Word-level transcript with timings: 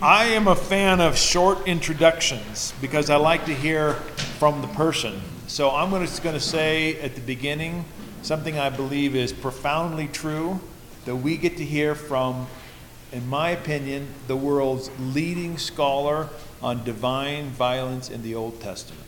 I 0.00 0.26
am 0.26 0.46
a 0.46 0.54
fan 0.54 1.00
of 1.00 1.18
short 1.18 1.66
introductions 1.66 2.72
because 2.80 3.10
I 3.10 3.16
like 3.16 3.46
to 3.46 3.52
hear 3.52 3.94
from 4.38 4.62
the 4.62 4.68
person. 4.68 5.20
So 5.48 5.70
I'm 5.70 5.90
just 5.90 6.22
going 6.22 6.36
to 6.36 6.40
say 6.40 7.00
at 7.00 7.16
the 7.16 7.20
beginning 7.20 7.84
something 8.22 8.60
I 8.60 8.70
believe 8.70 9.16
is 9.16 9.32
profoundly 9.32 10.06
true 10.06 10.60
that 11.04 11.16
we 11.16 11.36
get 11.36 11.56
to 11.56 11.64
hear 11.64 11.96
from, 11.96 12.46
in 13.10 13.28
my 13.28 13.50
opinion, 13.50 14.06
the 14.28 14.36
world's 14.36 14.88
leading 15.00 15.58
scholar 15.58 16.28
on 16.62 16.84
divine 16.84 17.46
violence 17.46 18.08
in 18.08 18.22
the 18.22 18.36
Old 18.36 18.60
Testament. 18.60 19.02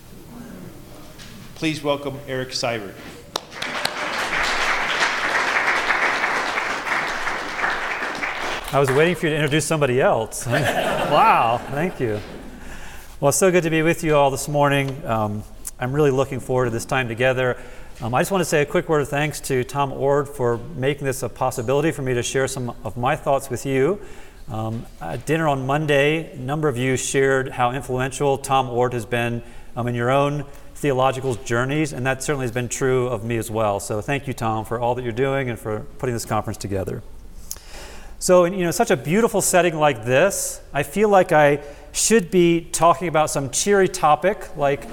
Please 1.54 1.84
welcome 1.84 2.18
Eric 2.26 2.48
Seibert. 2.48 2.94
I 8.72 8.78
was 8.78 8.88
waiting 8.88 9.16
for 9.16 9.26
you 9.26 9.30
to 9.30 9.36
introduce 9.36 9.64
somebody 9.64 10.00
else. 10.00 10.46
wow, 10.46 11.60
thank 11.72 11.98
you. 11.98 12.20
Well, 13.18 13.30
it's 13.30 13.38
so 13.38 13.50
good 13.50 13.64
to 13.64 13.70
be 13.70 13.82
with 13.82 14.04
you 14.04 14.14
all 14.14 14.30
this 14.30 14.46
morning. 14.46 15.04
Um, 15.04 15.42
I'm 15.80 15.92
really 15.92 16.12
looking 16.12 16.38
forward 16.38 16.66
to 16.66 16.70
this 16.70 16.84
time 16.84 17.08
together. 17.08 17.60
Um, 18.00 18.14
I 18.14 18.20
just 18.20 18.30
want 18.30 18.42
to 18.42 18.44
say 18.44 18.62
a 18.62 18.64
quick 18.64 18.88
word 18.88 19.00
of 19.00 19.08
thanks 19.08 19.40
to 19.40 19.64
Tom 19.64 19.90
Oord 19.92 20.28
for 20.28 20.58
making 20.76 21.04
this 21.04 21.24
a 21.24 21.28
possibility 21.28 21.90
for 21.90 22.02
me 22.02 22.14
to 22.14 22.22
share 22.22 22.46
some 22.46 22.72
of 22.84 22.96
my 22.96 23.16
thoughts 23.16 23.50
with 23.50 23.66
you. 23.66 24.00
Um, 24.48 24.86
at 25.00 25.26
dinner 25.26 25.48
on 25.48 25.66
Monday, 25.66 26.32
a 26.32 26.36
number 26.36 26.68
of 26.68 26.76
you 26.76 26.96
shared 26.96 27.48
how 27.48 27.72
influential 27.72 28.38
Tom 28.38 28.68
Oord 28.68 28.92
has 28.92 29.04
been 29.04 29.42
um, 29.74 29.88
in 29.88 29.96
your 29.96 30.12
own 30.12 30.44
theological 30.76 31.34
journeys, 31.34 31.92
and 31.92 32.06
that 32.06 32.22
certainly 32.22 32.44
has 32.44 32.52
been 32.52 32.68
true 32.68 33.08
of 33.08 33.24
me 33.24 33.36
as 33.36 33.50
well. 33.50 33.80
So 33.80 34.00
thank 34.00 34.28
you, 34.28 34.32
Tom, 34.32 34.64
for 34.64 34.78
all 34.78 34.94
that 34.94 35.02
you're 35.02 35.10
doing 35.10 35.50
and 35.50 35.58
for 35.58 35.80
putting 35.98 36.14
this 36.14 36.24
conference 36.24 36.56
together. 36.56 37.02
So, 38.22 38.44
in 38.44 38.52
you 38.52 38.64
know, 38.64 38.70
such 38.70 38.90
a 38.90 38.98
beautiful 38.98 39.40
setting 39.40 39.78
like 39.78 40.04
this, 40.04 40.60
I 40.74 40.82
feel 40.82 41.08
like 41.08 41.32
I 41.32 41.62
should 41.92 42.30
be 42.30 42.68
talking 42.70 43.08
about 43.08 43.30
some 43.30 43.48
cheery 43.48 43.88
topic 43.88 44.54
like 44.58 44.84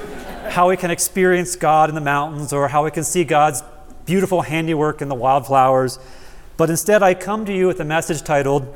how 0.48 0.70
we 0.70 0.78
can 0.78 0.92
experience 0.92 1.58
God 1.58 1.90
in 1.90 1.96
the 1.96 2.00
mountains 2.00 2.54
or 2.54 2.70
how 2.70 2.86
we 2.86 2.92
can 2.92 3.04
see 3.04 3.26
God's 3.26 3.64
beautiful 4.06 4.44
handiwork 4.44 5.02
in 5.02 5.10
the 5.10 5.16
wildflowers. 5.16 6.00
But 6.56 6.70
instead, 6.70 7.04
I 7.04 7.16
come 7.16 7.44
to 7.48 7.54
you 7.54 7.68
with 7.68 7.82
a 7.82 7.86
message 7.86 8.22
titled, 8.24 8.74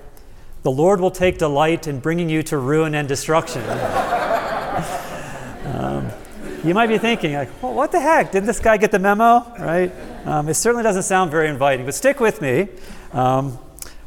The 0.64 0.72
Lord 0.72 1.00
Will 1.00 1.12
Take 1.12 1.38
Delight 1.38 1.88
in 1.88 2.02
Bringing 2.02 2.30
You 2.30 2.44
to 2.44 2.58
Ruin 2.58 2.94
and 2.94 3.08
Destruction. 3.08 3.62
um, 5.66 6.10
you 6.66 6.74
might 6.74 6.88
be 6.88 6.98
thinking, 6.98 7.36
like, 7.36 7.64
well, 7.64 7.74
what 7.74 7.94
the 7.94 8.02
heck? 8.02 8.34
Didn't 8.34 8.48
this 8.48 8.60
guy 8.60 8.76
get 8.76 8.92
the 8.92 9.00
memo? 9.00 9.50
Right? 9.58 9.94
Um, 10.26 10.50
it 10.50 10.56
certainly 10.56 10.84
doesn't 10.84 11.04
sound 11.04 11.32
very 11.32 11.48
inviting, 11.48 11.86
but 11.86 11.96
stick 11.96 12.20
with 12.20 12.42
me. 12.42 12.68
Um, 13.14 13.58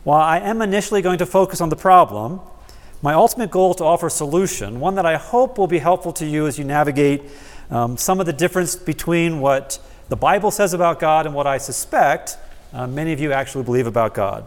while 0.05 0.21
I 0.21 0.39
am 0.39 0.63
initially 0.63 1.03
going 1.03 1.19
to 1.19 1.27
focus 1.27 1.61
on 1.61 1.71
the 1.71 1.77
problem, 1.77 2.41
my 3.03 3.15
ultimate 3.15 3.51
goal 3.51 3.73
is 3.73 3.77
to 3.77 3.85
offer 3.85 4.07
a 4.07 4.11
solution, 4.11 4.81
one 4.81 4.95
that 4.95 5.07
I 5.07 5.17
hope 5.17 5.59
will 5.59 5.67
be 5.67 5.79
helpful 5.79 6.13
to 6.15 6.27
you 6.27 6.47
as 6.47 6.59
you 6.59 6.65
navigate 6.65 7.23
um, 7.71 7.97
some 7.97 8.21
of 8.21 8.27
the 8.27 8.33
difference 8.33 8.77
between 8.77 9.41
what 9.41 9.79
the 10.09 10.17
Bible 10.17 10.51
says 10.51 10.73
about 10.75 11.01
God 11.01 11.27
and 11.27 11.35
what 11.35 11.47
I 11.47 11.59
suspect 11.59 12.37
uh, 12.75 12.87
many 12.87 13.13
of 13.13 13.21
you 13.21 13.33
actually 13.33 13.65
believe 13.65 13.87
about 13.87 14.15
God. 14.15 14.45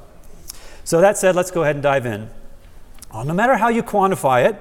So, 0.83 1.01
that 1.01 1.17
said, 1.17 1.35
let's 1.35 1.49
go 1.49 1.63
ahead 1.63 1.75
and 1.75 1.83
dive 1.83 2.05
in. 2.05 2.29
Uh, 3.09 3.23
no 3.23 3.33
matter 3.33 3.55
how 3.55 3.69
you 3.69 3.83
quantify 3.83 4.49
it, 4.49 4.55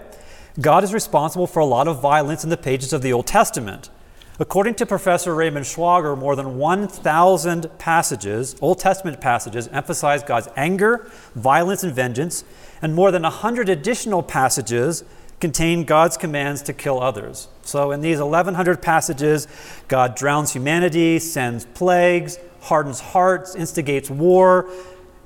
God 0.61 0.85
is 0.85 0.95
responsible 0.95 1.47
for 1.47 1.61
a 1.61 1.65
lot 1.65 1.89
of 1.89 2.01
violence 2.01 2.45
in 2.45 2.51
the 2.51 2.57
pages 2.57 2.93
of 2.93 3.03
the 3.03 3.13
Old 3.13 3.27
Testament. 3.27 3.91
According 4.39 4.75
to 4.75 4.87
Professor 4.87 5.35
Raymund 5.35 5.65
Schwager, 5.65 6.17
more 6.17 6.37
than 6.37 6.59
1,000 6.59 7.79
passages, 7.79 8.55
Old 8.61 8.79
Testament 8.79 9.19
passages, 9.19 9.67
emphasize 9.69 10.23
God's 10.23 10.49
anger, 10.57 11.11
violence, 11.35 11.83
and 11.83 11.95
vengeance, 11.95 12.45
and 12.83 12.95
more 12.95 13.11
than 13.11 13.23
100 13.23 13.71
additional 13.71 14.23
passages 14.23 15.05
contain 15.41 15.85
God's 15.85 16.19
commands 16.19 16.61
to 16.63 16.75
kill 16.75 17.03
others. 17.03 17.49
So, 17.63 17.93
in 17.93 18.03
these 18.03 18.19
1,100 18.19 18.83
passages, 18.83 19.49
God 19.89 20.15
drowns 20.15 20.53
humanity, 20.53 21.19
sends 21.19 21.65
plagues, 21.65 22.39
hardens 22.61 23.01
hearts, 23.01 23.55
instigates 23.55 24.11
war, 24.11 24.69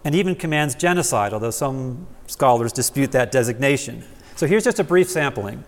and 0.04 0.14
even 0.14 0.36
commands 0.36 0.76
genocide, 0.76 1.32
although 1.32 1.50
some 1.50 2.06
scholars 2.28 2.72
dispute 2.72 3.10
that 3.10 3.32
designation. 3.32 4.04
So, 4.36 4.46
here's 4.46 4.62
just 4.62 4.78
a 4.78 4.84
brief 4.84 5.10
sampling. 5.10 5.64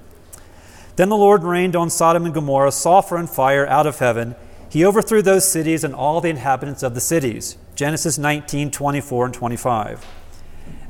Then 0.97 1.09
the 1.09 1.17
Lord 1.17 1.43
rained 1.43 1.75
on 1.75 1.91
Sodom 1.91 2.25
and 2.25 2.35
Gomorrah 2.35 2.73
sulfur 2.73 3.17
and 3.17 3.29
fire 3.29 3.67
out 3.67 3.87
of 3.87 3.99
heaven. 3.99 4.35
He 4.69 4.85
overthrew 4.85 5.23
those 5.23 5.51
cities 5.51 5.85
and 5.85 5.95
all 5.95 6.21
the 6.21 6.31
inhabitants 6.31 6.83
of 6.83 6.95
the 6.95 7.01
cities. 7.01 7.57
Genesis 7.75 8.19
19, 8.19 8.71
24, 8.71 9.27
and 9.27 9.35
25. 9.35 10.07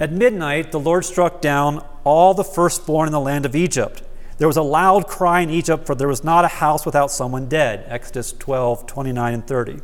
At 0.00 0.12
midnight, 0.12 0.72
the 0.72 0.80
Lord 0.80 1.04
struck 1.04 1.40
down 1.40 1.84
all 2.04 2.34
the 2.34 2.44
firstborn 2.44 3.08
in 3.08 3.12
the 3.12 3.20
land 3.20 3.46
of 3.46 3.54
Egypt. 3.54 4.02
There 4.38 4.48
was 4.48 4.56
a 4.56 4.62
loud 4.62 5.06
cry 5.06 5.40
in 5.40 5.50
Egypt, 5.50 5.86
for 5.86 5.94
there 5.94 6.08
was 6.08 6.24
not 6.24 6.44
a 6.44 6.48
house 6.48 6.84
without 6.84 7.12
someone 7.12 7.48
dead. 7.48 7.84
Exodus 7.86 8.32
12, 8.32 8.86
29, 8.86 9.34
and 9.34 9.46
30. 9.46 9.80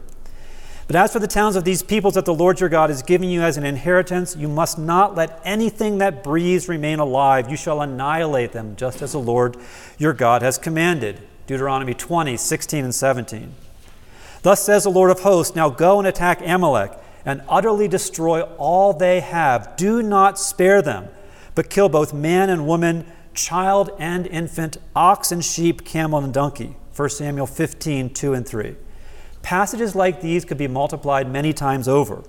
But 0.89 0.97
as 0.97 1.13
for 1.13 1.19
the 1.19 1.27
towns 1.27 1.55
of 1.55 1.65
these 1.65 1.83
peoples 1.83 2.15
that 2.15 2.25
the 2.25 2.35
Lord 2.35 2.61
your 2.61 2.71
God 2.71 2.91
is 2.91 3.03
giving 3.03 3.29
you 3.29 3.43
as 3.43 3.59
an 3.59 3.65
inheritance, 3.65 4.35
you 4.35 4.49
must 4.49 4.79
not 4.79 5.15
let 5.15 5.39
anything 5.45 5.99
that 5.99 6.25
breathes 6.25 6.67
remain 6.67 6.99
alive. 6.99 7.51
You 7.51 7.59
shall 7.59 7.83
annihilate 7.83 8.53
them, 8.53 8.75
just 8.75 9.03
as 9.03 9.13
the 9.13 9.21
Lord 9.21 9.59
your 9.99 10.15
God 10.15 10.41
has 10.41 10.57
commanded. 10.57 11.21
Deuteronomy 11.47 11.93
20, 11.93 12.39
16, 12.39 12.85
and 12.85 12.95
17. 12.95 13.55
Thus 14.41 14.65
says 14.65 14.85
the 14.85 14.91
Lord 14.91 15.11
of 15.11 15.21
hosts 15.21 15.55
Now 15.55 15.69
go 15.69 15.99
and 15.99 16.09
attack 16.09 16.41
Amalek 16.41 16.93
and 17.23 17.43
utterly 17.51 17.87
destroy 17.87 18.41
all 18.57 18.95
they 18.95 19.21
have. 19.21 19.77
Do 19.77 20.03
not 20.03 20.39
spare 20.39 20.81
them, 20.81 21.09
but 21.55 21.69
kill 21.69 21.91
both 21.91 22.15
man 22.15 22.49
and 22.49 22.67
woman, 22.67 23.05
child 23.35 23.91
and 23.99 24.27
infant, 24.27 24.79
ox 24.97 25.31
and 25.33 25.45
sheep, 25.45 25.85
camel 25.85 26.25
and 26.25 26.33
donkey. 26.33 26.77
1 26.97 27.11
Samuel 27.11 27.47
15, 27.47 28.15
2 28.15 28.33
and 28.33 28.49
3. 28.49 28.77
Passages 29.43 29.95
like 29.95 30.21
these 30.21 30.45
could 30.45 30.59
be 30.59 30.69
multiplied 30.69 31.31
many 31.31 31.53
times 31.53 31.89
over. 31.89 32.23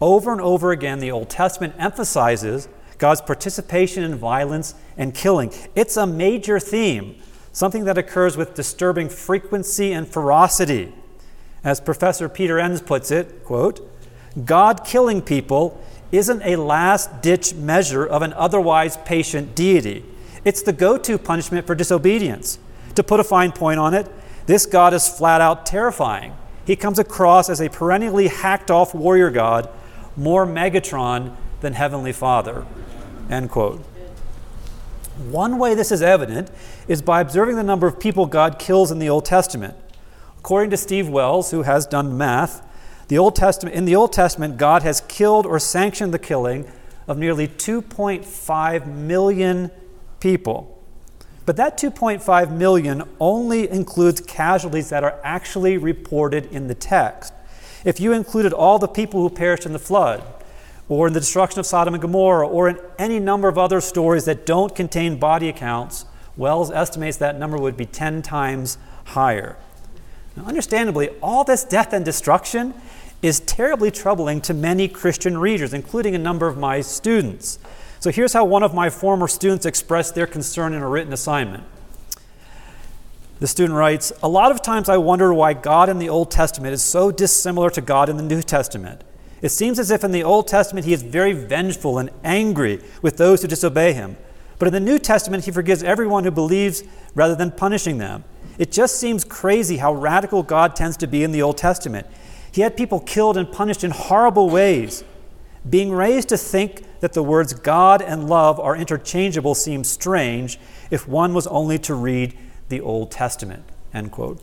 Over 0.00 0.32
and 0.32 0.40
over 0.40 0.72
again, 0.72 0.98
the 0.98 1.10
Old 1.10 1.30
Testament 1.30 1.74
emphasizes 1.78 2.68
God's 2.98 3.20
participation 3.20 4.02
in 4.02 4.16
violence 4.16 4.74
and 4.96 5.14
killing. 5.14 5.52
It's 5.74 5.96
a 5.96 6.06
major 6.06 6.58
theme, 6.60 7.16
something 7.52 7.84
that 7.84 7.98
occurs 7.98 8.36
with 8.36 8.54
disturbing 8.54 9.08
frequency 9.08 9.92
and 9.92 10.06
ferocity. 10.08 10.92
As 11.62 11.80
Professor 11.80 12.28
Peter 12.28 12.58
Enns 12.58 12.82
puts 12.82 13.10
it, 13.10 13.44
quote, 13.44 13.90
God 14.44 14.84
killing 14.84 15.22
people 15.22 15.80
isn't 16.12 16.42
a 16.42 16.56
last 16.56 17.22
ditch 17.22 17.54
measure 17.54 18.04
of 18.04 18.22
an 18.22 18.32
otherwise 18.34 18.96
patient 18.98 19.54
deity. 19.54 20.04
It's 20.44 20.62
the 20.62 20.72
go 20.72 20.98
to 20.98 21.18
punishment 21.18 21.66
for 21.66 21.74
disobedience. 21.74 22.58
To 22.96 23.02
put 23.02 23.20
a 23.20 23.24
fine 23.24 23.52
point 23.52 23.80
on 23.80 23.94
it, 23.94 24.08
this 24.46 24.66
God 24.66 24.92
is 24.92 25.08
flat 25.08 25.40
out 25.40 25.66
terrifying 25.66 26.34
he 26.66 26.76
comes 26.76 26.98
across 26.98 27.48
as 27.50 27.60
a 27.60 27.68
perennially 27.68 28.28
hacked 28.28 28.70
off 28.70 28.94
warrior 28.94 29.30
god, 29.30 29.68
more 30.16 30.46
Megatron 30.46 31.36
than 31.60 31.74
Heavenly 31.74 32.12
Father. 32.12 32.66
End 33.30 33.50
quote. 33.50 33.80
One 35.30 35.58
way 35.58 35.74
this 35.74 35.92
is 35.92 36.02
evident 36.02 36.50
is 36.88 37.00
by 37.00 37.20
observing 37.20 37.56
the 37.56 37.62
number 37.62 37.86
of 37.86 38.00
people 38.00 38.26
God 38.26 38.58
kills 38.58 38.90
in 38.90 38.98
the 38.98 39.08
Old 39.08 39.24
Testament. 39.24 39.76
According 40.38 40.70
to 40.70 40.76
Steve 40.76 41.08
Wells, 41.08 41.52
who 41.52 41.62
has 41.62 41.86
done 41.86 42.18
math, 42.18 42.66
the 43.08 43.18
Old 43.18 43.36
Testament, 43.36 43.76
in 43.76 43.84
the 43.84 43.94
Old 43.94 44.12
Testament, 44.12 44.56
God 44.56 44.82
has 44.82 45.00
killed 45.02 45.46
or 45.46 45.58
sanctioned 45.58 46.12
the 46.12 46.18
killing 46.18 46.70
of 47.06 47.18
nearly 47.18 47.46
2.5 47.46 48.86
million 48.86 49.70
people. 50.20 50.73
But 51.46 51.56
that 51.56 51.78
2.5 51.78 52.56
million 52.56 53.02
only 53.20 53.68
includes 53.70 54.20
casualties 54.20 54.88
that 54.88 55.04
are 55.04 55.20
actually 55.22 55.76
reported 55.76 56.46
in 56.46 56.68
the 56.68 56.74
text. 56.74 57.32
If 57.84 58.00
you 58.00 58.12
included 58.12 58.52
all 58.52 58.78
the 58.78 58.88
people 58.88 59.20
who 59.20 59.28
perished 59.28 59.66
in 59.66 59.72
the 59.72 59.78
flood, 59.78 60.22
or 60.88 61.06
in 61.06 61.12
the 61.12 61.20
destruction 61.20 61.60
of 61.60 61.66
Sodom 61.66 61.94
and 61.94 62.00
Gomorrah, 62.00 62.48
or 62.48 62.68
in 62.68 62.78
any 62.98 63.18
number 63.18 63.48
of 63.48 63.58
other 63.58 63.80
stories 63.80 64.24
that 64.24 64.46
don't 64.46 64.74
contain 64.74 65.18
body 65.18 65.48
accounts, 65.48 66.06
Wells 66.36 66.70
estimates 66.70 67.18
that 67.18 67.38
number 67.38 67.56
would 67.56 67.76
be 67.76 67.86
10 67.86 68.22
times 68.22 68.78
higher. 69.04 69.56
Now, 70.36 70.44
understandably, 70.44 71.10
all 71.22 71.44
this 71.44 71.64
death 71.64 71.92
and 71.92 72.04
destruction 72.04 72.74
is 73.22 73.40
terribly 73.40 73.90
troubling 73.90 74.40
to 74.42 74.52
many 74.52 74.88
Christian 74.88 75.38
readers, 75.38 75.72
including 75.72 76.14
a 76.14 76.18
number 76.18 76.46
of 76.46 76.58
my 76.58 76.80
students. 76.80 77.58
So 78.00 78.10
here's 78.10 78.32
how 78.32 78.44
one 78.44 78.62
of 78.62 78.74
my 78.74 78.90
former 78.90 79.28
students 79.28 79.66
expressed 79.66 80.14
their 80.14 80.26
concern 80.26 80.74
in 80.74 80.82
a 80.82 80.88
written 80.88 81.12
assignment. 81.12 81.64
The 83.40 83.46
student 83.46 83.76
writes 83.76 84.12
A 84.22 84.28
lot 84.28 84.50
of 84.50 84.62
times 84.62 84.88
I 84.88 84.96
wonder 84.96 85.32
why 85.34 85.54
God 85.54 85.88
in 85.88 85.98
the 85.98 86.08
Old 86.08 86.30
Testament 86.30 86.74
is 86.74 86.82
so 86.82 87.10
dissimilar 87.10 87.70
to 87.70 87.80
God 87.80 88.08
in 88.08 88.16
the 88.16 88.22
New 88.22 88.42
Testament. 88.42 89.02
It 89.42 89.50
seems 89.50 89.78
as 89.78 89.90
if 89.90 90.04
in 90.04 90.12
the 90.12 90.24
Old 90.24 90.48
Testament 90.48 90.86
he 90.86 90.92
is 90.92 91.02
very 91.02 91.32
vengeful 91.32 91.98
and 91.98 92.10
angry 92.22 92.80
with 93.02 93.16
those 93.16 93.42
who 93.42 93.48
disobey 93.48 93.92
him. 93.92 94.16
But 94.58 94.68
in 94.68 94.72
the 94.72 94.80
New 94.80 94.98
Testament, 94.98 95.44
he 95.44 95.50
forgives 95.50 95.82
everyone 95.82 96.24
who 96.24 96.30
believes 96.30 96.84
rather 97.14 97.34
than 97.34 97.50
punishing 97.50 97.98
them. 97.98 98.24
It 98.56 98.70
just 98.70 98.98
seems 98.98 99.24
crazy 99.24 99.78
how 99.78 99.92
radical 99.92 100.42
God 100.42 100.76
tends 100.76 100.96
to 100.98 101.06
be 101.06 101.24
in 101.24 101.32
the 101.32 101.42
Old 101.42 101.58
Testament. 101.58 102.06
He 102.52 102.62
had 102.62 102.76
people 102.76 103.00
killed 103.00 103.36
and 103.36 103.50
punished 103.50 103.82
in 103.82 103.90
horrible 103.90 104.48
ways. 104.48 105.02
Being 105.68 105.90
raised 105.90 106.28
to 106.28 106.36
think 106.36 106.84
that 107.04 107.12
the 107.12 107.22
words 107.22 107.52
God 107.52 108.00
and 108.00 108.30
love 108.30 108.58
are 108.58 108.74
interchangeable 108.74 109.54
seems 109.54 109.90
strange 109.90 110.58
if 110.90 111.06
one 111.06 111.34
was 111.34 111.46
only 111.48 111.78
to 111.80 111.94
read 111.94 112.34
the 112.70 112.80
Old 112.80 113.10
Testament. 113.10 113.62
End 113.92 114.10
quote. 114.10 114.42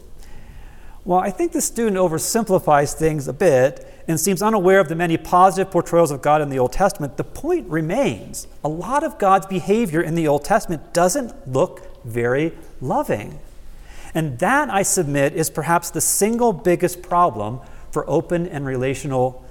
Well, 1.03 1.17
I 1.17 1.31
think 1.31 1.53
the 1.53 1.61
student 1.61 1.97
oversimplifies 1.97 2.93
things 2.93 3.27
a 3.27 3.33
bit 3.33 3.91
and 4.07 4.19
seems 4.19 4.43
unaware 4.43 4.79
of 4.79 4.89
the 4.89 4.95
many 4.95 5.17
positive 5.17 5.71
portrayals 5.71 6.11
of 6.11 6.21
God 6.21 6.39
in 6.39 6.49
the 6.49 6.59
Old 6.59 6.71
Testament. 6.71 7.17
The 7.17 7.23
point 7.23 7.67
remains 7.67 8.45
a 8.63 8.69
lot 8.69 9.03
of 9.03 9.17
God's 9.17 9.47
behavior 9.47 10.03
in 10.03 10.13
the 10.13 10.27
Old 10.27 10.45
Testament 10.45 10.93
doesn't 10.93 11.51
look 11.51 12.03
very 12.05 12.53
loving. 12.79 13.39
And 14.13 14.37
that, 14.37 14.69
I 14.69 14.83
submit, 14.83 15.33
is 15.33 15.49
perhaps 15.49 15.89
the 15.89 16.01
single 16.01 16.53
biggest 16.53 17.01
problem 17.01 17.59
for 17.89 18.07
open 18.07 18.45
and 18.45 18.67
relational 18.67 19.43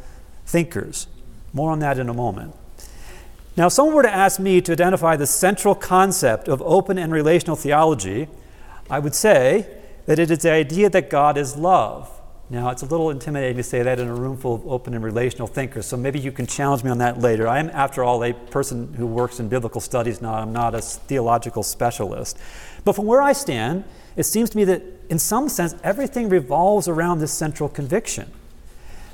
thinkers. 0.46 1.08
More 1.52 1.72
on 1.72 1.80
that 1.80 1.98
in 1.98 2.08
a 2.08 2.14
moment. 2.14 2.54
Now, 3.56 3.66
if 3.66 3.72
someone 3.72 3.94
were 3.94 4.02
to 4.02 4.12
ask 4.12 4.38
me 4.38 4.60
to 4.60 4.72
identify 4.72 5.16
the 5.16 5.26
central 5.26 5.74
concept 5.74 6.48
of 6.48 6.62
open 6.62 6.98
and 6.98 7.12
relational 7.12 7.56
theology, 7.56 8.28
I 8.88 8.98
would 8.98 9.14
say 9.14 9.66
that 10.06 10.18
it 10.18 10.30
is 10.30 10.38
the 10.38 10.52
idea 10.52 10.88
that 10.90 11.10
God 11.10 11.36
is 11.36 11.56
love. 11.56 12.10
Now, 12.48 12.70
it's 12.70 12.82
a 12.82 12.86
little 12.86 13.10
intimidating 13.10 13.56
to 13.58 13.62
say 13.62 13.82
that 13.82 14.00
in 14.00 14.08
a 14.08 14.14
room 14.14 14.36
full 14.36 14.56
of 14.56 14.66
open 14.66 14.94
and 14.94 15.04
relational 15.04 15.46
thinkers, 15.46 15.86
so 15.86 15.96
maybe 15.96 16.18
you 16.18 16.32
can 16.32 16.48
challenge 16.48 16.82
me 16.82 16.90
on 16.90 16.98
that 16.98 17.20
later. 17.20 17.46
I 17.46 17.60
am, 17.60 17.70
after 17.70 18.02
all, 18.02 18.24
a 18.24 18.32
person 18.32 18.92
who 18.94 19.06
works 19.06 19.38
in 19.38 19.48
biblical 19.48 19.80
studies 19.80 20.20
now. 20.20 20.34
I'm 20.34 20.52
not 20.52 20.74
a 20.74 20.80
theological 20.80 21.62
specialist. 21.62 22.38
But 22.84 22.94
from 22.94 23.06
where 23.06 23.22
I 23.22 23.32
stand, 23.34 23.84
it 24.16 24.24
seems 24.24 24.50
to 24.50 24.56
me 24.56 24.64
that 24.64 24.82
in 25.08 25.18
some 25.20 25.48
sense 25.48 25.76
everything 25.84 26.28
revolves 26.28 26.88
around 26.88 27.20
this 27.20 27.32
central 27.32 27.68
conviction. 27.68 28.30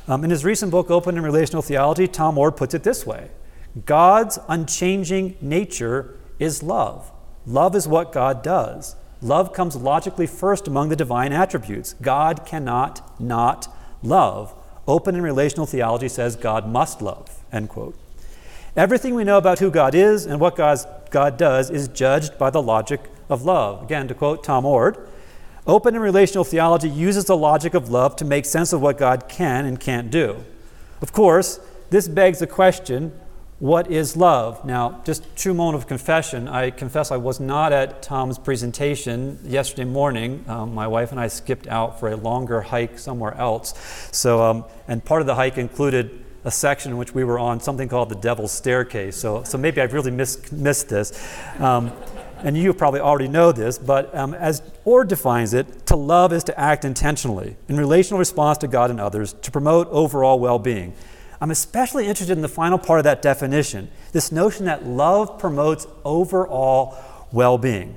Um, 0.09 0.25
in 0.25 0.31
his 0.31 0.45
recent 0.45 0.71
book, 0.71 0.91
Open 0.91 1.17
and 1.17 1.25
Relational 1.25 1.63
Theology, 1.63 2.07
Tom 2.07 2.39
Oord 2.39 2.57
puts 2.57 2.73
it 2.73 2.85
this 2.85 3.05
way 3.05 3.29
God's 3.85 4.39
unchanging 4.49 5.37
nature 5.41 6.17
is 6.39 6.63
love. 6.63 7.13
Love 7.47 7.77
is 7.77 7.87
what 7.87 8.13
God 8.13 8.43
does. 8.43 8.97
Love 9.21 9.53
comes 9.53 9.77
logically 9.77 10.27
first 10.27 10.67
among 10.67 10.89
the 10.89 10.97
divine 10.97 11.33
attributes. 11.33 11.95
God 11.95 12.47
cannot 12.47 13.21
not 13.21 13.69
love. 14.03 14.55
Open 14.87 15.15
and 15.15 15.25
relational 15.25 15.67
theology 15.67 16.09
says 16.09 16.37
God 16.37 16.69
must 16.69 17.03
love. 17.03 17.43
End 17.53 17.69
quote. 17.69 17.99
Everything 18.77 19.15
we 19.15 19.25
know 19.25 19.39
about 19.39 19.59
who 19.59 19.71
God 19.71 19.95
is 19.95 20.27
and 20.27 20.39
what 20.39 20.57
God's, 20.57 20.87
God 21.11 21.37
does 21.37 21.71
is 21.71 21.89
judged 21.89 22.39
by 22.39 22.51
the 22.51 22.63
logic 22.63 23.01
of 23.29 23.43
love. 23.43 23.83
Again, 23.83 24.07
to 24.09 24.15
quote 24.15 24.45
Tom 24.45 24.65
Oord, 24.65 25.09
open 25.67 25.95
and 25.95 26.03
relational 26.03 26.45
theology 26.45 26.89
uses 26.89 27.25
the 27.25 27.37
logic 27.37 27.75
of 27.75 27.91
love 27.91 28.17
to 28.17 28.25
make 28.25 28.45
sense 28.45 28.73
of 28.73 28.83
what 28.83 28.99
God 28.99 29.29
can 29.29 29.65
and 29.65 29.81
can't 29.81 30.11
do. 30.11 30.45
Of 31.01 31.13
course, 31.13 31.59
this 31.91 32.07
begs 32.07 32.39
the 32.39 32.47
question 32.47 33.13
what 33.59 33.91
is 33.91 34.17
love? 34.17 34.67
Now, 34.67 35.01
just 35.05 35.35
true 35.35 35.55
moment 35.55 35.83
of 35.83 35.89
confession. 35.89 36.47
I 36.47 36.71
confess 36.71 37.11
I 37.11 37.17
was 37.17 37.41
not 37.41 37.73
at 37.73 38.03
Tom's 38.03 38.39
presentation 38.39 39.39
yesterday 39.45 39.85
morning. 39.85 40.45
Um, 40.47 40.75
my 40.75 40.87
wife 40.87 41.11
and 41.11 41.19
I 41.19 41.29
skipped 41.29 41.67
out 41.67 41.99
for 41.99 42.11
a 42.11 42.17
longer 42.17 42.61
hike 42.61 42.99
somewhere 42.99 43.33
else. 43.35 43.73
So, 44.13 44.43
um, 44.43 44.65
and 44.89 45.03
part 45.03 45.23
of 45.23 45.27
the 45.27 45.37
hike 45.37 45.57
included 45.57 46.23
a 46.45 46.51
section 46.51 46.93
in 46.93 46.99
which 46.99 47.15
we 47.15 47.25
were 47.25 47.39
on 47.39 47.59
something 47.59 47.89
called 47.89 48.11
the 48.11 48.17
Devil's 48.17 48.53
Staircase. 48.53 49.17
So, 49.17 49.43
so 49.45 49.57
maybe 49.57 49.81
I've 49.81 49.95
really 49.95 50.11
missed, 50.11 50.53
missed 50.53 50.91
this. 50.91 51.13
Um, 51.59 51.93
and 52.41 52.59
you 52.59 52.75
probably 52.75 53.01
already 53.01 53.29
know 53.29 53.53
this, 53.53 53.79
but 53.79 54.15
um, 54.15 54.35
as 54.35 54.61
Oord 54.85 55.09
defines 55.09 55.55
it, 55.55 55.87
to 55.87 55.97
love 55.97 56.35
is 56.35 56.45
to 56.45 56.61
act 56.61 56.85
intentionally 56.85 57.57
in 57.69 57.79
relational 57.79 58.19
response 58.19 58.59
to 58.59 58.69
God 58.69 58.91
and 58.91 59.01
others 59.01 59.33
to 59.33 59.51
promote 59.51 59.89
overall 59.89 60.39
well 60.39 60.59
being. 60.59 60.93
I'm 61.41 61.51
especially 61.51 62.07
interested 62.07 62.33
in 62.33 62.43
the 62.43 62.49
final 62.49 62.79
part 62.79 62.99
of 62.99 63.05
that 63.05 63.23
definition 63.23 63.91
this 64.13 64.33
notion 64.33 64.65
that 64.67 64.87
love 64.87 65.39
promotes 65.39 65.87
overall 66.05 66.97
well 67.33 67.59
being. 67.59 67.97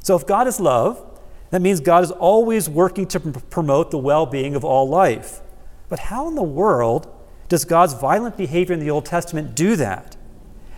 So, 0.00 0.16
if 0.16 0.26
God 0.26 0.46
is 0.46 0.58
love, 0.58 1.06
that 1.50 1.62
means 1.62 1.80
God 1.80 2.02
is 2.02 2.10
always 2.10 2.68
working 2.68 3.06
to 3.08 3.20
pr- 3.20 3.38
promote 3.38 3.90
the 3.90 3.98
well 3.98 4.26
being 4.26 4.54
of 4.54 4.64
all 4.64 4.88
life. 4.88 5.40
But 5.88 5.98
how 5.98 6.28
in 6.28 6.34
the 6.34 6.42
world 6.42 7.12
does 7.48 7.64
God's 7.64 7.94
violent 7.94 8.36
behavior 8.36 8.72
in 8.74 8.80
the 8.80 8.90
Old 8.90 9.04
Testament 9.04 9.54
do 9.54 9.76
that? 9.76 10.16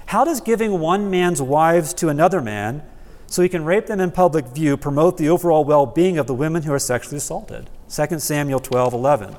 How 0.06 0.25
does 0.25 0.41
giving 0.41 0.81
one 0.81 1.11
man's 1.11 1.41
wives 1.41 1.94
to 1.94 2.08
another 2.08 2.41
man 2.41 2.82
so 3.26 3.43
he 3.43 3.49
can 3.49 3.65
rape 3.65 3.87
them 3.87 4.00
in 4.00 4.11
public 4.11 4.47
view 4.47 4.76
promote 4.76 5.17
the 5.17 5.29
overall 5.29 5.65
well 5.65 5.87
being 5.87 6.19
of 6.19 6.26
the 6.26 6.35
women 6.35 6.62
who 6.62 6.73
are 6.73 6.79
sexually 6.79 7.19
assaulted? 7.19 7.70
2 7.88 8.19
Samuel 8.19 8.61
12 8.61 8.94
11. 8.94 9.37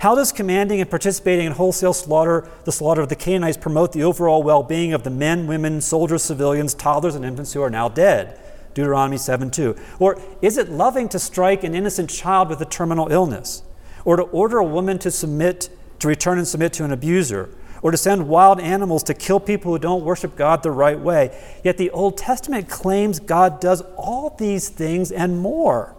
How 0.00 0.14
does 0.14 0.32
commanding 0.32 0.80
and 0.80 0.90
participating 0.90 1.46
in 1.46 1.52
wholesale 1.52 1.94
slaughter, 1.94 2.48
the 2.64 2.72
slaughter 2.72 3.00
of 3.00 3.08
the 3.08 3.16
Canaanites, 3.16 3.56
promote 3.56 3.92
the 3.92 4.02
overall 4.02 4.42
well 4.42 4.62
being 4.62 4.92
of 4.92 5.04
the 5.04 5.10
men, 5.10 5.46
women, 5.46 5.80
soldiers, 5.80 6.22
civilians, 6.22 6.74
toddlers, 6.74 7.14
and 7.14 7.24
infants 7.24 7.52
who 7.52 7.62
are 7.62 7.70
now 7.70 7.88
dead? 7.88 8.38
Deuteronomy 8.74 9.16
7 9.16 9.50
2. 9.50 9.74
Or 9.98 10.20
is 10.42 10.58
it 10.58 10.68
loving 10.68 11.08
to 11.08 11.18
strike 11.18 11.64
an 11.64 11.74
innocent 11.74 12.10
child 12.10 12.50
with 12.50 12.60
a 12.60 12.66
terminal 12.66 13.10
illness? 13.10 13.62
Or 14.04 14.16
to 14.16 14.22
order 14.24 14.58
a 14.58 14.64
woman 14.64 14.98
to 14.98 15.10
submit, 15.10 15.70
to 16.00 16.08
return 16.08 16.36
and 16.36 16.46
submit 16.46 16.74
to 16.74 16.84
an 16.84 16.92
abuser? 16.92 17.48
Or 17.80 17.90
to 17.90 17.96
send 17.96 18.28
wild 18.28 18.60
animals 18.60 19.02
to 19.04 19.14
kill 19.14 19.40
people 19.40 19.72
who 19.72 19.78
don't 19.78 20.04
worship 20.04 20.36
God 20.36 20.62
the 20.62 20.70
right 20.70 20.98
way? 21.00 21.36
Yet 21.64 21.78
the 21.78 21.90
Old 21.90 22.18
Testament 22.18 22.68
claims 22.68 23.18
God 23.18 23.60
does 23.60 23.80
all 23.96 24.36
these 24.38 24.68
things 24.68 25.10
and 25.10 25.40
more. 25.40 25.94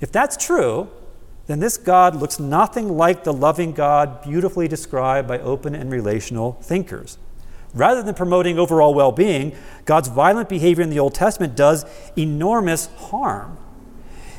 If 0.00 0.10
that's 0.10 0.38
true, 0.38 0.88
then 1.46 1.60
this 1.60 1.76
God 1.76 2.16
looks 2.16 2.40
nothing 2.40 2.96
like 2.96 3.24
the 3.24 3.32
loving 3.32 3.72
God 3.72 4.22
beautifully 4.22 4.66
described 4.66 5.28
by 5.28 5.38
open 5.38 5.74
and 5.74 5.90
relational 5.90 6.52
thinkers. 6.62 7.18
Rather 7.74 8.02
than 8.02 8.14
promoting 8.14 8.58
overall 8.58 8.94
well 8.94 9.12
being, 9.12 9.54
God's 9.84 10.08
violent 10.08 10.48
behavior 10.48 10.82
in 10.82 10.90
the 10.90 11.00
Old 11.00 11.14
Testament 11.14 11.56
does 11.56 11.84
enormous 12.16 12.86
harm. 12.96 13.58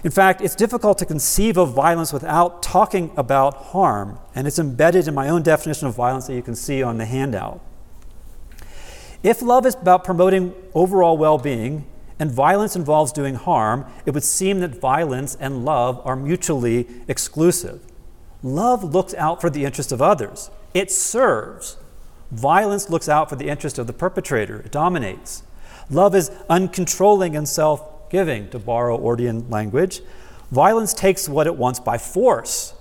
In 0.03 0.11
fact, 0.11 0.41
it's 0.41 0.55
difficult 0.55 0.97
to 0.99 1.05
conceive 1.05 1.57
of 1.57 1.73
violence 1.73 2.13
without 2.13 2.61
talking 2.61 3.11
about 3.17 3.55
harm, 3.55 4.19
and 4.35 4.47
it's 4.47 4.59
embedded 4.59 5.07
in 5.07 5.15
my 5.15 5.29
own 5.29 5.41
definition 5.41 5.87
of 5.87 5.95
violence 5.95 6.27
that 6.27 6.35
you 6.35 6.43
can 6.43 6.55
see 6.55 6.81
on 6.81 6.97
the 6.97 7.05
handout. 7.05 7.59
If 9.23 9.41
love 9.41 9.65
is 9.65 9.73
about 9.73 10.03
promoting 10.03 10.53
overall 10.75 11.17
well 11.17 11.39
being, 11.39 11.87
and 12.19 12.31
violence 12.31 12.75
involves 12.75 13.11
doing 13.11 13.35
harm, 13.35 13.85
it 14.05 14.11
would 14.11 14.23
seem 14.23 14.59
that 14.59 14.79
violence 14.79 15.35
and 15.39 15.65
love 15.65 16.01
are 16.05 16.15
mutually 16.15 16.87
exclusive. 17.07 17.81
Love 18.41 18.83
looks 18.83 19.13
out 19.15 19.41
for 19.41 19.49
the 19.49 19.65
interest 19.65 19.91
of 19.91 20.01
others, 20.01 20.49
it 20.73 20.91
serves. 20.91 21.77
Violence 22.31 22.89
looks 22.89 23.07
out 23.07 23.29
for 23.29 23.35
the 23.35 23.47
interest 23.47 23.77
of 23.77 23.87
the 23.87 23.93
perpetrator, 23.93 24.59
it 24.61 24.71
dominates. 24.71 25.43
Love 25.89 26.15
is 26.15 26.29
uncontrolling 26.49 27.37
and 27.37 27.47
self 27.47 28.09
giving, 28.09 28.49
to 28.49 28.59
borrow 28.59 28.97
Oordian 28.97 29.49
language. 29.51 30.01
Violence 30.51 30.93
takes 30.93 31.27
what 31.27 31.47
it 31.47 31.55
wants 31.55 31.79
by 31.79 31.97
force. 31.97 32.73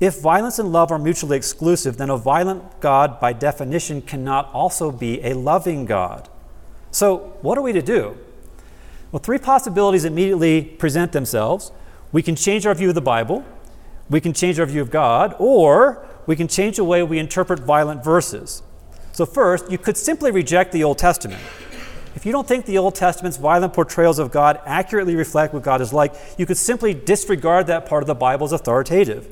If 0.00 0.20
violence 0.20 0.58
and 0.58 0.72
love 0.72 0.90
are 0.90 0.98
mutually 0.98 1.36
exclusive, 1.36 1.96
then 1.96 2.10
a 2.10 2.16
violent 2.16 2.80
God, 2.80 3.20
by 3.20 3.32
definition, 3.32 4.02
cannot 4.02 4.52
also 4.52 4.90
be 4.90 5.22
a 5.22 5.34
loving 5.34 5.84
God. 5.84 6.28
So, 6.90 7.36
what 7.42 7.56
are 7.56 7.62
we 7.62 7.72
to 7.72 7.82
do? 7.82 8.18
Well, 9.14 9.20
three 9.20 9.38
possibilities 9.38 10.04
immediately 10.04 10.60
present 10.60 11.12
themselves. 11.12 11.70
We 12.10 12.20
can 12.20 12.34
change 12.34 12.66
our 12.66 12.74
view 12.74 12.88
of 12.88 12.96
the 12.96 13.00
Bible, 13.00 13.44
we 14.10 14.20
can 14.20 14.32
change 14.32 14.58
our 14.58 14.66
view 14.66 14.82
of 14.82 14.90
God, 14.90 15.36
or 15.38 16.04
we 16.26 16.34
can 16.34 16.48
change 16.48 16.78
the 16.78 16.84
way 16.84 17.00
we 17.04 17.20
interpret 17.20 17.60
violent 17.60 18.02
verses. 18.02 18.64
So, 19.12 19.24
first, 19.24 19.70
you 19.70 19.78
could 19.78 19.96
simply 19.96 20.32
reject 20.32 20.72
the 20.72 20.82
Old 20.82 20.98
Testament. 20.98 21.40
If 22.16 22.26
you 22.26 22.32
don't 22.32 22.48
think 22.48 22.66
the 22.66 22.76
Old 22.76 22.96
Testament's 22.96 23.36
violent 23.36 23.72
portrayals 23.72 24.18
of 24.18 24.32
God 24.32 24.58
accurately 24.66 25.14
reflect 25.14 25.54
what 25.54 25.62
God 25.62 25.80
is 25.80 25.92
like, 25.92 26.12
you 26.36 26.44
could 26.44 26.56
simply 26.56 26.92
disregard 26.92 27.68
that 27.68 27.86
part 27.86 28.02
of 28.02 28.08
the 28.08 28.16
Bible 28.16 28.46
as 28.46 28.52
authoritative. 28.52 29.28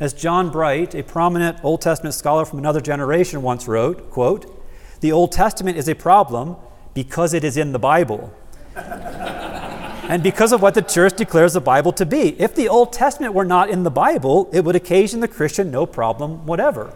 As 0.00 0.12
John 0.12 0.50
Bright, 0.50 0.96
a 0.96 1.04
prominent 1.04 1.58
Old 1.62 1.82
Testament 1.82 2.16
scholar 2.16 2.44
from 2.44 2.58
another 2.58 2.80
generation, 2.80 3.42
once 3.42 3.68
wrote, 3.68 4.10
quote, 4.10 4.60
"The 5.02 5.12
Old 5.12 5.30
Testament 5.30 5.78
is 5.78 5.88
a 5.88 5.94
problem 5.94 6.56
because 6.94 7.32
it 7.32 7.44
is 7.44 7.56
in 7.56 7.70
the 7.70 7.78
Bible." 7.78 8.32
and 10.08 10.22
because 10.22 10.52
of 10.52 10.62
what 10.62 10.74
the 10.74 10.82
church 10.82 11.16
declares 11.16 11.52
the 11.52 11.60
Bible 11.60 11.92
to 11.92 12.06
be. 12.06 12.40
If 12.40 12.54
the 12.54 12.68
Old 12.68 12.92
Testament 12.92 13.34
were 13.34 13.44
not 13.44 13.70
in 13.70 13.82
the 13.82 13.90
Bible, 13.90 14.48
it 14.52 14.64
would 14.64 14.76
occasion 14.76 15.20
the 15.20 15.28
Christian 15.28 15.70
no 15.70 15.86
problem 15.86 16.46
whatever. 16.46 16.92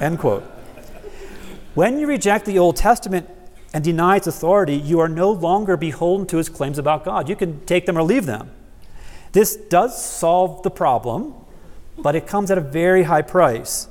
End 0.00 0.18
quote. 0.18 0.42
When 1.74 1.98
you 1.98 2.06
reject 2.06 2.46
the 2.46 2.58
Old 2.58 2.76
Testament 2.76 3.28
and 3.74 3.84
deny 3.84 4.16
its 4.16 4.26
authority, 4.26 4.76
you 4.76 5.00
are 5.00 5.08
no 5.08 5.30
longer 5.30 5.76
beholden 5.76 6.26
to 6.28 6.38
its 6.38 6.48
claims 6.48 6.78
about 6.78 7.04
God. 7.04 7.28
You 7.28 7.36
can 7.36 7.64
take 7.66 7.84
them 7.84 7.98
or 7.98 8.02
leave 8.02 8.24
them. 8.24 8.50
This 9.32 9.56
does 9.56 10.02
solve 10.02 10.62
the 10.62 10.70
problem, 10.70 11.34
but 11.98 12.16
it 12.16 12.26
comes 12.26 12.50
at 12.50 12.56
a 12.56 12.62
very 12.62 13.02
high 13.02 13.20
price. 13.20 13.88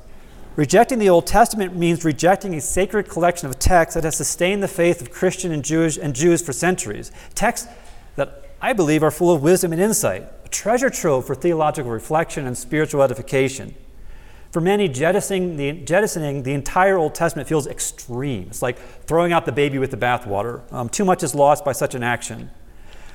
Rejecting 0.55 0.99
the 0.99 1.09
Old 1.09 1.27
Testament 1.27 1.75
means 1.75 2.05
rejecting 2.05 2.55
a 2.55 2.61
sacred 2.61 3.09
collection 3.09 3.49
of 3.49 3.59
texts 3.59 3.95
that 3.95 4.05
has 4.05 4.15
sustained 4.15 4.63
the 4.63 4.69
faith 4.69 5.01
of 5.01 5.11
Christian 5.11 5.51
and 5.51 5.65
Jewish 5.65 5.97
and 5.97 6.15
Jews 6.15 6.41
for 6.41 6.53
centuries. 6.53 7.11
Texts 7.33 7.67
that 8.15 8.45
I 8.61 8.71
believe 8.71 9.03
are 9.03 9.11
full 9.11 9.35
of 9.35 9.43
wisdom 9.43 9.73
and 9.73 9.81
insight, 9.81 10.23
a 10.45 10.47
treasure 10.47 10.89
trove 10.89 11.27
for 11.27 11.35
theological 11.35 11.91
reflection 11.91 12.47
and 12.47 12.57
spiritual 12.57 13.03
edification. 13.03 13.75
For 14.51 14.61
many, 14.61 14.87
jettisoning 14.87 15.57
the, 15.57 15.73
jettisoning 15.73 16.43
the 16.43 16.53
entire 16.53 16.97
Old 16.97 17.13
Testament 17.13 17.49
feels 17.49 17.67
extreme. 17.67 18.43
It's 18.47 18.61
like 18.61 18.79
throwing 19.05 19.33
out 19.33 19.45
the 19.45 19.51
baby 19.51 19.77
with 19.77 19.91
the 19.91 19.97
bathwater. 19.97 20.71
Um, 20.71 20.87
too 20.87 21.03
much 21.03 21.21
is 21.21 21.35
lost 21.35 21.65
by 21.65 21.73
such 21.73 21.95
an 21.95 22.03
action. 22.03 22.49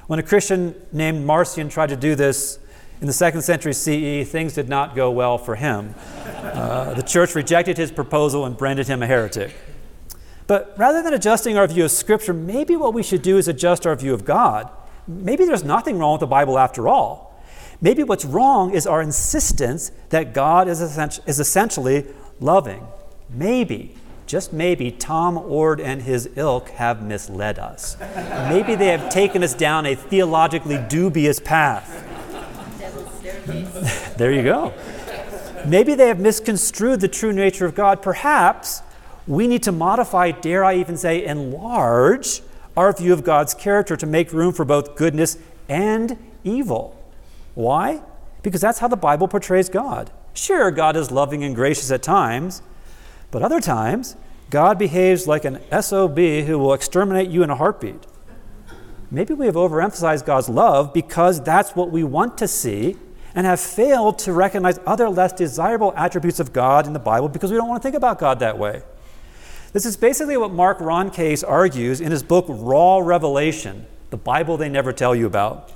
When 0.08 0.18
a 0.18 0.22
Christian 0.22 0.74
named 0.92 1.24
Marcion 1.24 1.70
tried 1.70 1.88
to 1.88 1.96
do 1.96 2.14
this 2.14 2.58
in 3.00 3.06
the 3.06 3.12
second 3.12 3.42
century 3.42 3.72
CE, 3.72 4.28
things 4.28 4.52
did 4.52 4.68
not 4.68 4.94
go 4.94 5.10
well 5.10 5.38
for 5.38 5.56
him. 5.56 5.94
Uh, 6.26 6.94
the 6.94 7.02
church 7.02 7.34
rejected 7.34 7.78
his 7.78 7.90
proposal 7.90 8.44
and 8.44 8.56
branded 8.56 8.88
him 8.88 9.02
a 9.02 9.06
heretic. 9.06 9.54
But 10.46 10.74
rather 10.76 11.02
than 11.02 11.14
adjusting 11.14 11.56
our 11.56 11.66
view 11.66 11.84
of 11.84 11.90
Scripture, 11.90 12.34
maybe 12.34 12.76
what 12.76 12.92
we 12.92 13.02
should 13.02 13.22
do 13.22 13.38
is 13.38 13.48
adjust 13.48 13.86
our 13.86 13.96
view 13.96 14.12
of 14.12 14.24
God. 14.24 14.68
Maybe 15.06 15.44
there's 15.44 15.64
nothing 15.64 15.98
wrong 15.98 16.14
with 16.14 16.20
the 16.20 16.26
Bible 16.26 16.58
after 16.58 16.88
all. 16.88 17.40
Maybe 17.80 18.02
what's 18.02 18.24
wrong 18.24 18.74
is 18.74 18.86
our 18.86 19.00
insistence 19.00 19.92
that 20.10 20.34
God 20.34 20.68
is, 20.68 20.80
is 20.80 21.40
essentially 21.40 22.04
loving. 22.38 22.86
Maybe, 23.30 23.94
just 24.26 24.52
maybe, 24.52 24.90
Tom 24.90 25.38
Oord 25.38 25.80
and 25.80 26.02
his 26.02 26.28
ilk 26.36 26.68
have 26.70 27.02
misled 27.02 27.58
us. 27.58 27.96
maybe 28.48 28.74
they 28.74 28.88
have 28.88 29.08
taken 29.08 29.42
us 29.42 29.54
down 29.54 29.86
a 29.86 29.94
theologically 29.94 30.84
dubious 30.88 31.40
path. 31.40 32.09
there 34.16 34.32
you 34.32 34.42
go. 34.42 34.72
Maybe 35.66 35.94
they 35.94 36.08
have 36.08 36.18
misconstrued 36.18 37.00
the 37.00 37.08
true 37.08 37.32
nature 37.32 37.66
of 37.66 37.74
God. 37.74 38.02
Perhaps 38.02 38.82
we 39.26 39.46
need 39.46 39.62
to 39.64 39.72
modify, 39.72 40.30
dare 40.30 40.64
I 40.64 40.76
even 40.76 40.96
say, 40.96 41.24
enlarge 41.24 42.42
our 42.76 42.92
view 42.92 43.12
of 43.12 43.24
God's 43.24 43.54
character 43.54 43.96
to 43.96 44.06
make 44.06 44.32
room 44.32 44.52
for 44.52 44.64
both 44.64 44.96
goodness 44.96 45.36
and 45.68 46.18
evil. 46.44 46.96
Why? 47.54 48.02
Because 48.42 48.60
that's 48.60 48.78
how 48.78 48.88
the 48.88 48.96
Bible 48.96 49.28
portrays 49.28 49.68
God. 49.68 50.10
Sure, 50.32 50.70
God 50.70 50.96
is 50.96 51.10
loving 51.10 51.44
and 51.44 51.54
gracious 51.54 51.90
at 51.90 52.02
times, 52.02 52.62
but 53.30 53.42
other 53.42 53.60
times, 53.60 54.16
God 54.48 54.78
behaves 54.78 55.28
like 55.28 55.44
an 55.44 55.60
SOB 55.70 56.16
who 56.18 56.58
will 56.58 56.72
exterminate 56.72 57.28
you 57.28 57.42
in 57.42 57.50
a 57.50 57.56
heartbeat. 57.56 58.06
Maybe 59.10 59.34
we 59.34 59.46
have 59.46 59.56
overemphasized 59.56 60.24
God's 60.24 60.48
love 60.48 60.94
because 60.94 61.42
that's 61.42 61.76
what 61.76 61.90
we 61.90 62.04
want 62.04 62.38
to 62.38 62.48
see 62.48 62.96
and 63.34 63.46
have 63.46 63.60
failed 63.60 64.18
to 64.20 64.32
recognize 64.32 64.78
other 64.86 65.08
less 65.08 65.32
desirable 65.32 65.92
attributes 65.96 66.40
of 66.40 66.52
God 66.52 66.86
in 66.86 66.92
the 66.92 66.98
Bible 66.98 67.28
because 67.28 67.50
we 67.50 67.56
don't 67.56 67.68
want 67.68 67.82
to 67.82 67.86
think 67.86 67.96
about 67.96 68.18
God 68.18 68.38
that 68.40 68.58
way. 68.58 68.82
This 69.72 69.86
is 69.86 69.96
basically 69.96 70.36
what 70.36 70.50
Mark 70.50 70.78
Roncace 70.78 71.48
argues 71.48 72.00
in 72.00 72.10
his 72.10 72.22
book 72.24 72.46
Raw 72.48 72.98
Revelation, 72.98 73.86
the 74.10 74.16
Bible 74.16 74.56
they 74.56 74.68
never 74.68 74.92
tell 74.92 75.14
you 75.14 75.26
about. 75.26 75.70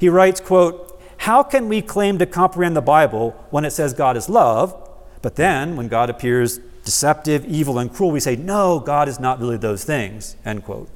He 0.00 0.08
writes, 0.08 0.40
quote, 0.40 1.00
"How 1.18 1.42
can 1.44 1.68
we 1.68 1.80
claim 1.80 2.18
to 2.18 2.26
comprehend 2.26 2.76
the 2.76 2.82
Bible 2.82 3.36
when 3.50 3.64
it 3.64 3.70
says 3.70 3.92
God 3.92 4.16
is 4.16 4.28
love, 4.28 4.74
but 5.22 5.36
then 5.36 5.76
when 5.76 5.88
God 5.88 6.10
appears 6.10 6.58
deceptive, 6.84 7.44
evil, 7.44 7.78
and 7.78 7.92
cruel, 7.92 8.10
we 8.10 8.20
say, 8.20 8.34
no, 8.34 8.80
God 8.80 9.08
is 9.08 9.20
not 9.20 9.38
really 9.38 9.56
those 9.56 9.84
things." 9.84 10.34
End 10.44 10.64
quote. 10.64 10.88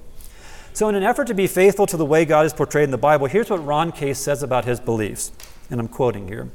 So, 0.73 0.89
in 0.89 0.95
an 0.95 1.03
effort 1.03 1.27
to 1.27 1.35
be 1.35 1.47
faithful 1.47 1.87
to 1.87 1.97
the 1.97 2.07
way 2.07 2.25
God 2.25 2.47
is 2.47 2.53
portrayed 2.53 2.85
in 2.85 2.93
the 2.93 2.99
Bible, 2.99 3.27
here's 3.27 3.51
what 3.51 3.61
Roncace 3.61 4.17
says 4.17 4.43
about 4.43 4.65
his 4.65 4.81
beliefs, 4.81 5.31
and 5.73 5.81
I'm 5.81 5.89
quoting 5.89 6.29
here. 6.29 6.51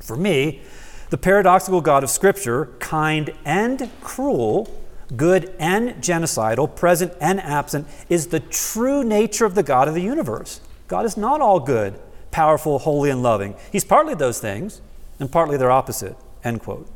For 0.00 0.16
me, 0.16 0.62
the 1.10 1.18
paradoxical 1.18 1.80
God 1.80 2.02
of 2.02 2.10
Scripture, 2.10 2.66
kind 2.80 3.30
and 3.44 3.90
cruel, 4.00 4.68
good 5.16 5.54
and 5.58 5.90
genocidal, 6.02 6.74
present 6.74 7.12
and 7.20 7.40
absent, 7.40 7.86
is 8.08 8.28
the 8.28 8.40
true 8.40 9.04
nature 9.04 9.44
of 9.44 9.54
the 9.54 9.62
God 9.62 9.86
of 9.86 9.94
the 9.94 10.02
universe. 10.02 10.60
God 10.88 11.04
is 11.04 11.16
not 11.16 11.40
all 11.40 11.60
good, 11.60 11.98
powerful, 12.30 12.78
holy, 12.80 13.10
and 13.10 13.22
loving. 13.22 13.54
He's 13.70 13.84
partly 13.84 14.14
those 14.14 14.40
things, 14.40 14.80
and 15.20 15.30
partly 15.30 15.56
their 15.56 15.70
opposite. 15.70 16.16
End 16.42 16.60
quote. 16.60 16.88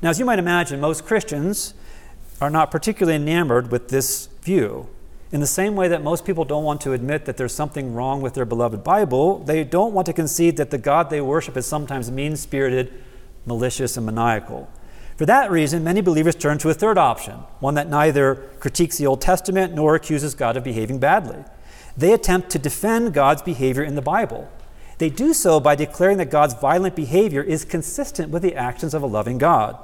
Now, 0.00 0.10
as 0.10 0.18
you 0.18 0.24
might 0.24 0.38
imagine, 0.38 0.80
most 0.80 1.04
Christians 1.04 1.74
are 2.40 2.50
not 2.50 2.70
particularly 2.70 3.16
enamored 3.16 3.70
with 3.70 3.88
this 3.88 4.26
view. 4.42 4.88
In 5.32 5.40
the 5.40 5.46
same 5.46 5.74
way 5.74 5.88
that 5.88 6.02
most 6.02 6.26
people 6.26 6.44
don't 6.44 6.62
want 6.62 6.82
to 6.82 6.92
admit 6.92 7.24
that 7.24 7.38
there's 7.38 7.54
something 7.54 7.94
wrong 7.94 8.20
with 8.20 8.34
their 8.34 8.44
beloved 8.44 8.84
Bible, 8.84 9.38
they 9.38 9.64
don't 9.64 9.94
want 9.94 10.04
to 10.06 10.12
concede 10.12 10.58
that 10.58 10.70
the 10.70 10.76
God 10.76 11.08
they 11.08 11.22
worship 11.22 11.56
is 11.56 11.64
sometimes 11.64 12.10
mean 12.10 12.36
spirited, 12.36 12.92
malicious, 13.46 13.96
and 13.96 14.04
maniacal. 14.04 14.70
For 15.16 15.24
that 15.24 15.50
reason, 15.50 15.82
many 15.82 16.02
believers 16.02 16.34
turn 16.34 16.58
to 16.58 16.68
a 16.68 16.74
third 16.74 16.98
option, 16.98 17.34
one 17.60 17.74
that 17.74 17.88
neither 17.88 18.34
critiques 18.60 18.98
the 18.98 19.06
Old 19.06 19.22
Testament 19.22 19.72
nor 19.72 19.94
accuses 19.94 20.34
God 20.34 20.58
of 20.58 20.64
behaving 20.64 20.98
badly. 20.98 21.44
They 21.96 22.12
attempt 22.12 22.50
to 22.50 22.58
defend 22.58 23.14
God's 23.14 23.40
behavior 23.40 23.82
in 23.82 23.94
the 23.94 24.02
Bible. 24.02 24.50
They 24.98 25.08
do 25.08 25.32
so 25.32 25.60
by 25.60 25.76
declaring 25.76 26.18
that 26.18 26.30
God's 26.30 26.54
violent 26.54 26.94
behavior 26.94 27.42
is 27.42 27.64
consistent 27.64 28.30
with 28.30 28.42
the 28.42 28.54
actions 28.54 28.92
of 28.92 29.02
a 29.02 29.06
loving 29.06 29.38
God. 29.38 29.78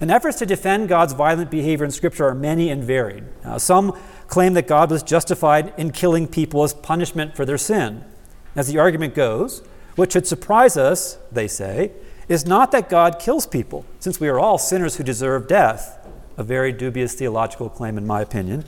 And 0.00 0.10
efforts 0.10 0.38
to 0.38 0.46
defend 0.46 0.88
God's 0.88 1.12
violent 1.12 1.50
behavior 1.50 1.84
in 1.84 1.90
Scripture 1.90 2.26
are 2.26 2.34
many 2.34 2.70
and 2.70 2.82
varied. 2.82 3.24
Now, 3.44 3.58
some 3.58 3.98
claim 4.30 4.54
that 4.54 4.68
God 4.68 4.90
was 4.90 5.02
justified 5.02 5.74
in 5.76 5.90
killing 5.90 6.26
people 6.28 6.62
as 6.62 6.72
punishment 6.72 7.36
for 7.36 7.44
their 7.44 7.58
sin. 7.58 8.04
As 8.56 8.68
the 8.68 8.78
argument 8.78 9.14
goes, 9.14 9.62
what 9.96 10.12
should 10.12 10.26
surprise 10.26 10.76
us, 10.76 11.18
they 11.32 11.48
say, 11.48 11.90
is 12.28 12.46
not 12.46 12.70
that 12.70 12.88
God 12.88 13.18
kills 13.18 13.44
people, 13.44 13.84
since 13.98 14.20
we 14.20 14.28
are 14.28 14.38
all 14.38 14.56
sinners 14.56 14.96
who 14.96 15.04
deserve 15.04 15.48
death. 15.48 15.98
A 16.36 16.44
very 16.44 16.72
dubious 16.72 17.12
theological 17.14 17.68
claim, 17.68 17.98
in 17.98 18.06
my 18.06 18.22
opinion. 18.22 18.64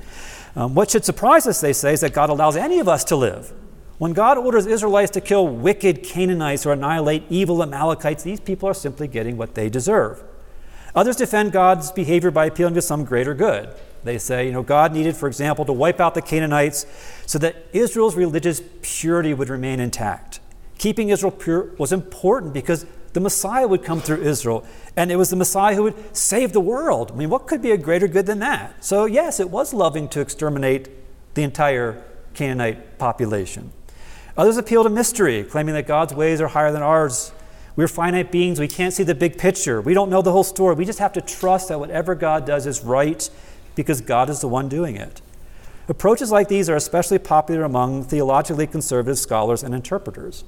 Um, 0.56 0.74
what 0.74 0.90
should 0.90 1.04
surprise 1.04 1.46
us, 1.46 1.60
they 1.60 1.72
say, 1.72 1.92
is 1.92 2.00
that 2.00 2.12
God 2.12 2.28
allows 2.28 2.56
any 2.56 2.80
of 2.80 2.88
us 2.88 3.04
to 3.04 3.16
live. 3.16 3.52
When 3.98 4.12
God 4.14 4.36
orders 4.38 4.66
Israelites 4.66 5.12
to 5.12 5.20
kill 5.20 5.46
wicked 5.46 6.02
Canaanites 6.02 6.66
or 6.66 6.72
annihilate 6.72 7.22
evil 7.30 7.62
Amalekites, 7.62 8.24
these 8.24 8.40
people 8.40 8.68
are 8.68 8.74
simply 8.74 9.06
getting 9.06 9.36
what 9.36 9.54
they 9.54 9.70
deserve. 9.70 10.24
Others 10.96 11.16
defend 11.16 11.52
God's 11.52 11.92
behavior 11.92 12.32
by 12.32 12.46
appealing 12.46 12.74
to 12.74 12.82
some 12.82 13.04
greater 13.04 13.32
good. 13.32 13.72
They 14.04 14.18
say, 14.18 14.46
you 14.46 14.52
know, 14.52 14.62
God 14.62 14.92
needed, 14.92 15.16
for 15.16 15.28
example, 15.28 15.64
to 15.64 15.72
wipe 15.72 16.00
out 16.00 16.14
the 16.14 16.22
Canaanites 16.22 16.86
so 17.26 17.38
that 17.38 17.56
Israel's 17.72 18.16
religious 18.16 18.60
purity 18.82 19.32
would 19.34 19.48
remain 19.48 19.80
intact. 19.80 20.40
Keeping 20.78 21.10
Israel 21.10 21.30
pure 21.30 21.70
was 21.78 21.92
important 21.92 22.52
because 22.52 22.84
the 23.12 23.20
Messiah 23.20 23.68
would 23.68 23.84
come 23.84 24.00
through 24.00 24.22
Israel, 24.22 24.64
and 24.96 25.12
it 25.12 25.16
was 25.16 25.30
the 25.30 25.36
Messiah 25.36 25.74
who 25.74 25.84
would 25.84 26.16
save 26.16 26.52
the 26.52 26.60
world. 26.60 27.12
I 27.12 27.14
mean, 27.14 27.30
what 27.30 27.46
could 27.46 27.62
be 27.62 27.70
a 27.70 27.76
greater 27.76 28.08
good 28.08 28.26
than 28.26 28.38
that? 28.40 28.82
So, 28.84 29.04
yes, 29.04 29.38
it 29.38 29.50
was 29.50 29.74
loving 29.74 30.08
to 30.08 30.20
exterminate 30.20 30.88
the 31.34 31.42
entire 31.42 32.02
Canaanite 32.34 32.98
population. 32.98 33.72
Others 34.36 34.56
appeal 34.56 34.82
to 34.84 34.90
mystery, 34.90 35.44
claiming 35.44 35.74
that 35.74 35.86
God's 35.86 36.14
ways 36.14 36.40
are 36.40 36.48
higher 36.48 36.72
than 36.72 36.82
ours. 36.82 37.32
We're 37.76 37.88
finite 37.88 38.32
beings. 38.32 38.58
We 38.58 38.68
can't 38.68 38.94
see 38.94 39.02
the 39.02 39.14
big 39.14 39.38
picture. 39.38 39.80
We 39.80 39.94
don't 39.94 40.10
know 40.10 40.22
the 40.22 40.32
whole 40.32 40.44
story. 40.44 40.74
We 40.74 40.84
just 40.84 40.98
have 40.98 41.12
to 41.14 41.20
trust 41.20 41.68
that 41.68 41.78
whatever 41.78 42.14
God 42.14 42.46
does 42.46 42.66
is 42.66 42.82
right 42.82 43.28
because 43.74 44.00
God 44.00 44.30
is 44.30 44.40
the 44.40 44.48
one 44.48 44.68
doing 44.68 44.96
it. 44.96 45.20
Approaches 45.88 46.30
like 46.30 46.48
these 46.48 46.70
are 46.70 46.76
especially 46.76 47.18
popular 47.18 47.64
among 47.64 48.04
theologically 48.04 48.66
conservative 48.66 49.18
scholars 49.18 49.62
and 49.62 49.74
interpreters. 49.74 50.44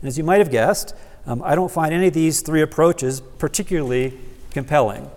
And 0.00 0.08
as 0.08 0.16
you 0.16 0.24
might 0.24 0.38
have 0.38 0.50
guessed, 0.50 0.94
um, 1.26 1.42
I 1.44 1.54
don't 1.54 1.70
find 1.70 1.92
any 1.92 2.08
of 2.08 2.14
these 2.14 2.40
three 2.40 2.62
approaches 2.62 3.20
particularly 3.20 4.18
compelling. 4.50 5.10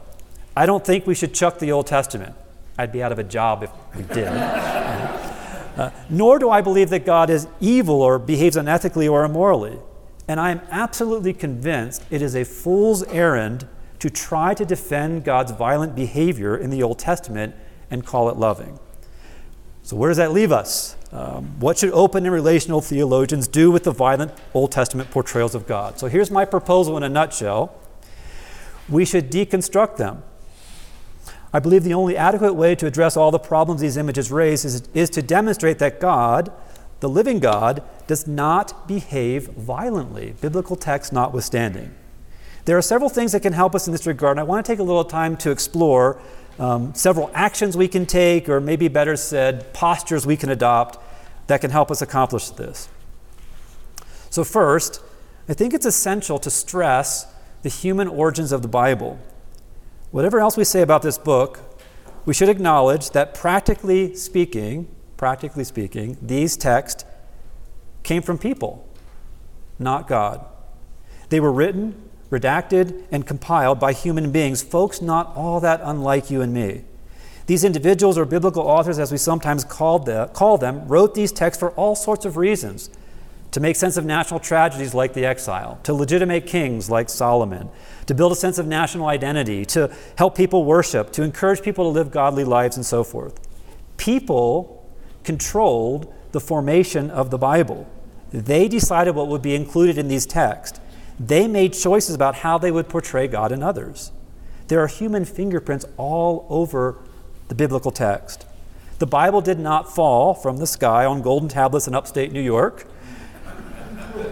I 0.57 0.65
don't 0.65 0.83
think 0.83 1.05
we 1.05 1.15
should 1.15 1.33
chuck 1.33 1.59
the 1.59 1.71
Old 1.71 1.87
Testament. 1.87 2.35
I'd 2.77 2.91
be 2.91 3.03
out 3.03 3.11
of 3.11 3.19
a 3.19 3.23
job 3.23 3.63
if 3.63 3.71
we 3.95 4.03
did. 4.13 4.27
uh, 4.27 5.91
nor 6.09 6.39
do 6.39 6.49
I 6.49 6.61
believe 6.61 6.89
that 6.89 7.05
God 7.05 7.29
is 7.29 7.47
evil 7.59 8.01
or 8.01 8.17
behaves 8.17 8.57
unethically 8.57 9.09
or 9.09 9.23
immorally. 9.23 9.77
And 10.27 10.39
I 10.39 10.51
am 10.51 10.61
absolutely 10.71 11.33
convinced 11.33 12.03
it 12.09 12.21
is 12.21 12.35
a 12.35 12.43
fool's 12.43 13.03
errand 13.03 13.67
to 13.99 14.09
try 14.09 14.53
to 14.53 14.65
defend 14.65 15.23
God's 15.23 15.51
violent 15.51 15.95
behavior 15.95 16.57
in 16.57 16.69
the 16.69 16.81
Old 16.83 16.99
Testament 16.99 17.55
and 17.91 18.05
call 18.05 18.29
it 18.29 18.37
loving. 18.37 18.79
So, 19.83 19.95
where 19.95 20.09
does 20.09 20.17
that 20.17 20.31
leave 20.31 20.51
us? 20.51 20.95
Um, 21.11 21.59
what 21.59 21.79
should 21.79 21.91
open 21.91 22.25
and 22.25 22.33
relational 22.33 22.81
theologians 22.81 23.47
do 23.47 23.71
with 23.71 23.83
the 23.83 23.91
violent 23.91 24.31
Old 24.53 24.71
Testament 24.71 25.09
portrayals 25.09 25.55
of 25.55 25.65
God? 25.65 25.97
So 25.97 26.07
here's 26.07 26.29
my 26.29 26.45
proposal 26.45 26.95
in 26.97 27.03
a 27.03 27.09
nutshell. 27.09 27.75
We 28.87 29.05
should 29.05 29.31
deconstruct 29.31 29.97
them. 29.97 30.21
I 31.51 31.59
believe 31.59 31.83
the 31.83 31.95
only 31.95 32.15
adequate 32.15 32.53
way 32.53 32.75
to 32.75 32.85
address 32.85 33.17
all 33.17 33.31
the 33.31 33.39
problems 33.39 33.81
these 33.81 33.97
images 33.97 34.31
raise 34.31 34.63
is, 34.65 34.87
is 34.93 35.09
to 35.11 35.23
demonstrate 35.23 35.79
that 35.79 35.99
God, 35.99 36.51
the 36.99 37.09
living 37.09 37.39
God, 37.39 37.81
does 38.05 38.27
not 38.27 38.87
behave 38.87 39.47
violently, 39.47 40.35
biblical 40.41 40.75
text 40.75 41.11
notwithstanding. 41.11 41.95
There 42.69 42.77
are 42.77 42.83
several 42.83 43.09
things 43.09 43.31
that 43.31 43.39
can 43.39 43.53
help 43.53 43.73
us 43.73 43.87
in 43.87 43.93
this 43.93 44.05
regard, 44.05 44.33
and 44.33 44.41
I 44.41 44.43
want 44.43 44.63
to 44.63 44.71
take 44.71 44.77
a 44.77 44.83
little 44.83 45.03
time 45.03 45.35
to 45.37 45.49
explore 45.49 46.21
um, 46.59 46.93
several 46.93 47.31
actions 47.33 47.75
we 47.75 47.87
can 47.87 48.05
take, 48.05 48.47
or 48.47 48.61
maybe 48.61 48.87
better 48.87 49.15
said, 49.15 49.73
postures 49.73 50.27
we 50.27 50.37
can 50.37 50.51
adopt 50.51 50.99
that 51.47 51.61
can 51.61 51.71
help 51.71 51.89
us 51.89 52.03
accomplish 52.03 52.49
this. 52.51 52.87
So, 54.29 54.43
first, 54.43 55.01
I 55.47 55.55
think 55.55 55.73
it's 55.73 55.87
essential 55.87 56.37
to 56.37 56.51
stress 56.51 57.25
the 57.63 57.69
human 57.69 58.07
origins 58.07 58.51
of 58.51 58.61
the 58.61 58.67
Bible. 58.67 59.17
Whatever 60.11 60.39
else 60.39 60.55
we 60.55 60.63
say 60.63 60.83
about 60.83 61.01
this 61.01 61.17
book, 61.17 61.61
we 62.27 62.35
should 62.35 62.49
acknowledge 62.49 63.09
that 63.09 63.33
practically 63.33 64.13
speaking, 64.13 64.87
practically 65.17 65.63
speaking, 65.63 66.19
these 66.21 66.55
texts 66.55 67.03
came 68.03 68.21
from 68.21 68.37
people, 68.37 68.87
not 69.79 70.07
God. 70.07 70.45
They 71.29 71.39
were 71.39 71.51
written 71.51 72.08
redacted 72.31 73.03
and 73.11 73.25
compiled 73.25 73.79
by 73.79 73.93
human 73.93 74.31
beings, 74.31 74.61
folks 74.61 75.01
not 75.01 75.35
all 75.35 75.59
that 75.59 75.81
unlike 75.83 76.29
you 76.29 76.41
and 76.41 76.53
me. 76.53 76.83
These 77.47 77.63
individuals, 77.63 78.17
or 78.17 78.25
biblical 78.25 78.61
authors 78.61 78.99
as 78.99 79.11
we 79.11 79.17
sometimes 79.17 79.63
call 79.63 79.99
them, 79.99 80.87
wrote 80.87 81.15
these 81.15 81.31
texts 81.31 81.59
for 81.59 81.71
all 81.71 81.95
sorts 81.95 82.25
of 82.25 82.37
reasons 82.37 82.91
to 83.51 83.59
make 83.59 83.75
sense 83.75 83.97
of 83.97 84.05
national 84.05 84.39
tragedies 84.39 84.93
like 84.93 85.13
the 85.13 85.25
exile, 85.25 85.79
to 85.81 85.91
legitimate 85.91 86.45
kings 86.45 86.91
like 86.91 87.09
Solomon, 87.09 87.67
to 88.05 88.13
build 88.13 88.31
a 88.31 88.35
sense 88.35 88.59
of 88.59 88.67
national 88.67 89.07
identity, 89.07 89.65
to 89.65 89.91
help 90.15 90.37
people 90.37 90.65
worship, 90.65 91.11
to 91.13 91.23
encourage 91.23 91.63
people 91.63 91.85
to 91.85 91.89
live 91.89 92.11
godly 92.11 92.43
lives, 92.43 92.75
and 92.75 92.85
so 92.85 93.03
forth. 93.03 93.39
People 93.97 94.87
controlled 95.23 96.13
the 96.31 96.39
formation 96.39 97.09
of 97.09 97.31
the 97.31 97.39
Bible. 97.39 97.89
They 98.31 98.67
decided 98.67 99.15
what 99.15 99.27
would 99.27 99.41
be 99.41 99.55
included 99.55 99.97
in 99.97 100.07
these 100.07 100.27
texts. 100.27 100.79
They 101.19 101.47
made 101.47 101.73
choices 101.73 102.15
about 102.15 102.35
how 102.35 102.57
they 102.57 102.71
would 102.71 102.87
portray 102.87 103.27
God 103.27 103.51
in 103.51 103.61
others. 103.61 104.11
There 104.69 104.79
are 104.79 104.87
human 104.87 105.25
fingerprints 105.25 105.85
all 105.97 106.45
over 106.49 106.97
the 107.49 107.55
biblical 107.55 107.91
text. 107.91 108.45
The 108.99 109.07
Bible 109.07 109.41
did 109.41 109.59
not 109.59 109.93
fall 109.93 110.33
from 110.33 110.57
the 110.57 110.67
sky 110.67 111.05
on 111.05 111.21
golden 111.21 111.49
tablets 111.49 111.87
in 111.87 111.95
upstate 111.95 112.31
New 112.31 112.41
York, 112.41 112.85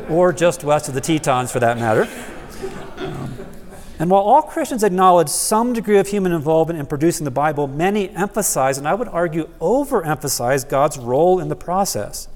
or 0.09 0.31
just 0.31 0.63
west 0.63 0.87
of 0.87 0.93
the 0.93 1.01
Tetons 1.01 1.51
for 1.51 1.59
that 1.59 1.77
matter. 1.77 2.07
And 3.99 4.11
while 4.11 4.21
all 4.21 4.43
Christians 4.43 4.83
acknowledge 4.83 5.29
some 5.29 5.73
degree 5.73 5.97
of 5.97 6.07
human 6.07 6.31
involvement 6.31 6.79
in 6.79 6.85
producing 6.85 7.25
the 7.25 7.31
Bible, 7.31 7.67
many 7.67 8.09
emphasize, 8.09 8.77
and 8.77 8.87
I 8.87 8.93
would 8.93 9.07
argue 9.07 9.49
overemphasize, 9.59 10.69
God's 10.69 10.99
role 10.99 11.39
in 11.39 11.49
the 11.49 11.55
process. 11.55 12.27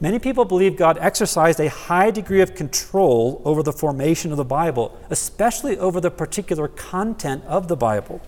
Many 0.00 0.18
people 0.18 0.44
believe 0.44 0.76
God 0.76 0.98
exercised 1.00 1.60
a 1.60 1.68
high 1.68 2.10
degree 2.10 2.40
of 2.40 2.54
control 2.54 3.40
over 3.44 3.62
the 3.62 3.72
formation 3.72 4.32
of 4.32 4.36
the 4.36 4.44
Bible, 4.44 4.98
especially 5.08 5.78
over 5.78 6.00
the 6.00 6.10
particular 6.10 6.68
content 6.68 7.44
of 7.44 7.68
the 7.68 7.76
Bible. 7.76 8.20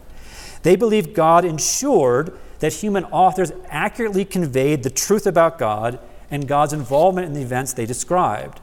They 0.62 0.76
believe 0.76 1.12
God 1.12 1.44
ensured 1.44 2.38
that 2.60 2.74
human 2.74 3.04
authors 3.06 3.52
accurately 3.68 4.24
conveyed 4.24 4.82
the 4.82 4.90
truth 4.90 5.26
about 5.26 5.58
God 5.58 5.98
and 6.30 6.48
God's 6.48 6.72
involvement 6.72 7.26
in 7.26 7.34
the 7.34 7.42
events 7.42 7.72
they 7.72 7.86
described. 7.86 8.60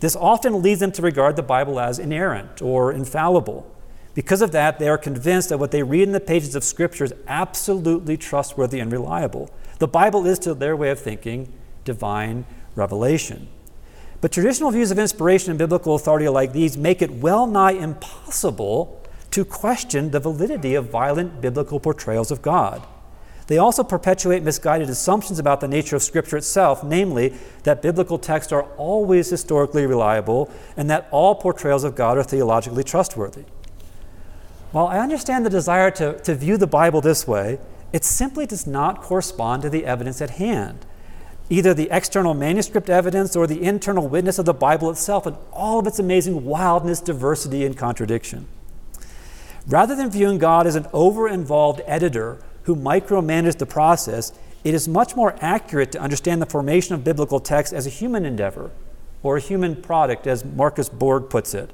This 0.00 0.16
often 0.16 0.62
leads 0.62 0.80
them 0.80 0.92
to 0.92 1.02
regard 1.02 1.36
the 1.36 1.42
Bible 1.42 1.78
as 1.78 1.98
inerrant 1.98 2.60
or 2.60 2.92
infallible. 2.92 3.70
Because 4.14 4.42
of 4.42 4.52
that, 4.52 4.78
they 4.78 4.88
are 4.88 4.98
convinced 4.98 5.48
that 5.48 5.58
what 5.58 5.70
they 5.70 5.82
read 5.82 6.02
in 6.02 6.12
the 6.12 6.20
pages 6.20 6.54
of 6.54 6.64
Scripture 6.64 7.04
is 7.04 7.14
absolutely 7.26 8.16
trustworthy 8.16 8.80
and 8.80 8.92
reliable. 8.92 9.50
The 9.78 9.88
Bible 9.88 10.26
is, 10.26 10.38
to 10.40 10.54
their 10.54 10.76
way 10.76 10.90
of 10.90 11.00
thinking, 11.00 11.52
divine 11.84 12.46
revelation. 12.74 13.48
But 14.20 14.32
traditional 14.32 14.70
views 14.70 14.90
of 14.90 14.98
inspiration 14.98 15.50
and 15.50 15.58
biblical 15.58 15.94
authority 15.94 16.28
like 16.28 16.52
these 16.52 16.78
make 16.78 17.02
it 17.02 17.10
well 17.10 17.46
nigh 17.46 17.72
impossible 17.72 19.02
to 19.32 19.44
question 19.44 20.12
the 20.12 20.20
validity 20.20 20.74
of 20.74 20.90
violent 20.90 21.40
biblical 21.40 21.78
portrayals 21.78 22.30
of 22.30 22.40
God. 22.40 22.86
They 23.46 23.58
also 23.58 23.84
perpetuate 23.84 24.42
misguided 24.42 24.88
assumptions 24.88 25.38
about 25.38 25.60
the 25.60 25.68
nature 25.68 25.96
of 25.96 26.02
Scripture 26.02 26.38
itself, 26.38 26.82
namely 26.82 27.34
that 27.64 27.82
biblical 27.82 28.18
texts 28.18 28.52
are 28.52 28.62
always 28.78 29.28
historically 29.28 29.86
reliable 29.86 30.50
and 30.76 30.88
that 30.88 31.08
all 31.10 31.34
portrayals 31.34 31.84
of 31.84 31.94
God 31.94 32.16
are 32.16 32.22
theologically 32.22 32.84
trustworthy. 32.84 33.44
While 34.72 34.86
I 34.86 34.98
understand 34.98 35.44
the 35.44 35.50
desire 35.50 35.90
to, 35.92 36.18
to 36.20 36.34
view 36.34 36.56
the 36.56 36.66
Bible 36.66 37.00
this 37.00 37.28
way, 37.28 37.58
it 37.92 38.04
simply 38.04 38.46
does 38.46 38.66
not 38.66 39.02
correspond 39.02 39.62
to 39.62 39.70
the 39.70 39.84
evidence 39.84 40.22
at 40.22 40.30
hand 40.30 40.86
either 41.50 41.74
the 41.74 41.88
external 41.90 42.34
manuscript 42.34 42.88
evidence 42.88 43.36
or 43.36 43.46
the 43.46 43.62
internal 43.62 44.08
witness 44.08 44.38
of 44.38 44.46
the 44.46 44.54
Bible 44.54 44.90
itself 44.90 45.26
and 45.26 45.36
all 45.52 45.78
of 45.78 45.86
its 45.86 45.98
amazing 45.98 46.44
wildness, 46.44 47.00
diversity, 47.00 47.64
and 47.64 47.76
contradiction. 47.76 48.46
Rather 49.66 49.94
than 49.94 50.10
viewing 50.10 50.38
God 50.38 50.66
as 50.66 50.74
an 50.74 50.86
over 50.92 51.28
involved 51.28 51.80
editor 51.86 52.38
who 52.64 52.76
micromanaged 52.76 53.58
the 53.58 53.66
process, 53.66 54.32
it 54.62 54.74
is 54.74 54.88
much 54.88 55.14
more 55.14 55.36
accurate 55.40 55.92
to 55.92 56.00
understand 56.00 56.40
the 56.40 56.46
formation 56.46 56.94
of 56.94 57.04
biblical 57.04 57.40
text 57.40 57.72
as 57.72 57.86
a 57.86 57.90
human 57.90 58.24
endeavor 58.24 58.70
or 59.22 59.36
a 59.38 59.40
human 59.40 59.74
product, 59.74 60.26
as 60.26 60.44
Marcus 60.44 60.88
Borg 60.88 61.30
puts 61.30 61.54
it. 61.54 61.70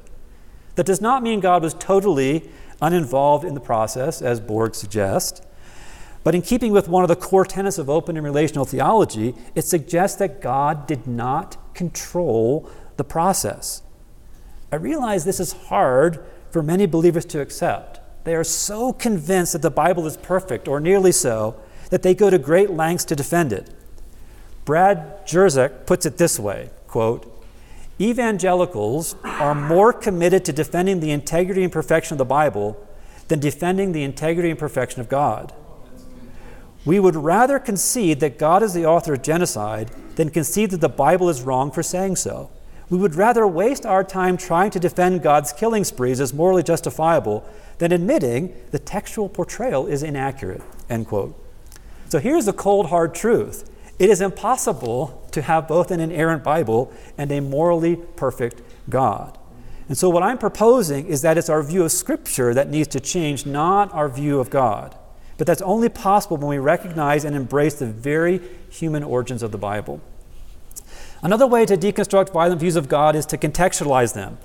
That 0.77 0.87
does 0.87 1.01
not 1.01 1.23
mean 1.23 1.41
God 1.41 1.63
was 1.63 1.75
totally 1.75 2.49
uninvolved 2.81 3.45
in 3.45 3.55
the 3.55 3.61
process, 3.61 4.23
as 4.23 4.41
Borg 4.41 4.75
suggests. 4.75 5.43
But 6.23 6.35
in 6.35 6.43
keeping 6.43 6.73
with 6.73 6.89
one 6.89 7.03
of 7.03 7.09
the 7.09 7.17
core 7.17 7.45
tenets 7.45 7.79
of 7.79 7.89
open 7.89 8.17
and 8.17 8.25
relational 8.25 8.65
theology, 8.65 9.35
it 9.55 9.63
suggests 9.63 10.19
that 10.19 10.43
God 10.43 10.87
did 10.87 11.07
not 11.07 11.57
control 11.75 12.71
the 12.97 13.05
process. 13.05 13.83
I 14.71 14.77
realize 14.77 15.25
this 15.25 15.41
is 15.41 15.53
hard 15.53 16.25
for 16.51 16.63
many 16.63 16.87
believers 16.87 17.25
to 17.27 17.41
accept. 17.41 18.01
They 18.25 18.35
are 18.35 18.45
so 18.45 18.93
convinced 18.93 19.55
that 19.55 19.63
the 19.63 19.71
Bible 19.71 20.07
is 20.07 20.17
perfect, 20.17 20.69
or 20.69 20.79
nearly 20.79 21.13
so, 21.13 21.57
that 21.89 22.03
they 22.03 22.15
go 22.15 22.29
to 22.29 22.39
great 22.39 22.71
lengths 22.71 23.05
to 23.07 23.17
defend 23.17 23.53
it. 23.53 23.71
Brad 24.65 25.27
Jersak 25.27 25.87
puts 25.87 26.07
it 26.07 26.19
this 26.19 26.39
way 26.39 26.71
quote, 26.87 27.27
Evangelicals 28.01 29.17
are 29.25 29.55
more 29.55 29.93
committed 29.93 30.45
to 30.45 30.53
defending 30.53 31.01
the 31.01 31.11
integrity 31.11 31.63
and 31.63 31.73
perfection 31.73 32.15
of 32.15 32.19
the 32.19 32.25
Bible 32.25 32.87
than 33.29 33.41
defending 33.41 33.93
the 33.93 34.03
integrity 34.03 34.51
and 34.51 34.59
perfection 34.59 35.01
of 35.01 35.09
God. 35.09 35.53
We 36.85 36.99
would 36.99 37.17
rather 37.17 37.59
concede 37.59 38.21
that 38.21 38.39
God 38.39 38.63
is 38.63 38.73
the 38.73 38.87
author 38.87 39.15
of 39.15 39.23
genocide 39.23 39.91
than 40.17 40.31
concede 40.31 40.71
that 40.71 40.81
the 40.81 40.89
Bible 40.89 41.29
is 41.29 41.43
wrong 41.43 41.71
for 41.71 41.83
saying 41.83 42.17
so. 42.17 42.51
We 42.89 42.99
would 42.99 43.15
rather 43.15 43.47
waste 43.47 43.87
our 43.87 44.03
time 44.03 44.37
trying 44.37 44.71
to 44.73 44.81
defend 44.81 45.23
God's 45.23 45.53
killing 45.53 45.85
sprees 45.85 46.21
as 46.21 46.35
morally 46.35 46.63
justifiable 46.63 47.49
than 47.79 47.93
admitting 47.93 48.55
the 48.73 48.79
textual 48.79 49.29
portrayal 49.29 49.87
is 49.87 50.03
inaccurate. 50.03 50.63
End 50.89 51.07
quote. 51.07 51.37
So 52.09 52.19
here's 52.19 52.47
the 52.47 52.53
cold, 52.53 52.87
hard 52.87 53.15
truth 53.15 53.71
it 54.01 54.09
is 54.09 54.23
impossible 54.23 55.29
to 55.33 55.43
have 55.43 55.69
both 55.69 55.91
an 55.91 56.01
inerrant 56.01 56.43
Bible 56.43 56.91
and 57.19 57.31
a 57.31 57.41
morally 57.41 57.97
perfect 57.97 58.63
God. 58.89 59.37
And 59.89 59.99
so, 59.99 60.09
what 60.09 60.23
I'm 60.23 60.39
proposing 60.39 61.07
is 61.07 61.21
that 61.23 61.37
it's 61.37 61.51
our 61.51 61.63
view 61.63 61.85
of 61.85 61.93
Scripture 61.93 62.55
that 62.55 62.71
needs 62.71 62.89
to 62.89 63.01
change, 63.01 63.45
not 63.45 63.93
our 63.93 64.09
view 64.09 64.41
of 64.41 64.49
God. 64.49 64.97
But 65.41 65.47
that's 65.47 65.63
only 65.63 65.89
possible 65.89 66.37
when 66.37 66.49
we 66.49 66.59
recognize 66.59 67.25
and 67.25 67.35
embrace 67.35 67.77
the 67.77 67.87
very 67.87 68.43
human 68.69 69.03
origins 69.03 69.43
of 69.43 69.53
the 69.53 69.57
Bible. 69.57 70.03
Another 71.23 71.47
way 71.47 71.65
to 71.65 71.79
deconstruct 71.79 72.31
violent 72.31 72.61
views 72.61 72.77
of 72.77 72.91
God 72.91 73.17
is 73.17 73.25
to 73.25 73.39
contextualize 73.39 74.13
them. 74.13 74.37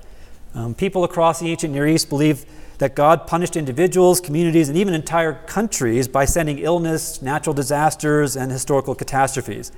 Um, 0.54 0.74
people 0.74 1.04
across 1.04 1.38
the 1.38 1.50
ancient 1.50 1.74
Near 1.74 1.86
East 1.86 2.08
believe 2.08 2.46
that 2.78 2.94
God 2.94 3.26
punished 3.26 3.56
individuals, 3.56 4.22
communities, 4.22 4.70
and 4.70 4.78
even 4.78 4.94
entire 4.94 5.34
countries 5.34 6.08
by 6.08 6.24
sending 6.24 6.60
illness, 6.60 7.20
natural 7.20 7.52
disasters, 7.52 8.34
and 8.34 8.50
historical 8.50 8.94
catastrophes. 8.94 9.72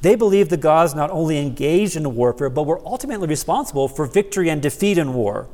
They 0.00 0.14
believed 0.14 0.48
the 0.48 0.56
gods 0.56 0.94
not 0.94 1.10
only 1.10 1.36
engaged 1.36 1.94
in 1.94 2.14
warfare, 2.14 2.48
but 2.48 2.62
were 2.62 2.80
ultimately 2.86 3.28
responsible 3.28 3.86
for 3.86 4.06
victory 4.06 4.48
and 4.48 4.62
defeat 4.62 4.96
in 4.96 5.12
war. 5.12 5.46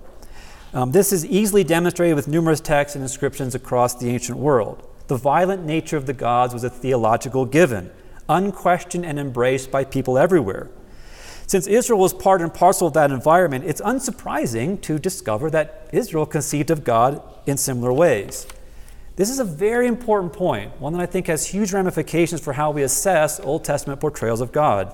Um, 0.74 0.90
this 0.90 1.12
is 1.12 1.24
easily 1.24 1.62
demonstrated 1.62 2.16
with 2.16 2.26
numerous 2.26 2.60
texts 2.60 2.96
and 2.96 3.02
inscriptions 3.02 3.54
across 3.54 3.94
the 3.94 4.10
ancient 4.10 4.38
world. 4.38 4.84
The 5.06 5.16
violent 5.16 5.64
nature 5.64 5.96
of 5.96 6.06
the 6.06 6.12
gods 6.12 6.52
was 6.52 6.64
a 6.64 6.70
theological 6.70 7.46
given, 7.46 7.92
unquestioned 8.28 9.06
and 9.06 9.20
embraced 9.20 9.70
by 9.70 9.84
people 9.84 10.18
everywhere. 10.18 10.68
Since 11.46 11.68
Israel 11.68 12.00
was 12.00 12.12
part 12.12 12.42
and 12.42 12.52
parcel 12.52 12.88
of 12.88 12.94
that 12.94 13.12
environment, 13.12 13.66
it's 13.66 13.80
unsurprising 13.82 14.80
to 14.80 14.98
discover 14.98 15.48
that 15.50 15.88
Israel 15.92 16.26
conceived 16.26 16.72
of 16.72 16.82
God 16.82 17.22
in 17.46 17.56
similar 17.56 17.92
ways. 17.92 18.44
This 19.14 19.30
is 19.30 19.38
a 19.38 19.44
very 19.44 19.86
important 19.86 20.32
point, 20.32 20.80
one 20.80 20.92
that 20.94 21.02
I 21.02 21.06
think 21.06 21.28
has 21.28 21.46
huge 21.46 21.72
ramifications 21.72 22.40
for 22.40 22.54
how 22.54 22.72
we 22.72 22.82
assess 22.82 23.38
Old 23.38 23.62
Testament 23.62 24.00
portrayals 24.00 24.40
of 24.40 24.50
God. 24.50 24.92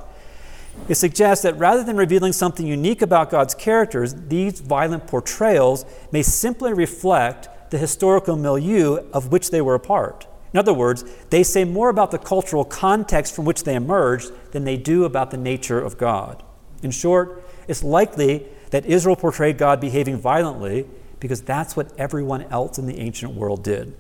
It 0.89 0.97
suggests 0.97 1.43
that 1.45 1.59
rather 1.59 1.85
than 1.85 1.97
revealing 1.97 2.33
something 2.33 2.67
unique 2.67 3.03
about 3.03 3.31
God's 3.31 3.55
characters, 3.55 4.15
these 4.29 4.61
violent 4.61 5.07
portrayals 5.07 5.85
may 6.11 6.23
simply 6.23 6.73
reflect 6.73 7.49
the 7.71 7.79
historical 7.79 8.37
milieu 8.37 8.97
of 9.13 9.31
which 9.31 9.51
they 9.51 9.61
were 9.61 9.75
a 9.75 9.81
part. 9.81 10.27
In 10.53 10.59
other 10.59 10.75
words, 10.75 11.05
they 11.31 11.45
say 11.45 11.65
more 11.65 11.91
about 11.91 12.11
the 12.11 12.19
cultural 12.19 12.65
context 12.65 13.37
from 13.37 13.45
which 13.45 13.63
they 13.63 13.77
emerged 13.77 14.33
than 14.53 14.65
they 14.65 14.77
do 14.77 15.05
about 15.05 15.31
the 15.31 15.37
nature 15.37 15.81
of 15.81 15.97
God. 15.97 16.43
In 16.83 16.91
short, 16.91 17.45
it's 17.69 17.85
likely 17.85 18.47
that 18.71 18.87
Israel 18.87 19.17
portrayed 19.17 19.59
God 19.59 19.81
behaving 19.81 20.19
violently 20.19 20.87
because 21.21 21.43
that's 21.43 21.77
what 21.77 21.93
everyone 21.99 22.43
else 22.45 22.79
in 22.79 22.87
the 22.87 22.99
ancient 22.99 23.35
world 23.35 23.63
did. 23.63 23.95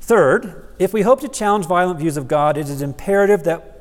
Third, 0.00 0.68
if 0.78 0.92
we 0.92 1.02
hope 1.02 1.20
to 1.20 1.28
challenge 1.28 1.66
violent 1.66 1.98
views 1.98 2.16
of 2.16 2.28
God, 2.28 2.56
it 2.56 2.68
is 2.68 2.82
imperative 2.82 3.44
that 3.44 3.71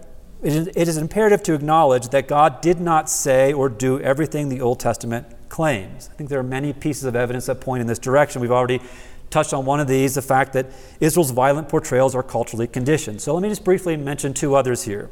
it 0.44 0.88
is 0.88 0.98
imperative 0.98 1.44
to 1.44 1.54
acknowledge 1.54 2.10
that 2.10 2.28
God 2.28 2.62
did 2.62 2.80
not 2.80 3.10
say 3.10 3.54
or 3.54 3.70
do 3.70 4.00
everything 4.00 4.50
the 4.50 4.62
Old 4.62 4.80
Testament 4.80 5.28
claims. 5.50 6.10
I 6.12 6.16
think 6.16 6.30
there 6.30 6.40
are 6.40 6.44
many 6.44 6.74
pieces 6.74 7.04
of 7.04 7.16
evidence 7.16 7.46
that 7.46 7.62
point 7.62 7.82
in 7.82 7.88
this 7.88 8.00
direction. 8.00 8.42
We've 8.42 8.52
already 8.52 8.82
touched 9.30 9.54
on 9.54 9.66
one 9.66 9.80
of 9.80 9.88
these 9.88 10.16
the 10.16 10.22
fact 10.22 10.54
that 10.54 10.68
Israel's 11.00 11.32
violent 11.32 11.70
portrayals 11.70 12.16
are 12.16 12.24
culturally 12.24 12.68
conditioned. 12.68 13.22
So 13.22 13.34
let 13.34 13.44
me 13.44 13.50
just 13.50 13.64
briefly 13.64 13.98
mention 13.98 14.34
two 14.34 14.56
others 14.56 14.84
here. 14.84 15.10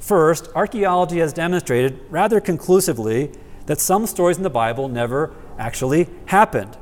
First, 0.00 0.48
archaeology 0.54 1.18
has 1.18 1.32
demonstrated 1.32 2.00
rather 2.10 2.40
conclusively 2.40 3.32
that 3.66 3.80
some 3.80 4.06
stories 4.06 4.36
in 4.36 4.42
the 4.42 4.50
Bible 4.50 4.88
never 4.88 5.32
actually 5.58 6.08
happened. 6.26 6.76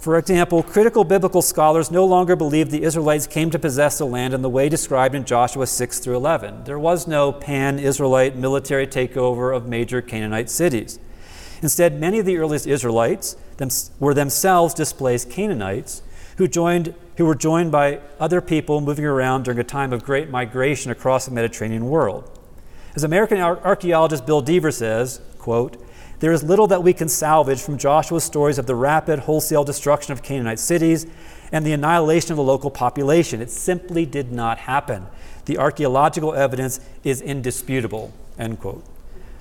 For 0.00 0.16
example, 0.16 0.62
critical 0.62 1.04
biblical 1.04 1.42
scholars 1.42 1.90
no 1.90 2.06
longer 2.06 2.34
believe 2.34 2.70
the 2.70 2.84
Israelites 2.84 3.26
came 3.26 3.50
to 3.50 3.58
possess 3.58 3.98
the 3.98 4.06
land 4.06 4.32
in 4.32 4.40
the 4.40 4.48
way 4.48 4.70
described 4.70 5.14
in 5.14 5.26
Joshua 5.26 5.66
6 5.66 5.98
through 5.98 6.16
11. 6.16 6.64
There 6.64 6.78
was 6.78 7.06
no 7.06 7.32
pan 7.32 7.78
Israelite 7.78 8.34
military 8.34 8.86
takeover 8.86 9.54
of 9.54 9.66
major 9.66 10.00
Canaanite 10.00 10.48
cities. 10.48 10.98
Instead, 11.60 12.00
many 12.00 12.18
of 12.18 12.24
the 12.24 12.38
earliest 12.38 12.66
Israelites 12.66 13.36
were 13.98 14.14
themselves 14.14 14.72
displaced 14.72 15.28
Canaanites 15.28 16.02
who, 16.38 16.48
joined, 16.48 16.94
who 17.18 17.26
were 17.26 17.34
joined 17.34 17.70
by 17.70 18.00
other 18.18 18.40
people 18.40 18.80
moving 18.80 19.04
around 19.04 19.42
during 19.42 19.60
a 19.60 19.64
time 19.64 19.92
of 19.92 20.02
great 20.02 20.30
migration 20.30 20.90
across 20.90 21.26
the 21.26 21.30
Mediterranean 21.30 21.84
world. 21.84 22.38
As 22.96 23.04
American 23.04 23.38
archaeologist 23.38 24.24
Bill 24.24 24.40
Dever 24.40 24.70
says, 24.70 25.20
quote, 25.36 25.76
there 26.20 26.32
is 26.32 26.42
little 26.42 26.66
that 26.68 26.82
we 26.82 26.92
can 26.92 27.08
salvage 27.08 27.60
from 27.60 27.78
Joshua's 27.78 28.24
stories 28.24 28.58
of 28.58 28.66
the 28.66 28.74
rapid, 28.74 29.20
wholesale 29.20 29.64
destruction 29.64 30.12
of 30.12 30.22
Canaanite 30.22 30.58
cities 30.58 31.06
and 31.50 31.66
the 31.66 31.72
annihilation 31.72 32.30
of 32.30 32.36
the 32.36 32.42
local 32.42 32.70
population. 32.70 33.40
It 33.40 33.50
simply 33.50 34.06
did 34.06 34.30
not 34.30 34.58
happen. 34.58 35.06
The 35.46 35.58
archaeological 35.58 36.34
evidence 36.34 36.78
is 37.02 37.22
indisputable. 37.22 38.12
End 38.38 38.60
quote. 38.60 38.84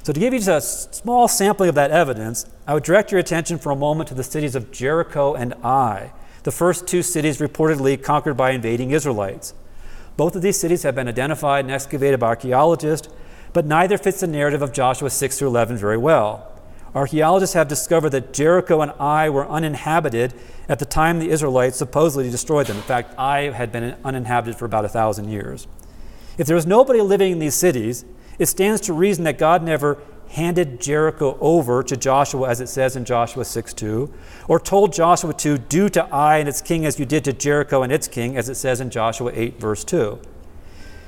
So, 0.03 0.13
to 0.13 0.19
give 0.19 0.33
you 0.33 0.39
just 0.39 0.89
a 0.89 0.93
small 0.95 1.27
sampling 1.27 1.69
of 1.69 1.75
that 1.75 1.91
evidence, 1.91 2.45
I 2.65 2.73
would 2.73 2.83
direct 2.83 3.11
your 3.11 3.19
attention 3.19 3.59
for 3.59 3.71
a 3.71 3.75
moment 3.75 4.07
to 4.07 4.15
the 4.15 4.23
cities 4.23 4.55
of 4.55 4.71
Jericho 4.71 5.33
and 5.35 5.53
Ai, 5.61 6.13
the 6.43 6.51
first 6.51 6.87
two 6.87 7.03
cities 7.03 7.39
reportedly 7.39 8.01
conquered 8.01 8.35
by 8.35 8.51
invading 8.51 8.91
Israelites. 8.91 9.53
Both 10.15 10.35
of 10.35 10.41
these 10.41 10.59
cities 10.59 10.83
have 10.83 10.95
been 10.95 11.09
identified 11.09 11.65
and 11.65 11.73
excavated 11.73 12.21
by 12.21 12.27
archaeologists, 12.27 13.09
but 13.51 13.65
neither 13.65 13.97
fits 13.97 14.21
the 14.21 14.27
narrative 14.27 14.61
of 14.61 14.71
Joshua 14.71 15.09
6 15.09 15.37
through 15.37 15.49
11 15.49 15.77
very 15.77 15.97
well. 15.97 16.48
Archaeologists 16.95 17.54
have 17.54 17.67
discovered 17.67 18.10
that 18.10 18.34
Jericho 18.34 18.82
and 18.82 18.91
Ai 18.99 19.30
were 19.30 19.47
uninhabited 19.47 20.34
at 20.67 20.80
the 20.80 20.86
time 20.86 21.19
the 21.19 21.30
Israelites 21.30 21.78
supposedly 21.78 22.30
destroyed 22.30 22.67
them. 22.67 22.78
In 22.78 22.84
fact, 22.84 23.13
Ai 23.17 23.52
had 23.52 23.71
been 23.71 23.95
uninhabited 24.04 24.56
for 24.56 24.65
about 24.65 24.86
a 24.86 24.89
thousand 24.89 25.30
years. 25.30 25.67
If 26.38 26.47
there 26.47 26.56
was 26.56 26.65
nobody 26.65 27.02
living 27.02 27.34
in 27.34 27.39
these 27.39 27.56
cities, 27.56 28.06
it 28.39 28.47
stands 28.47 28.82
to 28.82 28.93
reason 28.93 29.23
that 29.25 29.38
God 29.38 29.62
never 29.62 29.99
handed 30.30 30.80
Jericho 30.80 31.38
over 31.41 31.84
to 31.84 31.97
Joshua, 31.97 32.49
as 32.49 32.62
it 32.62 32.67
says 32.67 32.95
in 32.95 33.04
Joshua 33.04 33.43
6 33.43 33.73
2, 33.73 34.13
or 34.47 34.60
told 34.60 34.93
Joshua 34.93 35.34
to 35.34 35.58
do 35.58 35.89
to 35.89 36.08
Ai 36.12 36.38
and 36.38 36.47
its 36.47 36.62
king 36.62 36.86
as 36.86 36.99
you 36.99 37.06
did 37.06 37.25
to 37.25 37.34
Jericho 37.34 37.84
and 37.84 37.91
its 37.91 38.08
king, 38.08 38.38
as 38.38 38.47
it 38.47 38.56
says 38.56 38.80
in 38.80 38.89
Joshua 38.89 39.32
8, 39.34 39.60
verse 39.60 39.84
2. 39.84 40.19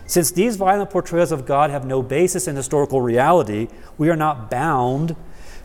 Since 0.07 0.31
these 0.31 0.57
violent 0.57 0.89
portrayals 0.89 1.31
of 1.31 1.45
God 1.45 1.69
have 1.69 1.85
no 1.85 2.01
basis 2.01 2.47
in 2.47 2.55
historical 2.55 2.99
reality, 2.99 3.69
we 3.97 4.09
are 4.09 4.15
not 4.15 4.49
bound 4.49 5.15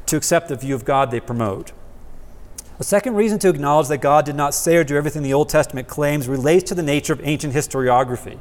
to 0.07 0.17
accept 0.17 0.49
the 0.49 0.57
view 0.57 0.75
of 0.75 0.85
God 0.85 1.11
they 1.11 1.21
promote. 1.21 1.73
A 2.79 2.85
second 2.85 3.15
reason 3.15 3.39
to 3.39 3.49
acknowledge 3.49 3.89
that 3.89 3.99
God 3.99 4.27
did 4.27 4.37
not 4.37 4.55
say 4.55 4.77
or 4.77 4.85
do 4.85 4.97
everything 4.97 5.23
the 5.23 5.33
Old 5.33 5.49
Testament 5.49 5.89
claims 5.89 6.29
relates 6.29 6.65
to 6.69 6.75
the 6.75 6.83
nature 6.83 7.15
of 7.15 7.21
ancient 7.25 7.55
historiography. 7.55 8.39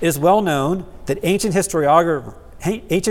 It 0.00 0.06
is 0.06 0.18
well 0.18 0.40
known 0.40 0.86
that 1.06 1.18
ancient, 1.24 1.56
ancient 1.56 1.66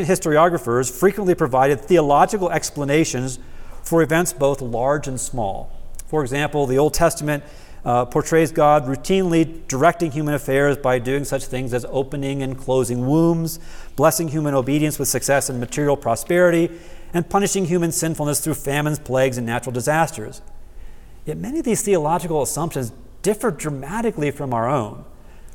historiographers 0.07 0.91
frequently 0.91 1.35
provided 1.35 1.81
theological 1.81 2.49
explanations 2.49 3.39
for 3.83 4.01
events 4.01 4.31
both 4.31 4.61
large 4.61 5.07
and 5.07 5.19
small. 5.19 5.69
For 6.07 6.21
example, 6.21 6.65
the 6.65 6.77
Old 6.77 6.93
Testament 6.93 7.43
uh, 7.83 8.05
portrays 8.05 8.51
God 8.51 8.85
routinely 8.85 9.67
directing 9.67 10.11
human 10.11 10.33
affairs 10.33 10.77
by 10.77 10.99
doing 10.99 11.25
such 11.25 11.45
things 11.45 11.73
as 11.73 11.85
opening 11.89 12.41
and 12.41 12.57
closing 12.57 13.05
wombs, 13.05 13.59
blessing 13.95 14.29
human 14.29 14.53
obedience 14.53 14.97
with 14.97 15.07
success 15.07 15.49
and 15.49 15.59
material 15.59 15.97
prosperity, 15.97 16.69
and 17.17 17.27
punishing 17.27 17.65
human 17.65 17.91
sinfulness 17.91 18.39
through 18.39 18.53
famines, 18.53 18.99
plagues, 18.99 19.39
and 19.39 19.47
natural 19.47 19.73
disasters. 19.73 20.43
Yet 21.25 21.38
many 21.38 21.58
of 21.58 21.65
these 21.65 21.82
theological 21.82 22.43
assumptions 22.43 22.93
differ 23.23 23.49
dramatically 23.49 24.30
from 24.30 24.53
our 24.53 24.69
own. 24.69 25.03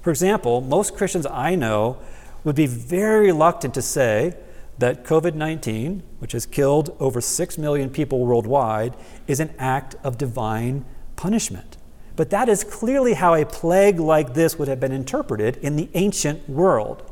For 0.03 0.11
example, 0.11 0.61
most 0.61 0.97
Christians 0.97 1.25
I 1.25 1.55
know 1.55 1.99
would 2.43 2.57
be 2.57 2.67
very 2.67 3.27
reluctant 3.27 3.75
to 3.75 3.83
say 3.83 4.37
that 4.79 5.05
COVID 5.05 5.35
19, 5.35 6.03
which 6.19 6.33
has 6.33 6.47
killed 6.47 6.97
over 6.99 7.21
6 7.21 7.59
million 7.59 7.91
people 7.91 8.27
worldwide, 8.27 8.97
is 9.29 9.39
an 9.39 9.55
act 9.57 9.95
of 10.03 10.19
divine 10.19 10.85
punishment. 11.15 11.77
But 12.17 12.31
that 12.31 12.49
is 12.49 12.65
clearly 12.65 13.15
how 13.15 13.35
a 13.35 13.47
plague 13.47 14.01
like 14.01 14.35
this 14.35 14.59
would 14.59 14.67
have 14.67 14.81
been 14.81 14.91
interpreted 14.91 15.59
in 15.59 15.77
the 15.77 15.89
ancient 15.95 16.49
world. 16.49 17.09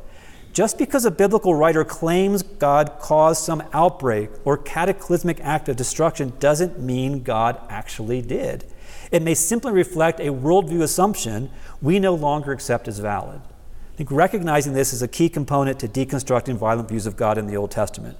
Just 0.52 0.78
because 0.78 1.04
a 1.04 1.10
biblical 1.10 1.54
writer 1.54 1.84
claims 1.84 2.42
God 2.42 2.98
caused 3.00 3.44
some 3.44 3.62
outbreak 3.72 4.30
or 4.44 4.56
cataclysmic 4.56 5.40
act 5.40 5.68
of 5.68 5.76
destruction 5.76 6.32
doesn't 6.40 6.80
mean 6.80 7.22
God 7.22 7.60
actually 7.68 8.20
did. 8.20 8.64
It 9.12 9.22
may 9.22 9.34
simply 9.34 9.72
reflect 9.72 10.18
a 10.18 10.32
worldview 10.32 10.82
assumption 10.82 11.50
we 11.80 11.98
no 11.98 12.14
longer 12.14 12.50
accept 12.52 12.88
as 12.88 12.98
valid. 12.98 13.40
I 13.40 13.96
think 13.96 14.10
recognizing 14.10 14.72
this 14.72 14.92
is 14.92 15.02
a 15.02 15.08
key 15.08 15.28
component 15.28 15.78
to 15.80 15.88
deconstructing 15.88 16.56
violent 16.56 16.88
views 16.88 17.06
of 17.06 17.16
God 17.16 17.38
in 17.38 17.46
the 17.46 17.56
Old 17.56 17.70
Testament. 17.70 18.16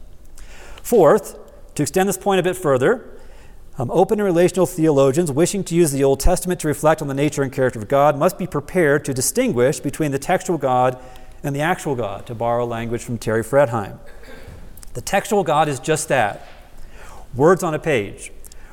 Fourth, 0.83 1.37
to 1.75 1.83
extend 1.83 2.09
this 2.09 2.19
point 2.19 2.39
a 2.39 2.43
bit 2.43 2.57
further, 2.57 3.09
um, 3.79 3.91
open 3.91 4.21
and 4.21 4.27
relational 4.27 4.67
theologians 4.67 5.33
wishing 5.33 5.65
to 5.65 5.75
use 5.75 5.91
the 5.91 6.05
Old 6.05 6.21
Testament 6.21 6.61
to 6.61 6.69
reflect 6.69 7.01
on 7.01 7.09
the 7.09 7.15
nature 7.15 7.43
and 7.43 7.53
character 7.53 7.81
of 7.81 7.89
God 7.89 8.19
must 8.19 8.37
be 8.37 8.47
prepared 8.47 9.05
to 9.07 9.15
distinguish 9.15 9.81
between 9.81 10.13
the 10.13 10.19
textual 10.19 10.59
God 10.59 11.01
and 11.43 11.55
the 11.55 11.61
actual 11.61 11.95
God, 11.95 12.27
to 12.27 12.35
borrow 12.35 12.65
language 12.67 13.03
from 13.03 13.19
Terry 13.19 13.43
Fretheim. 13.43 13.99
The 14.95 15.01
textual 15.01 15.45
God 15.45 15.69
is 15.69 15.81
just 15.81 16.09
that 16.09 16.47
words 17.35 17.63
on 17.63 17.75
a 17.75 17.79
page, 17.79 18.33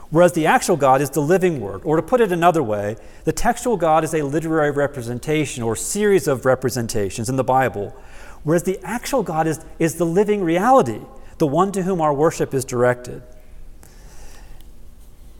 whereas 0.09 0.33
the 0.33 0.45
actual 0.45 0.77
God 0.77 1.01
is 1.01 1.11
the 1.11 1.21
living 1.21 1.59
word. 1.61 1.81
Or 1.83 1.95
to 1.95 2.01
put 2.01 2.21
it 2.21 2.31
another 2.31 2.63
way, 2.63 2.97
the 3.23 3.31
textual 3.31 3.77
God 3.77 4.03
is 4.03 4.13
a 4.13 4.23
literary 4.23 4.71
representation 4.71 5.63
or 5.63 5.75
series 5.75 6.27
of 6.27 6.45
representations 6.45 7.29
in 7.29 7.35
the 7.35 7.43
Bible, 7.43 7.95
whereas 8.43 8.63
the 8.63 8.79
actual 8.83 9.23
God 9.23 9.47
is, 9.47 9.63
is 9.79 9.95
the 9.95 10.05
living 10.05 10.43
reality, 10.43 11.01
the 11.37 11.47
one 11.47 11.71
to 11.71 11.83
whom 11.83 12.01
our 12.01 12.13
worship 12.13 12.53
is 12.53 12.65
directed. 12.65 13.21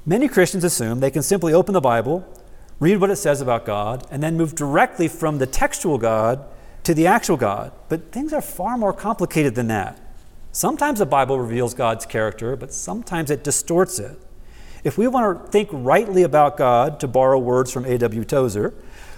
Many 0.06 0.28
Christians 0.28 0.64
assume 0.64 1.00
they 1.00 1.12
can 1.12 1.24
simply 1.24 1.54
open 1.54 1.74
the 1.74 1.82
Bible, 1.82 2.26
read 2.80 3.02
what 3.02 3.10
it 3.10 3.18
says 3.18 3.42
about 3.42 3.66
God, 3.66 4.08
and 4.12 4.22
then 4.22 4.38
move 4.38 4.56
directly 4.56 5.08
from 5.08 5.40
the 5.40 5.48
textual 5.48 5.98
God 5.98 6.46
to 6.88 6.94
the 6.94 7.06
actual 7.06 7.36
God. 7.36 7.74
But 7.90 8.14
things 8.14 8.32
are 8.32 8.42
far 8.42 8.78
more 8.78 8.94
complicated 8.94 9.56
than 9.56 9.68
that. 9.68 10.00
Sometimes 10.54 11.00
the 11.00 11.06
Bible 11.06 11.38
reveals 11.38 11.74
God's 11.74 12.06
character, 12.06 12.56
but 12.56 12.74
sometimes 12.74 13.30
it 13.30 13.44
distorts 13.44 14.00
it. 14.00 14.18
If 14.86 14.98
we 14.98 15.06
want 15.10 15.46
to 15.46 15.52
think 15.52 15.68
rightly 15.74 16.24
about 16.24 16.56
God, 16.56 17.02
to 17.02 17.08
borrow 17.08 17.38
words 17.40 17.74
from 17.74 17.84
A.W. 17.84 18.24
Tozer, 18.24 18.74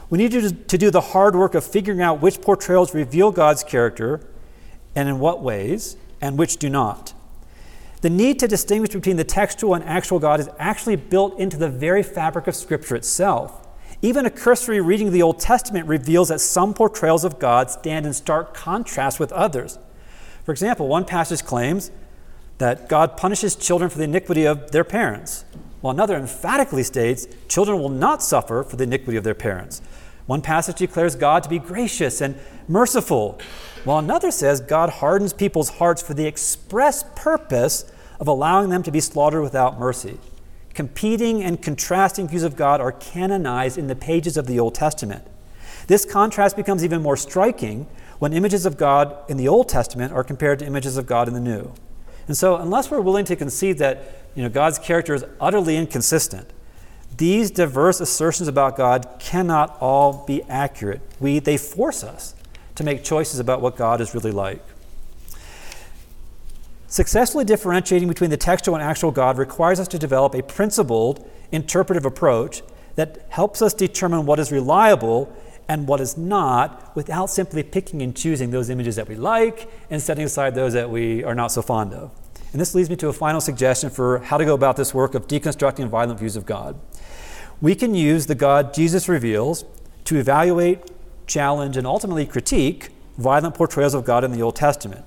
we 0.10 0.18
need 0.18 0.32
to 0.32 0.78
do 0.80 0.90
the 0.90 1.00
hard 1.00 1.36
work 1.36 1.54
of 1.54 1.64
figuring 1.64 2.02
out 2.02 2.24
which 2.24 2.42
portrayals 2.42 2.96
reveal 2.96 3.30
God's 3.32 3.64
character 3.64 4.28
and 4.96 5.08
in 5.08 5.20
what 5.20 5.44
ways, 5.44 5.96
and 6.20 6.40
which 6.40 6.58
do 6.58 6.70
not. 6.72 7.14
The 8.02 8.10
need 8.10 8.40
to 8.40 8.48
distinguish 8.48 8.90
between 8.90 9.18
the 9.18 9.24
textual 9.24 9.76
and 9.76 9.84
actual 9.84 10.18
God 10.18 10.40
is 10.40 10.50
actually 10.58 10.96
built 10.96 11.38
into 11.38 11.56
the 11.56 11.70
very 11.70 12.02
fabric 12.02 12.48
of 12.48 12.56
Scripture 12.56 12.96
itself. 12.96 13.68
Even 14.02 14.26
a 14.26 14.30
cursory 14.30 14.80
reading 14.80 15.08
of 15.08 15.14
the 15.14 15.22
Old 15.22 15.40
Testament 15.40 15.86
reveals 15.86 16.30
that 16.30 16.40
some 16.40 16.74
portrayals 16.74 17.26
of 17.26 17.38
God 17.38 17.70
stand 17.70 18.06
in 18.06 18.14
stark 18.14 18.54
contrast 18.54 19.20
with 19.20 19.34
others. 19.34 19.78
For 20.46 20.54
example, 20.54 20.88
one 20.88 21.04
passage 21.04 21.44
claims 21.44 21.92
that 22.60 22.88
God 22.88 23.18
punishes 23.18 23.58
children 23.58 23.90
for 23.90 23.98
the 23.98 24.06
iniquity 24.06 24.46
of 24.46 24.72
their 24.72 24.86
parents, 24.86 25.44
while 25.82 25.94
another 25.94 26.16
emphatically 26.16 26.84
states 26.84 27.28
children 27.50 27.78
will 27.78 27.90
not 27.90 28.24
suffer 28.24 28.64
for 28.64 28.78
the 28.78 28.86
iniquity 28.86 29.18
of 29.18 29.26
their 29.26 29.36
parents. 29.36 29.82
One 30.28 30.42
passage 30.42 30.78
declares 30.78 31.16
God 31.16 31.44
to 31.44 31.50
be 31.50 31.60
gracious 31.60 32.22
and 32.22 32.40
merciful, 32.70 33.38
while 33.84 33.98
another 33.98 34.32
says 34.32 34.62
God 34.62 34.90
hardens 34.90 35.34
people's 35.34 35.72
hearts 35.72 36.02
for 36.02 36.14
the 36.14 36.26
express 36.26 37.04
purpose 37.16 37.92
of 38.18 38.30
allowing 38.30 38.70
them 38.70 38.84
to 38.84 38.92
be 38.92 39.02
slaughtered 39.02 39.42
without 39.42 39.78
mercy 39.78 40.20
competing 40.80 41.44
and 41.44 41.62
contrasting 41.62 42.26
views 42.26 42.44
of 42.44 42.56
God 42.56 42.80
are 42.80 42.94
canonized 42.94 43.78
in 43.78 43.88
the 43.88 43.96
pages 43.98 44.38
of 44.38 44.48
the 44.48 44.62
Old 44.62 44.74
Testament. 44.74 45.28
This 45.88 46.06
contrast 46.06 46.56
becomes 46.56 46.86
even 46.86 47.02
more 47.02 47.18
striking 47.18 47.86
when 48.20 48.32
images 48.32 48.66
of 48.66 48.78
God 48.78 49.18
in 49.28 49.36
the 49.36 49.46
Old 49.46 49.68
Testament 49.68 50.14
are 50.14 50.24
compared 50.24 50.58
to 50.60 50.66
images 50.66 50.96
of 50.96 51.06
God 51.06 51.28
in 51.28 51.34
the 51.34 51.42
New. 51.42 51.74
And 52.28 52.38
so, 52.38 52.56
unless 52.56 52.90
we're 52.90 53.02
willing 53.02 53.26
to 53.26 53.36
concede 53.36 53.78
that 53.80 54.24
you 54.36 54.42
know, 54.42 54.48
God's 54.48 54.80
character 54.80 55.14
is 55.14 55.26
utterly 55.42 55.76
inconsistent, 55.76 56.50
these 57.18 57.52
diverse 57.52 58.00
assertions 58.00 58.48
about 58.48 58.78
God 58.78 59.18
cannot 59.20 59.76
all 59.82 60.24
be 60.26 60.44
accurate. 60.44 61.02
We, 61.20 61.40
they 61.40 61.58
force 61.58 62.06
us 62.06 62.36
to 62.76 62.86
make 62.86 63.04
choices 63.04 63.42
about 63.42 63.60
what 63.60 63.76
God 63.76 64.00
is 64.00 64.16
really 64.16 64.32
like. 64.32 64.66
Successfully 66.90 67.46
differentiating 67.46 68.08
between 68.08 68.32
the 68.32 68.38
textual 68.38 68.76
and 68.76 68.84
actual 68.84 69.12
God 69.12 69.38
requires 69.38 69.80
us 69.80 69.88
to 69.90 70.00
develop 70.00 70.34
a 70.34 70.42
principled 70.42 71.30
interpretive 71.52 72.04
approach 72.04 72.64
that 72.96 73.24
helps 73.30 73.62
us 73.62 73.76
determine 73.76 74.26
what 74.26 74.40
is 74.40 74.52
reliable 74.52 75.32
and 75.68 75.88
what 75.88 76.02
is 76.02 76.18
not 76.18 76.96
without 76.96 77.30
simply 77.30 77.62
picking 77.62 78.02
and 78.02 78.16
choosing 78.16 78.50
those 78.50 78.72
images 78.72 78.96
that 78.96 79.08
we 79.08 79.14
like 79.14 79.70
and 79.92 80.02
setting 80.02 80.26
aside 80.26 80.56
those 80.56 80.74
that 80.74 80.90
we 80.90 81.24
are 81.24 81.36
not 81.36 81.52
so 81.52 81.62
fond 81.62 81.94
of. 81.94 82.12
And 82.52 82.60
this 82.60 82.74
leads 82.74 82.90
me 82.90 82.96
to 82.96 83.08
a 83.08 83.14
final 83.14 83.40
suggestion 83.40 83.92
for 83.92 84.18
how 84.18 84.40
to 84.40 84.46
go 84.46 84.56
about 84.56 84.76
this 84.76 84.92
work 84.92 85.14
of 85.14 85.28
deconstructing 85.28 85.90
violent 85.90 86.20
views 86.20 86.36
of 86.36 86.48
God. 86.48 86.80
We 87.62 87.76
can 87.76 87.94
use 87.94 88.26
the 88.26 88.34
God 88.34 88.74
Jesus 88.74 89.08
reveals 89.08 89.64
to 90.06 90.18
evaluate, 90.18 90.90
challenge, 91.28 91.78
and 91.78 91.86
ultimately 91.86 92.26
critique 92.26 92.90
violent 93.20 93.54
portrayals 93.54 93.94
of 93.94 94.06
God 94.06 94.24
in 94.24 94.32
the 94.32 94.42
Old 94.42 94.56
Testament. 94.56 95.06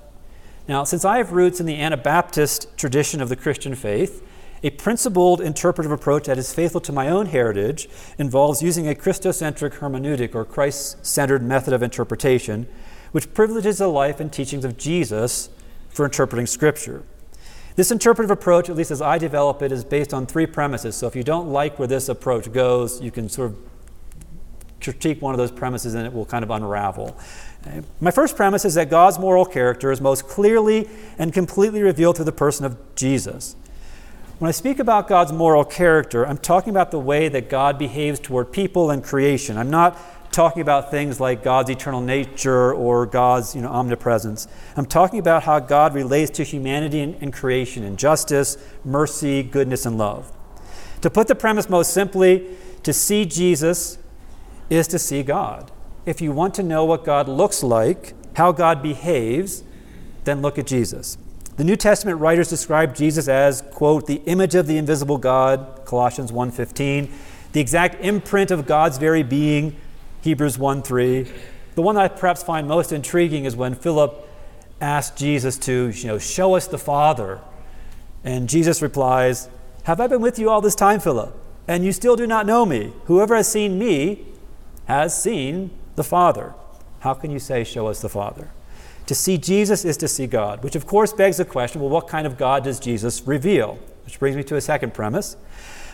Now, 0.65 0.85
since 0.85 1.03
I 1.03 1.17
have 1.17 1.33
roots 1.33 1.59
in 1.59 1.65
the 1.65 1.79
Anabaptist 1.79 2.77
tradition 2.77 3.21
of 3.21 3.27
the 3.27 3.35
Christian 3.35 3.75
faith, 3.75 4.25
a 4.63 4.69
principled 4.69 5.41
interpretive 5.41 5.91
approach 5.91 6.23
that 6.23 6.37
is 6.37 6.53
faithful 6.53 6.79
to 6.81 6.93
my 6.93 7.09
own 7.09 7.25
heritage 7.25 7.89
involves 8.17 8.63
using 8.63 8.87
a 8.87 8.95
Christocentric 8.95 9.79
hermeneutic 9.79 10.33
or 10.33 10.45
Christ 10.45 11.05
centered 11.05 11.43
method 11.43 11.73
of 11.73 11.83
interpretation, 11.83 12.65
which 13.11 13.33
privileges 13.33 13.79
the 13.79 13.89
life 13.89 14.21
and 14.21 14.31
teachings 14.31 14.63
of 14.63 14.77
Jesus 14.77 15.49
for 15.89 16.05
interpreting 16.05 16.47
Scripture. 16.47 17.03
This 17.75 17.91
interpretive 17.91 18.31
approach, 18.31 18.69
at 18.69 18.77
least 18.77 18.91
as 18.91 19.01
I 19.01 19.17
develop 19.17 19.61
it, 19.61 19.71
is 19.73 19.83
based 19.83 20.13
on 20.13 20.25
three 20.25 20.45
premises. 20.45 20.95
So 20.95 21.07
if 21.07 21.15
you 21.15 21.23
don't 21.23 21.49
like 21.49 21.77
where 21.77 21.87
this 21.89 22.07
approach 22.07 22.53
goes, 22.53 23.01
you 23.01 23.11
can 23.11 23.27
sort 23.27 23.51
of 23.51 23.57
critique 24.83 25.21
one 25.21 25.33
of 25.33 25.37
those 25.37 25.51
premises 25.51 25.93
and 25.93 26.05
it 26.05 26.13
will 26.13 26.25
kind 26.25 26.43
of 26.43 26.51
unravel. 26.51 27.17
My 28.01 28.11
first 28.11 28.35
premise 28.35 28.65
is 28.65 28.73
that 28.73 28.89
God's 28.89 29.17
moral 29.17 29.45
character 29.45 29.91
is 29.91 30.01
most 30.01 30.27
clearly 30.27 30.89
and 31.17 31.33
completely 31.33 31.81
revealed 31.81 32.17
through 32.17 32.25
the 32.25 32.31
person 32.31 32.65
of 32.65 32.77
Jesus. 32.95 33.55
When 34.39 34.49
I 34.49 34.51
speak 34.51 34.79
about 34.79 35.07
God's 35.07 35.31
moral 35.31 35.63
character, 35.63 36.27
I'm 36.27 36.37
talking 36.37 36.71
about 36.71 36.91
the 36.91 36.99
way 36.99 37.29
that 37.29 37.49
God 37.49 37.79
behaves 37.79 38.19
toward 38.19 38.51
people 38.51 38.91
and 38.91 39.03
creation. 39.03 39.57
I'm 39.57 39.69
not 39.69 39.97
talking 40.33 40.61
about 40.61 40.91
things 40.91 41.19
like 41.19 41.43
God's 41.43 41.69
eternal 41.69 42.01
nature 42.01 42.73
or 42.73 43.05
God's 43.05 43.55
you 43.55 43.61
know, 43.61 43.69
omnipresence. 43.69 44.47
I'm 44.75 44.87
talking 44.87 45.19
about 45.19 45.43
how 45.43 45.59
God 45.59 45.93
relates 45.93 46.31
to 46.31 46.43
humanity 46.43 46.99
and, 46.99 47.15
and 47.21 47.31
creation 47.31 47.83
in 47.83 47.95
justice, 47.95 48.57
mercy, 48.83 49.43
goodness, 49.43 49.85
and 49.85 49.97
love. 49.97 50.31
To 51.01 51.09
put 51.09 51.27
the 51.27 51.35
premise 51.35 51.69
most 51.69 51.93
simply, 51.93 52.57
to 52.81 52.91
see 52.91 53.25
Jesus 53.25 53.97
is 54.69 54.87
to 54.87 54.99
see 54.99 55.23
God. 55.23 55.71
If 56.05 56.21
you 56.21 56.31
want 56.31 56.53
to 56.55 56.63
know 56.63 56.83
what 56.85 57.05
God 57.05 57.27
looks 57.27 57.63
like, 57.63 58.13
how 58.35 58.51
God 58.51 58.81
behaves, 58.81 59.63
then 60.23 60.41
look 60.41 60.57
at 60.57 60.67
Jesus. 60.67 61.17
The 61.55 61.63
New 61.63 61.75
Testament 61.75 62.19
writers 62.19 62.49
describe 62.49 62.95
Jesus 62.95 63.27
as, 63.27 63.61
quote, 63.61 64.07
the 64.07 64.21
image 64.25 64.55
of 64.55 64.65
the 64.65 64.77
invisible 64.77 65.17
God, 65.17 65.81
Colossians 65.85 66.31
1:15, 66.31 67.09
the 67.51 67.61
exact 67.61 68.03
imprint 68.03 68.49
of 68.49 68.65
God's 68.65 68.97
very 68.97 69.21
being, 69.21 69.75
Hebrews 70.21 70.57
1:3. 70.57 71.27
The 71.75 71.81
one 71.81 71.95
I 71.95 72.07
perhaps 72.07 72.41
find 72.41 72.67
most 72.67 72.91
intriguing 72.91 73.45
is 73.45 73.55
when 73.55 73.75
Philip 73.75 74.27
asked 74.81 75.15
Jesus 75.15 75.57
to, 75.59 75.89
you 75.89 76.07
know, 76.07 76.17
show 76.17 76.55
us 76.55 76.67
the 76.67 76.77
Father. 76.77 77.39
And 78.23 78.49
Jesus 78.49 78.81
replies, 78.81 79.49
Have 79.83 79.99
I 79.99 80.07
been 80.07 80.21
with 80.21 80.39
you 80.39 80.49
all 80.49 80.61
this 80.61 80.75
time, 80.75 80.99
Philip? 80.99 81.35
And 81.67 81.85
you 81.85 81.91
still 81.91 82.15
do 82.15 82.27
not 82.27 82.45
know 82.45 82.65
me. 82.65 82.93
Whoever 83.05 83.35
has 83.35 83.47
seen 83.47 83.77
me 83.77 84.25
has 84.93 85.21
seen 85.21 85.71
the 85.95 86.03
Father. 86.03 86.53
How 86.99 87.13
can 87.13 87.31
you 87.31 87.39
say, 87.39 87.63
Show 87.63 87.87
us 87.87 88.01
the 88.01 88.09
Father? 88.09 88.49
To 89.07 89.15
see 89.15 89.37
Jesus 89.37 89.83
is 89.83 89.97
to 89.97 90.07
see 90.07 90.27
God, 90.27 90.63
which 90.63 90.75
of 90.75 90.87
course 90.87 91.11
begs 91.11 91.37
the 91.37 91.45
question 91.45 91.81
well, 91.81 91.89
what 91.89 92.07
kind 92.07 92.25
of 92.25 92.37
God 92.37 92.63
does 92.63 92.79
Jesus 92.79 93.21
reveal? 93.27 93.77
Which 94.05 94.19
brings 94.19 94.37
me 94.37 94.43
to 94.43 94.55
a 94.55 94.61
second 94.61 94.93
premise. 94.93 95.35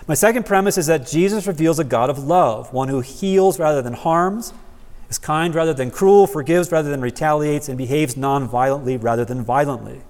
My 0.08 0.14
second 0.14 0.46
premise 0.46 0.78
is 0.78 0.88
that 0.88 1.08
Jesus 1.08 1.48
reveals 1.48 1.80
a 1.80 1.84
God 1.84 2.10
of 2.10 2.20
love, 2.20 2.74
one 2.74 2.88
who 2.88 3.02
heals 3.02 3.60
rather 3.60 3.82
than 3.82 3.94
harms, 3.94 4.54
is 5.10 5.18
kind 5.18 5.54
rather 5.56 5.74
than 5.74 5.92
cruel, 5.92 6.28
forgives 6.28 6.72
rather 6.72 6.90
than 6.90 7.02
retaliates, 7.02 7.70
and 7.70 7.78
behaves 7.78 8.16
non 8.16 8.48
violently 8.48 8.98
rather 8.98 9.26
than 9.26 9.44
violently. 9.44 10.02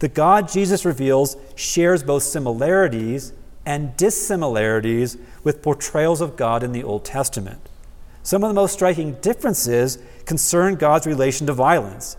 The 0.00 0.08
God 0.08 0.48
Jesus 0.48 0.84
reveals 0.84 1.36
shares 1.54 2.02
both 2.02 2.22
similarities 2.22 3.32
and 3.64 3.96
dissimilarities 3.96 5.16
with 5.42 5.62
portrayals 5.62 6.20
of 6.20 6.36
God 6.36 6.62
in 6.62 6.72
the 6.72 6.84
Old 6.84 7.04
Testament. 7.04 7.68
Some 8.24 8.42
of 8.42 8.48
the 8.48 8.54
most 8.54 8.72
striking 8.72 9.12
differences 9.20 9.98
concern 10.24 10.76
God's 10.76 11.06
relation 11.06 11.46
to 11.46 11.52
violence. 11.52 12.16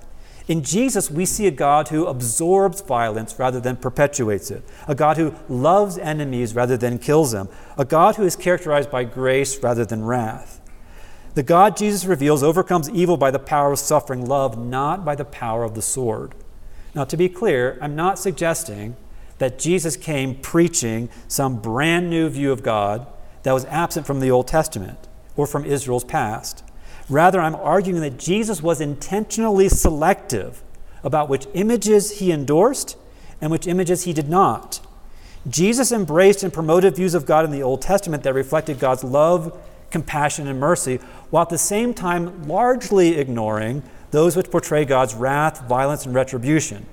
In 0.48 0.62
Jesus, 0.62 1.10
we 1.10 1.26
see 1.26 1.48
a 1.48 1.52
God 1.52 1.88
who 1.88 2.06
absorbs 2.06 2.82
violence 2.82 3.40
rather 3.40 3.60
than 3.60 3.76
perpetuates 3.76 4.52
it, 4.52 4.64
a 4.88 4.94
God 4.94 5.18
who 5.18 5.34
loves 5.50 5.98
enemies 5.98 6.54
rather 6.54 6.78
than 6.78 7.00
kills 7.00 7.32
them, 7.32 7.50
a 7.76 7.86
God 7.86 8.18
who 8.18 8.24
is 8.24 8.36
characterized 8.36 8.92
by 8.92 9.04
grace 9.04 9.62
rather 9.64 9.84
than 9.84 10.06
wrath. 10.06 10.62
The 11.34 11.42
God 11.42 11.76
Jesus 11.76 12.06
reveals 12.06 12.44
overcomes 12.44 12.88
evil 12.92 13.18
by 13.18 13.32
the 13.32 13.40
power 13.40 13.72
of 13.72 13.80
suffering 13.80 14.28
love, 14.28 14.60
not 14.60 15.04
by 15.04 15.16
the 15.16 15.26
power 15.26 15.64
of 15.64 15.74
the 15.74 15.82
sword. 15.82 16.36
Now, 16.94 17.06
to 17.06 17.18
be 17.18 17.30
clear, 17.30 17.80
I'm 17.82 17.96
not 17.96 18.20
suggesting 18.20 18.96
that 19.40 19.58
Jesus 19.58 19.98
came 19.98 20.36
preaching 20.36 21.10
some 21.28 21.60
brand 21.60 22.12
new 22.12 22.30
view 22.30 22.52
of 22.52 22.62
God 22.62 23.08
that 23.42 23.54
was 23.54 23.66
absent 23.66 24.06
from 24.06 24.20
the 24.20 24.30
Old 24.30 24.48
Testament 24.48 25.08
or 25.36 25.48
from 25.48 25.66
Israel's 25.66 26.04
past. 26.04 26.64
Rather, 27.10 27.40
I'm 27.40 27.56
arguing 27.56 28.02
that 28.02 28.18
Jesus 28.18 28.62
was 28.64 28.82
intentionally 28.82 29.70
selective 29.70 30.64
about 31.04 31.30
which 31.30 31.48
images 31.54 32.20
he 32.20 32.32
endorsed 32.32 32.98
and 33.40 33.52
which 33.52 33.68
images 33.68 34.04
he 34.04 34.14
did 34.14 34.28
not. 34.28 34.80
Jesus 35.48 35.92
embraced 35.92 36.42
and 36.42 36.52
promoted 36.52 36.96
views 36.96 37.14
of 37.14 37.26
God 37.26 37.46
in 37.46 37.52
the 37.52 37.62
Old 37.62 37.82
Testament 37.82 38.24
that 38.24 38.34
reflected 38.34 38.80
God's 38.80 39.04
love, 39.04 39.56
compassion, 39.92 40.48
and 40.48 40.60
mercy, 40.60 40.98
while 41.30 41.44
at 41.44 41.50
the 41.50 41.58
same 41.58 41.94
time 41.94 42.48
largely 42.48 43.18
ignoring 43.18 43.84
those 44.10 44.36
which 44.36 44.50
portray 44.50 44.86
God's 44.86 45.14
wrath, 45.14 45.68
violence, 45.68 46.06
and 46.06 46.16
retribution. 46.16 46.88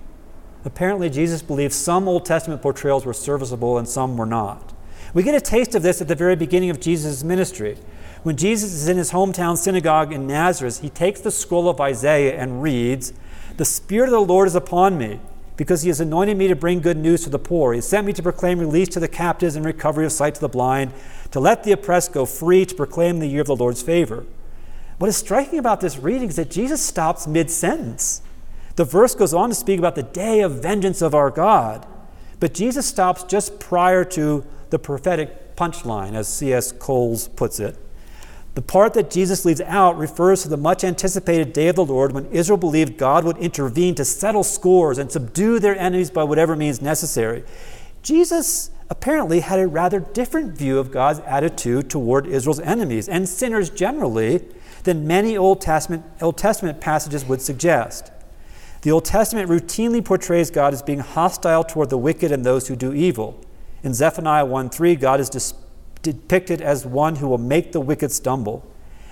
Apparently, 0.64 1.08
Jesus 1.08 1.42
believed 1.42 1.72
some 1.72 2.06
Old 2.06 2.26
Testament 2.26 2.60
portrayals 2.60 3.06
were 3.06 3.14
serviceable 3.14 3.78
and 3.78 3.88
some 3.88 4.16
were 4.16 4.26
not. 4.26 4.72
We 5.14 5.22
get 5.22 5.34
a 5.34 5.40
taste 5.40 5.74
of 5.74 5.82
this 5.82 6.00
at 6.00 6.08
the 6.08 6.14
very 6.14 6.36
beginning 6.36 6.70
of 6.70 6.80
Jesus' 6.80 7.24
ministry. 7.24 7.78
When 8.22 8.36
Jesus 8.36 8.72
is 8.72 8.88
in 8.88 8.98
his 8.98 9.10
hometown 9.10 9.58
synagogue 9.58 10.12
in 10.12 10.28
Nazareth, 10.28 10.80
he 10.80 10.88
takes 10.88 11.20
the 11.20 11.32
scroll 11.32 11.68
of 11.68 11.80
Isaiah 11.80 12.40
and 12.40 12.62
reads, 12.62 13.12
The 13.56 13.64
Spirit 13.64 14.06
of 14.06 14.12
the 14.12 14.20
Lord 14.20 14.46
is 14.46 14.54
upon 14.54 14.96
me, 14.96 15.18
because 15.56 15.82
he 15.82 15.88
has 15.88 16.00
anointed 16.00 16.36
me 16.36 16.46
to 16.46 16.54
bring 16.54 16.80
good 16.80 16.96
news 16.96 17.24
to 17.24 17.30
the 17.30 17.40
poor. 17.40 17.72
He 17.72 17.78
has 17.78 17.88
sent 17.88 18.06
me 18.06 18.12
to 18.12 18.22
proclaim 18.22 18.60
release 18.60 18.88
to 18.90 19.00
the 19.00 19.08
captives 19.08 19.56
and 19.56 19.64
recovery 19.64 20.06
of 20.06 20.12
sight 20.12 20.36
to 20.36 20.40
the 20.40 20.48
blind, 20.48 20.92
to 21.32 21.40
let 21.40 21.64
the 21.64 21.72
oppressed 21.72 22.12
go 22.12 22.24
free, 22.24 22.64
to 22.64 22.74
proclaim 22.76 23.18
the 23.18 23.26
year 23.26 23.40
of 23.40 23.48
the 23.48 23.56
Lord's 23.56 23.82
favor. 23.82 24.24
What 24.98 25.08
is 25.08 25.16
striking 25.16 25.58
about 25.58 25.80
this 25.80 25.98
reading 25.98 26.28
is 26.28 26.36
that 26.36 26.50
Jesus 26.50 26.80
stops 26.80 27.26
mid 27.26 27.50
sentence. 27.50 28.22
The 28.76 28.84
verse 28.84 29.16
goes 29.16 29.34
on 29.34 29.48
to 29.48 29.54
speak 29.54 29.80
about 29.80 29.96
the 29.96 30.04
day 30.04 30.42
of 30.42 30.62
vengeance 30.62 31.02
of 31.02 31.12
our 31.12 31.30
God, 31.30 31.84
but 32.38 32.54
Jesus 32.54 32.86
stops 32.86 33.24
just 33.24 33.58
prior 33.58 34.04
to 34.04 34.46
the 34.70 34.78
prophetic 34.78 35.56
punchline, 35.56 36.14
as 36.14 36.28
C.S. 36.28 36.70
Cowles 36.70 37.26
puts 37.26 37.58
it. 37.58 37.76
The 38.54 38.62
part 38.62 38.92
that 38.94 39.10
Jesus 39.10 39.44
leaves 39.44 39.62
out 39.62 39.96
refers 39.96 40.42
to 40.42 40.48
the 40.48 40.58
much 40.58 40.84
anticipated 40.84 41.54
day 41.54 41.68
of 41.68 41.76
the 41.76 41.84
Lord 41.84 42.12
when 42.12 42.26
Israel 42.26 42.58
believed 42.58 42.98
God 42.98 43.24
would 43.24 43.38
intervene 43.38 43.94
to 43.94 44.04
settle 44.04 44.44
scores 44.44 44.98
and 44.98 45.10
subdue 45.10 45.58
their 45.58 45.78
enemies 45.78 46.10
by 46.10 46.24
whatever 46.24 46.54
means 46.54 46.82
necessary. 46.82 47.44
Jesus 48.02 48.70
apparently 48.90 49.40
had 49.40 49.58
a 49.58 49.66
rather 49.66 50.00
different 50.00 50.52
view 50.52 50.78
of 50.78 50.90
God's 50.90 51.20
attitude 51.20 51.88
toward 51.88 52.26
Israel's 52.26 52.60
enemies 52.60 53.08
and 53.08 53.26
sinners 53.26 53.70
generally 53.70 54.44
than 54.84 55.06
many 55.06 55.34
Old 55.36 55.62
Testament, 55.62 56.04
Old 56.20 56.36
Testament 56.36 56.78
passages 56.78 57.24
would 57.24 57.40
suggest. 57.40 58.12
The 58.82 58.90
Old 58.90 59.06
Testament 59.06 59.48
routinely 59.48 60.04
portrays 60.04 60.50
God 60.50 60.74
as 60.74 60.82
being 60.82 60.98
hostile 60.98 61.64
toward 61.64 61.88
the 61.88 61.96
wicked 61.96 62.32
and 62.32 62.44
those 62.44 62.68
who 62.68 62.76
do 62.76 62.92
evil. 62.92 63.40
In 63.82 63.94
Zephaniah 63.94 64.44
1 64.44 64.68
3, 64.68 64.96
God 64.96 65.20
is 65.20 65.30
dis- 65.30 65.54
depicted 66.02 66.60
as 66.60 66.84
one 66.84 67.16
who 67.16 67.28
will 67.28 67.38
make 67.38 67.72
the 67.72 67.80
wicked 67.80 68.12
stumble. 68.12 68.68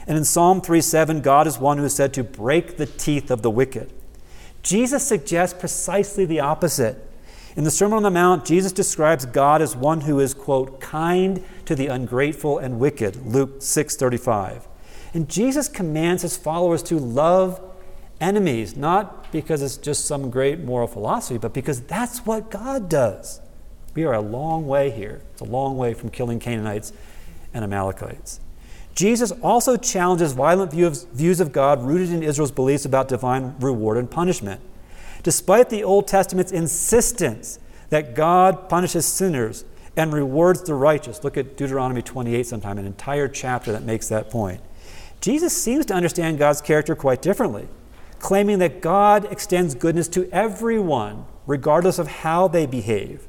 And 0.07 0.19
in 0.19 0.25
Psalm 0.25 0.61
3 0.61 0.81
7, 0.81 1.21
God 1.21 1.47
is 1.47 1.59
one 1.59 1.79
who 1.79 1.85
is 1.85 1.95
said 1.95 2.13
to 2.15 2.25
break 2.25 2.77
the 2.77 2.87
teeth 2.87 3.31
of 3.31 3.43
the 3.43 3.51
wicked. 3.51 3.93
Jesus 4.63 5.07
suggests 5.07 5.59
precisely 5.59 6.25
the 6.25 6.41
opposite. 6.41 7.07
In 7.57 7.65
the 7.65 7.71
Sermon 7.71 7.97
on 7.97 8.03
the 8.03 8.11
Mount, 8.11 8.45
Jesus 8.45 8.73
describes 8.73 9.25
God 9.25 9.61
as 9.61 9.75
one 9.75 10.03
who 10.03 10.21
is, 10.21 10.35
quote, 10.35 10.81
kind 10.81 11.45
to 11.65 11.75
the 11.75 11.89
ungrateful 11.89 12.59
and 12.59 12.79
wicked, 12.79 13.27
Luke 13.27 13.61
6:35. 13.61 14.69
And 15.13 15.29
Jesus 15.29 15.69
commands 15.69 16.23
his 16.23 16.37
followers 16.37 16.83
to 16.85 16.99
love 16.99 17.61
enemies, 18.21 18.77
not 18.77 19.33
because 19.33 19.63
it's 19.63 19.77
just 19.77 20.07
some 20.07 20.31
great 20.31 20.61
moral 20.61 20.87
philosophy, 20.87 21.39
but 21.39 21.53
because 21.53 21.81
that's 21.81 22.25
what 22.25 22.51
God 22.51 22.89
does. 22.89 23.41
We 23.95 24.05
are 24.05 24.15
a 24.15 24.21
long 24.21 24.67
way 24.67 24.91
here. 24.91 25.21
It's 25.33 25.41
a 25.41 25.45
long 25.45 25.77
way 25.77 25.95
from 25.95 26.11
killing 26.11 26.39
Canaanites 26.39 26.93
and 27.53 27.65
Amalekites. 27.65 28.41
Jesus 28.95 29.33
also 29.43 29.77
challenges 29.77 30.33
violent 30.33 30.73
views 30.73 31.41
of 31.41 31.53
God 31.53 31.83
rooted 31.83 32.11
in 32.11 32.23
Israel's 32.23 32.53
beliefs 32.53 32.85
about 32.85 33.09
divine 33.09 33.55
reward 33.59 33.97
and 33.97 34.11
punishment. 34.11 34.61
Despite 35.23 35.71
the 35.71 35.85
Old 35.85 36.07
Testament's 36.09 36.53
insistence 36.53 37.59
that 37.91 38.15
God 38.15 38.69
punishes 38.69 39.07
sinners 39.07 39.65
and 39.97 40.13
rewards 40.13 40.63
the 40.63 40.75
righteous, 40.75 41.25
look 41.25 41.37
at 41.37 41.57
Deuteronomy 41.57 42.03
28 42.03 42.47
sometime, 42.47 42.79
an 42.79 42.87
entire 42.87 43.29
chapter 43.29 43.73
that 43.73 43.83
makes 43.83 44.09
that 44.09 44.31
point. 44.31 44.61
Jesus 45.21 45.57
seems 45.57 45.85
to 45.87 45.95
understand 45.95 46.39
God's 46.39 46.61
character 46.61 46.95
quite 46.95 47.21
differently, 47.21 47.69
claiming 48.19 48.59
that 48.61 48.81
God 48.81 49.31
extends 49.31 49.75
goodness 49.75 50.09
to 50.09 50.29
everyone 50.31 51.27
regardless 51.47 51.99
of 51.99 52.07
how 52.07 52.49
they 52.49 52.67
behave. 52.67 53.27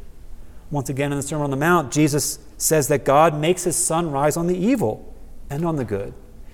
Once 0.72 0.90
again, 0.90 1.12
in 1.12 1.18
the 1.18 1.24
Sermon 1.24 1.44
on 1.44 1.52
the 1.52 1.58
Mount, 1.58 1.92
Jesus 1.92 2.40
says 2.58 2.88
that 2.88 3.04
God 3.04 3.38
makes 3.38 3.66
his 3.66 3.76
sun 3.76 4.10
rise 4.10 4.38
on 4.38 4.48
the 4.48 4.58
evil 4.58 5.14
and 5.50 5.66
on 5.66 5.76
the 5.76 5.84
good, 5.84 6.14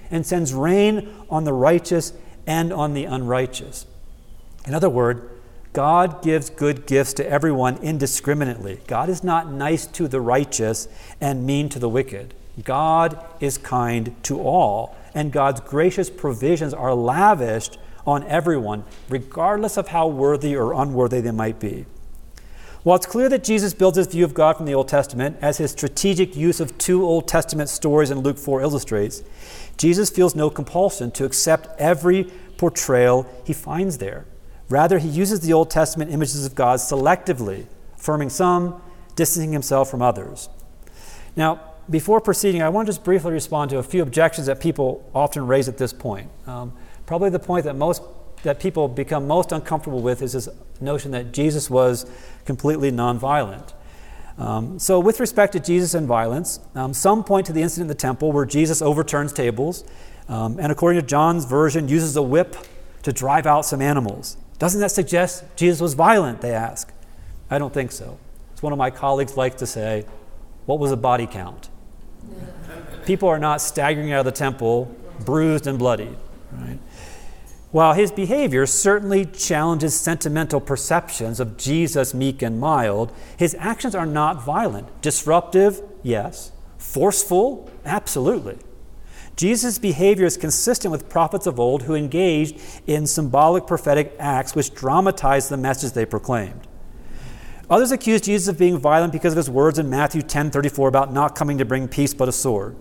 and 0.09 0.25
sends 0.25 0.53
rain 0.53 1.07
on 1.29 1.43
the 1.43 1.53
righteous 1.53 2.13
and 2.47 2.73
on 2.73 2.93
the 2.93 3.05
unrighteous. 3.05 3.85
In 4.65 4.73
other 4.73 4.89
words, 4.89 5.21
God 5.73 6.23
gives 6.23 6.49
good 6.49 6.87
gifts 6.87 7.13
to 7.13 7.29
everyone 7.29 7.77
indiscriminately. 7.77 8.79
God 8.87 9.09
is 9.09 9.23
not 9.23 9.51
nice 9.51 9.85
to 9.87 10.07
the 10.07 10.19
righteous 10.19 10.87
and 11.21 11.45
mean 11.45 11.69
to 11.69 11.77
the 11.77 11.89
wicked. 11.89 12.33
God 12.63 13.23
is 13.39 13.59
kind 13.59 14.15
to 14.23 14.41
all, 14.41 14.95
and 15.13 15.31
God's 15.31 15.61
gracious 15.61 16.09
provisions 16.09 16.73
are 16.73 16.95
lavished 16.95 17.77
on 18.07 18.23
everyone, 18.23 18.83
regardless 19.09 19.77
of 19.77 19.89
how 19.89 20.07
worthy 20.07 20.55
or 20.55 20.73
unworthy 20.73 21.21
they 21.21 21.29
might 21.29 21.59
be. 21.59 21.85
While 22.87 22.95
it's 22.95 23.05
clear 23.05 23.27
that 23.27 23.43
Jesus 23.43 23.73
builds 23.73 23.97
his 23.97 24.07
view 24.07 24.23
of 24.23 24.33
God 24.33 24.55
from 24.55 24.65
the 24.65 24.73
Old 24.73 24.87
Testament, 24.87 25.35
as 25.41 25.57
his 25.57 25.71
strategic 25.71 26.37
use 26.37 26.61
of 26.61 26.77
two 26.77 27.05
Old 27.05 27.27
Testament 27.27 27.67
stories 27.67 28.11
in 28.11 28.19
Luke 28.19 28.37
4 28.37 28.61
illustrates, 28.61 29.23
Jesus 29.75 30.09
feels 30.09 30.35
no 30.35 30.49
compulsion 30.49 31.11
to 31.11 31.25
accept 31.25 31.67
every 31.77 32.31
portrayal 32.55 33.27
he 33.43 33.51
finds 33.51 33.97
there. 33.97 34.23
Rather, 34.69 34.99
he 34.99 35.09
uses 35.09 35.41
the 35.41 35.51
Old 35.51 35.69
Testament 35.69 36.11
images 36.11 36.45
of 36.45 36.55
God 36.55 36.79
selectively, 36.79 37.65
affirming 37.97 38.29
some, 38.29 38.81
distancing 39.17 39.51
himself 39.51 39.91
from 39.91 40.01
others. 40.01 40.47
Now, 41.35 41.59
before 41.89 42.21
proceeding, 42.21 42.61
I 42.61 42.69
want 42.69 42.85
to 42.85 42.93
just 42.93 43.03
briefly 43.03 43.33
respond 43.33 43.69
to 43.71 43.79
a 43.79 43.83
few 43.83 44.01
objections 44.01 44.47
that 44.47 44.61
people 44.61 45.03
often 45.13 45.45
raise 45.45 45.67
at 45.67 45.77
this 45.77 45.91
point. 45.91 46.29
Um, 46.45 46.71
probably 47.05 47.31
the 47.31 47.37
point 47.37 47.65
that 47.65 47.75
most 47.75 48.01
that 48.47 48.61
people 48.61 48.87
become 48.87 49.27
most 49.27 49.51
uncomfortable 49.51 50.01
with 50.01 50.21
is 50.21 50.31
this 50.31 50.47
notion 50.79 51.11
that 51.11 51.33
Jesus 51.33 51.69
was 51.69 52.05
completely 52.45 52.89
nonviolent. 52.89 53.73
Um, 54.37 54.79
so, 54.79 55.01
with 55.01 55.19
respect 55.19 55.51
to 55.51 55.59
Jesus 55.59 55.93
and 55.93 56.07
violence, 56.07 56.61
um, 56.73 56.93
some 56.93 57.25
point 57.25 57.45
to 57.47 57.53
the 57.53 57.61
incident 57.61 57.85
in 57.85 57.87
the 57.89 57.95
temple 57.95 58.31
where 58.31 58.45
Jesus 58.45 58.81
overturns 58.81 59.33
tables, 59.33 59.83
um, 60.29 60.59
and 60.61 60.71
according 60.71 61.01
to 61.01 61.05
John's 61.05 61.43
version, 61.43 61.89
uses 61.89 62.15
a 62.15 62.21
whip 62.21 62.55
to 63.03 63.11
drive 63.11 63.45
out 63.45 63.65
some 63.65 63.81
animals. 63.81 64.37
Doesn't 64.59 64.79
that 64.79 64.91
suggest 64.91 65.43
Jesus 65.57 65.81
was 65.81 65.93
violent? 65.93 66.39
They 66.39 66.53
ask. 66.53 66.93
I 67.49 67.57
don't 67.57 67.73
think 67.73 67.91
so. 67.91 68.17
As 68.53 68.63
one 68.63 68.71
of 68.71 68.79
my 68.79 68.91
colleagues 68.91 69.35
likes 69.35 69.57
to 69.57 69.67
say, 69.67 70.05
what 70.65 70.79
was 70.79 70.93
a 70.93 70.97
body 70.97 71.27
count? 71.27 71.67
People 73.05 73.27
are 73.27 73.39
not 73.39 73.59
staggering 73.59 74.13
out 74.13 74.19
of 74.19 74.25
the 74.25 74.31
temple 74.31 74.95
bruised 75.25 75.67
and 75.67 75.77
bloodied. 75.77 76.15
Right? 76.53 76.79
While 77.71 77.93
his 77.93 78.11
behavior 78.11 78.65
certainly 78.65 79.25
challenges 79.25 79.99
sentimental 79.99 80.61
perceptions 80.61 81.39
of 81.39 81.57
Jesus 81.57 82.13
meek 82.13 82.41
and 82.41 82.59
mild, 82.59 83.11
his 83.37 83.55
actions 83.59 83.93
are 83.93 84.05
not 84.05 84.43
violent. 84.43 85.01
Disruptive, 85.01 85.81
yes. 86.01 86.53
Forceful, 86.77 87.69
absolutely. 87.83 88.59
Jesus' 89.35 89.77
behavior 89.77 90.25
is 90.25 90.37
consistent 90.37 90.91
with 90.91 91.09
prophets 91.09 91.45
of 91.45 91.59
old 91.59 91.83
who 91.83 91.93
engaged 91.93 92.59
in 92.87 93.05
symbolic 93.05 93.67
prophetic 93.67 94.15
acts 94.17 94.55
which 94.55 94.73
dramatized 94.73 95.49
the 95.49 95.57
message 95.57 95.91
they 95.91 96.05
proclaimed. 96.05 96.67
Others 97.69 97.91
accuse 97.91 98.21
Jesus 98.21 98.47
of 98.47 98.57
being 98.57 98.77
violent 98.77 99.11
because 99.11 99.33
of 99.33 99.37
his 99.37 99.49
words 99.49 99.77
in 99.77 99.89
Matthew 99.89 100.21
10:34 100.21 100.87
about 100.87 101.13
not 101.13 101.35
coming 101.35 101.57
to 101.57 101.65
bring 101.65 101.89
peace 101.89 102.13
but 102.13 102.29
a 102.29 102.31
sword. 102.31 102.77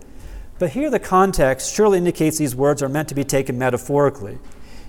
But 0.59 0.71
here 0.71 0.89
the 0.89 0.97
context 0.97 1.73
surely 1.75 1.97
indicates 1.97 2.37
these 2.37 2.55
words 2.55 2.81
are 2.81 2.89
meant 2.89 3.09
to 3.09 3.15
be 3.15 3.25
taken 3.25 3.59
metaphorically. 3.59 4.39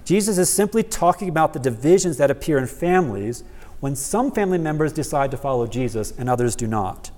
Jesus 0.09 0.39
is 0.39 0.49
simply 0.49 0.83
talking 0.83 1.29
about 1.29 1.53
the 1.53 1.59
divisions 1.59 2.17
that 2.17 2.31
appear 2.31 2.57
in 2.57 2.67
families 2.67 3.45
when 3.81 3.95
some 3.95 4.33
family 4.33 4.57
members 4.57 4.91
decide 4.91 5.31
to 5.33 5.37
follow 5.37 5.67
Jesus 5.67 6.15
and 6.17 6.31
others 6.31 6.57
do 6.57 6.67
not. 6.67 7.11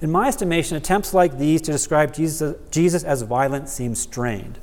In 0.00 0.10
my 0.10 0.28
estimation, 0.28 0.78
attempts 0.78 1.12
like 1.12 1.36
these 1.36 1.60
to 1.60 1.72
describe 1.72 2.14
Jesus, 2.14 2.56
Jesus 2.70 3.04
as 3.04 3.20
violent 3.20 3.68
seem 3.68 3.94
strained. 3.94 4.58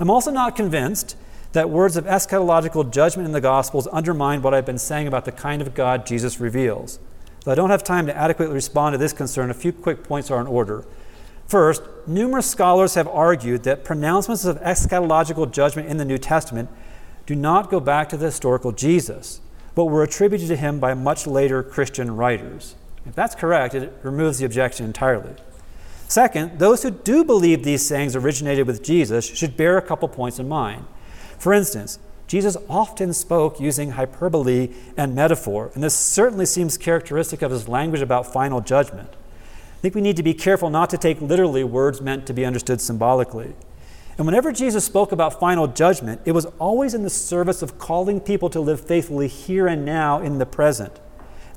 I'm 0.00 0.08
also 0.08 0.30
not 0.30 0.56
convinced 0.56 1.14
that 1.52 1.68
words 1.68 1.98
of 1.98 2.06
eschatological 2.06 2.90
judgment 2.90 3.26
in 3.26 3.32
the 3.32 3.40
Gospels 3.42 3.86
undermine 3.92 4.40
what 4.40 4.54
I've 4.54 4.64
been 4.64 4.78
saying 4.78 5.06
about 5.06 5.26
the 5.26 5.32
kind 5.32 5.60
of 5.60 5.74
God 5.74 6.06
Jesus 6.06 6.40
reveals. 6.40 6.98
Though 7.44 7.52
I 7.52 7.54
don't 7.54 7.68
have 7.68 7.84
time 7.84 8.06
to 8.06 8.16
adequately 8.16 8.54
respond 8.54 8.94
to 8.94 8.98
this 8.98 9.12
concern, 9.12 9.50
a 9.50 9.54
few 9.54 9.72
quick 9.72 10.04
points 10.04 10.30
are 10.30 10.40
in 10.40 10.46
order. 10.46 10.86
First, 11.46 11.82
numerous 12.06 12.50
scholars 12.50 12.94
have 12.94 13.08
argued 13.08 13.64
that 13.64 13.84
pronouncements 13.84 14.46
of 14.46 14.58
eschatological 14.62 15.52
judgment 15.52 15.90
in 15.90 15.98
the 15.98 16.06
New 16.06 16.16
Testament 16.16 16.70
do 17.26 17.34
not 17.34 17.70
go 17.70 17.80
back 17.80 18.08
to 18.10 18.16
the 18.16 18.26
historical 18.26 18.72
Jesus, 18.72 19.40
but 19.74 19.86
were 19.86 20.02
attributed 20.02 20.48
to 20.48 20.56
him 20.56 20.78
by 20.78 20.94
much 20.94 21.26
later 21.26 21.62
Christian 21.62 22.16
writers. 22.16 22.74
If 23.06 23.14
that's 23.14 23.34
correct, 23.34 23.74
it 23.74 23.92
removes 24.02 24.38
the 24.38 24.46
objection 24.46 24.86
entirely. 24.86 25.34
Second, 26.08 26.58
those 26.58 26.82
who 26.82 26.90
do 26.90 27.24
believe 27.24 27.64
these 27.64 27.84
sayings 27.84 28.14
originated 28.14 28.66
with 28.66 28.84
Jesus 28.84 29.24
should 29.24 29.56
bear 29.56 29.76
a 29.76 29.82
couple 29.82 30.08
points 30.08 30.38
in 30.38 30.48
mind. 30.48 30.84
For 31.38 31.52
instance, 31.52 31.98
Jesus 32.26 32.56
often 32.68 33.12
spoke 33.12 33.60
using 33.60 33.92
hyperbole 33.92 34.70
and 34.96 35.14
metaphor, 35.14 35.70
and 35.74 35.82
this 35.82 35.94
certainly 35.94 36.46
seems 36.46 36.78
characteristic 36.78 37.42
of 37.42 37.50
his 37.50 37.68
language 37.68 38.00
about 38.00 38.32
final 38.32 38.60
judgment. 38.60 39.10
I 39.12 39.80
think 39.80 39.94
we 39.94 40.00
need 40.00 40.16
to 40.16 40.22
be 40.22 40.34
careful 40.34 40.70
not 40.70 40.88
to 40.90 40.98
take 40.98 41.20
literally 41.20 41.64
words 41.64 42.00
meant 42.00 42.26
to 42.26 42.32
be 42.32 42.46
understood 42.46 42.80
symbolically. 42.80 43.54
And 44.16 44.26
whenever 44.26 44.52
Jesus 44.52 44.84
spoke 44.84 45.10
about 45.10 45.40
final 45.40 45.66
judgment, 45.66 46.20
it 46.24 46.32
was 46.32 46.46
always 46.58 46.94
in 46.94 47.02
the 47.02 47.10
service 47.10 47.62
of 47.62 47.78
calling 47.78 48.20
people 48.20 48.48
to 48.50 48.60
live 48.60 48.80
faithfully 48.80 49.26
here 49.28 49.66
and 49.66 49.84
now 49.84 50.20
in 50.20 50.38
the 50.38 50.46
present. 50.46 51.00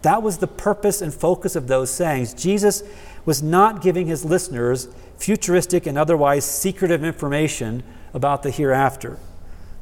That 0.02 0.24
was 0.24 0.38
the 0.38 0.48
purpose 0.48 1.02
and 1.02 1.14
focus 1.14 1.56
of 1.56 1.68
those 1.68 1.90
sayings. 1.90 2.34
Jesus 2.34 2.84
was 3.26 3.44
not 3.44 3.82
giving 3.82 4.08
his 4.08 4.26
listeners 4.26 4.88
futuristic 5.18 5.86
and 5.86 5.98
otherwise 5.98 6.46
secretive 6.46 7.04
information 7.04 7.84
about 8.14 8.42
the 8.44 8.52
hereafter. 8.52 9.20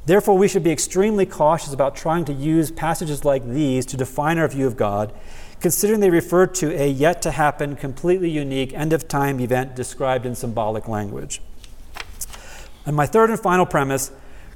Therefore, 0.05 0.37
we 0.37 0.47
should 0.47 0.63
be 0.63 0.71
extremely 0.71 1.25
cautious 1.25 1.73
about 1.73 1.95
trying 1.95 2.25
to 2.25 2.33
use 2.33 2.71
passages 2.71 3.25
like 3.25 3.45
these 3.45 3.85
to 3.87 3.97
define 3.97 4.37
our 4.37 4.47
view 4.47 4.67
of 4.67 4.77
God, 4.77 5.13
considering 5.59 5.99
they 5.99 6.09
refer 6.09 6.45
to 6.47 6.71
a 6.79 6.87
yet 6.87 7.21
to 7.23 7.31
happen, 7.31 7.75
completely 7.75 8.29
unique, 8.29 8.73
end 8.73 8.93
of 8.93 9.07
time 9.07 9.39
event 9.39 9.75
described 9.75 10.25
in 10.25 10.35
symbolic 10.35 10.87
language. 10.87 11.41
And 12.85 12.95
my 12.95 13.05
third 13.05 13.29
and 13.29 13.39
final 13.39 13.65
premise 13.65 14.11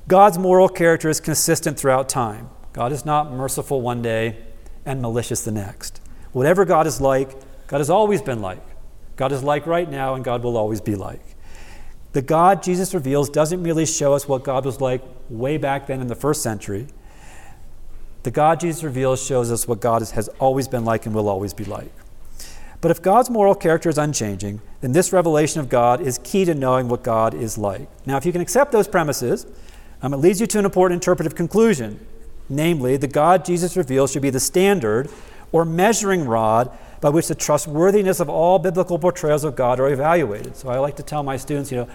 God's 0.08 0.38
moral 0.38 0.70
character 0.70 1.10
is 1.10 1.20
consistent 1.20 1.80
throughout 1.80 2.10
time. 2.10 2.50
God 2.74 2.92
is 2.92 3.06
not 3.06 3.32
merciful 3.32 3.82
one 3.82 4.02
day 4.02 4.38
and 4.86 5.02
malicious 5.02 5.44
the 5.44 5.52
next. 5.52 6.02
Whatever 6.32 6.66
God 6.66 6.88
is 6.88 7.00
like, 7.00 7.36
God 7.68 7.78
has 7.78 7.90
always 7.90 8.22
been 8.22 8.42
like. 8.42 8.64
God 9.16 9.32
is 9.32 9.44
like 9.44 9.68
right 9.68 9.90
now, 9.90 10.16
and 10.16 10.24
God 10.24 10.44
will 10.44 10.58
always 10.58 10.82
be 10.82 10.96
like. 10.96 11.22
The 12.14 12.22
God 12.22 12.64
Jesus 12.64 12.94
reveals 12.94 13.30
doesn't 13.30 13.62
merely 13.62 13.86
show 13.86 14.14
us 14.14 14.28
what 14.28 14.44
God 14.44 14.66
was 14.66 14.82
like 14.82 15.04
way 15.30 15.58
back 15.58 15.88
then 15.88 16.02
in 16.02 16.08
the 16.08 16.16
first 16.16 16.42
century. 16.42 16.88
The 18.24 18.32
God 18.32 18.60
Jesus 18.60 18.84
reveals 18.84 19.24
shows 19.24 19.52
us 19.52 19.68
what 19.68 19.80
God 19.80 20.02
has 20.02 20.28
always 20.40 20.68
been 20.68 20.86
like 20.86 21.06
and 21.06 21.14
will 21.14 21.30
always 21.30 21.54
be 21.54 21.66
like. 21.66 21.92
But 22.82 22.92
if 22.92 23.02
God's 23.02 23.30
moral 23.30 23.56
character 23.56 23.90
is 23.90 23.98
unchanging, 23.98 24.62
then 24.82 24.94
this 24.94 25.12
revelation 25.12 25.60
of 25.60 25.70
God 25.70 26.00
is 26.00 26.18
key 26.20 26.46
to 26.46 26.54
knowing 26.54 26.88
what 26.88 27.04
God 27.04 27.34
is 27.34 27.58
like. 27.58 27.90
Now, 28.06 28.18
if 28.18 28.26
you 28.26 28.32
can 28.32 28.42
accept 28.42 28.72
those 28.72 28.88
premises, 28.88 29.46
um, 30.02 30.14
it 30.14 30.18
leads 30.18 30.40
you 30.40 30.48
to 30.48 30.60
an 30.60 30.66
important 30.66 30.98
interpretive 30.98 31.36
conclusion. 31.36 32.06
Namely, 32.48 32.98
the 32.98 33.08
God 33.08 33.44
Jesus 33.44 33.76
reveals 33.76 34.12
should 34.12 34.22
be 34.22 34.30
the 34.30 34.40
standard 34.40 35.10
or 35.52 35.66
measuring 35.66 36.26
rod 36.26 36.72
by 37.02 37.10
which 37.10 37.28
the 37.28 37.36
trustworthiness 37.36 38.20
of 38.20 38.30
all 38.30 38.60
biblical 38.60 38.98
portrayals 38.98 39.44
of 39.44 39.56
God 39.56 39.80
are 39.80 39.90
evaluated. 39.90 40.56
So 40.56 40.70
I 40.70 40.80
like 40.80 40.96
to 40.98 41.04
tell 41.04 41.24
my 41.24 41.38
students, 41.38 41.72
you 41.72 41.78
know, 41.78 41.90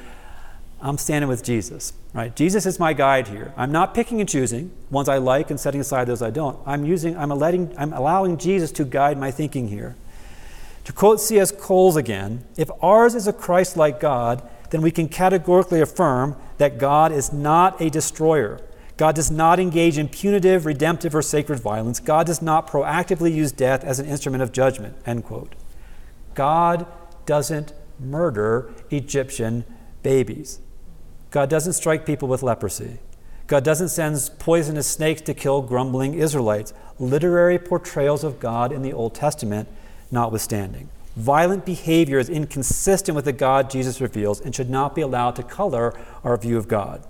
I'm 0.80 0.98
standing 0.98 1.28
with 1.28 1.42
Jesus, 1.42 1.94
right? 2.12 2.34
Jesus 2.36 2.66
is 2.66 2.78
my 2.78 2.92
guide 2.92 3.28
here. 3.28 3.54
I'm 3.56 3.72
not 3.72 3.94
picking 3.94 4.20
and 4.20 4.28
choosing 4.28 4.70
ones 4.90 5.08
I 5.08 5.16
like 5.16 5.50
and 5.50 5.58
setting 5.58 5.80
aside 5.80 6.06
those 6.06 6.20
I 6.20 6.28
don't. 6.30 6.58
I'm 6.66 6.84
using, 6.84 7.16
I'm 7.16 7.30
letting, 7.30 7.74
I'm 7.78 7.94
allowing 7.94 8.36
Jesus 8.36 8.70
to 8.72 8.84
guide 8.84 9.18
my 9.18 9.30
thinking 9.30 9.68
here. 9.68 9.96
To 10.84 10.92
quote 10.92 11.20
C.S. 11.20 11.50
Cowles 11.50 11.96
again, 11.96 12.44
if 12.56 12.70
ours 12.82 13.14
is 13.14 13.26
a 13.26 13.32
Christ 13.32 13.76
like 13.76 14.00
God, 14.00 14.48
then 14.70 14.82
we 14.82 14.90
can 14.90 15.08
categorically 15.08 15.80
affirm 15.80 16.36
that 16.58 16.78
God 16.78 17.10
is 17.10 17.32
not 17.32 17.80
a 17.80 17.90
destroyer. 17.90 18.60
God 18.96 19.14
does 19.14 19.30
not 19.30 19.58
engage 19.58 19.98
in 19.98 20.08
punitive, 20.08 20.66
redemptive, 20.66 21.14
or 21.14 21.22
sacred 21.22 21.58
violence. 21.58 21.98
God 22.00 22.26
does 22.26 22.40
not 22.40 22.68
proactively 22.68 23.34
use 23.34 23.50
death 23.50 23.82
as 23.82 23.98
an 23.98 24.06
instrument 24.06 24.42
of 24.42 24.52
judgment. 24.52 24.96
End 25.04 25.24
quote. 25.24 25.54
God 26.34 26.86
doesn't 27.26 27.72
murder 27.98 28.72
Egyptian 28.90 29.64
babies. 30.02 30.60
God 31.30 31.48
doesn't 31.48 31.72
strike 31.72 32.06
people 32.06 32.28
with 32.28 32.42
leprosy. 32.42 32.98
God 33.46 33.64
doesn't 33.64 33.88
send 33.88 34.30
poisonous 34.38 34.86
snakes 34.86 35.20
to 35.22 35.34
kill 35.34 35.62
grumbling 35.62 36.14
Israelites. 36.14 36.72
Literary 36.98 37.58
portrayals 37.58 38.22
of 38.22 38.38
God 38.38 38.72
in 38.72 38.82
the 38.82 38.92
Old 38.92 39.14
Testament 39.14 39.68
notwithstanding. 40.14 40.88
Violent 41.16 41.64
behavior 41.64 42.18
is 42.18 42.28
inconsistent 42.28 43.14
with 43.14 43.26
the 43.26 43.32
God 43.32 43.70
Jesus 43.70 44.00
reveals 44.00 44.40
and 44.40 44.54
should 44.54 44.70
not 44.70 44.94
be 44.94 45.02
allowed 45.02 45.36
to 45.36 45.42
color 45.42 45.94
our 46.24 46.36
view 46.36 46.56
of 46.56 46.66
God. 46.66 47.04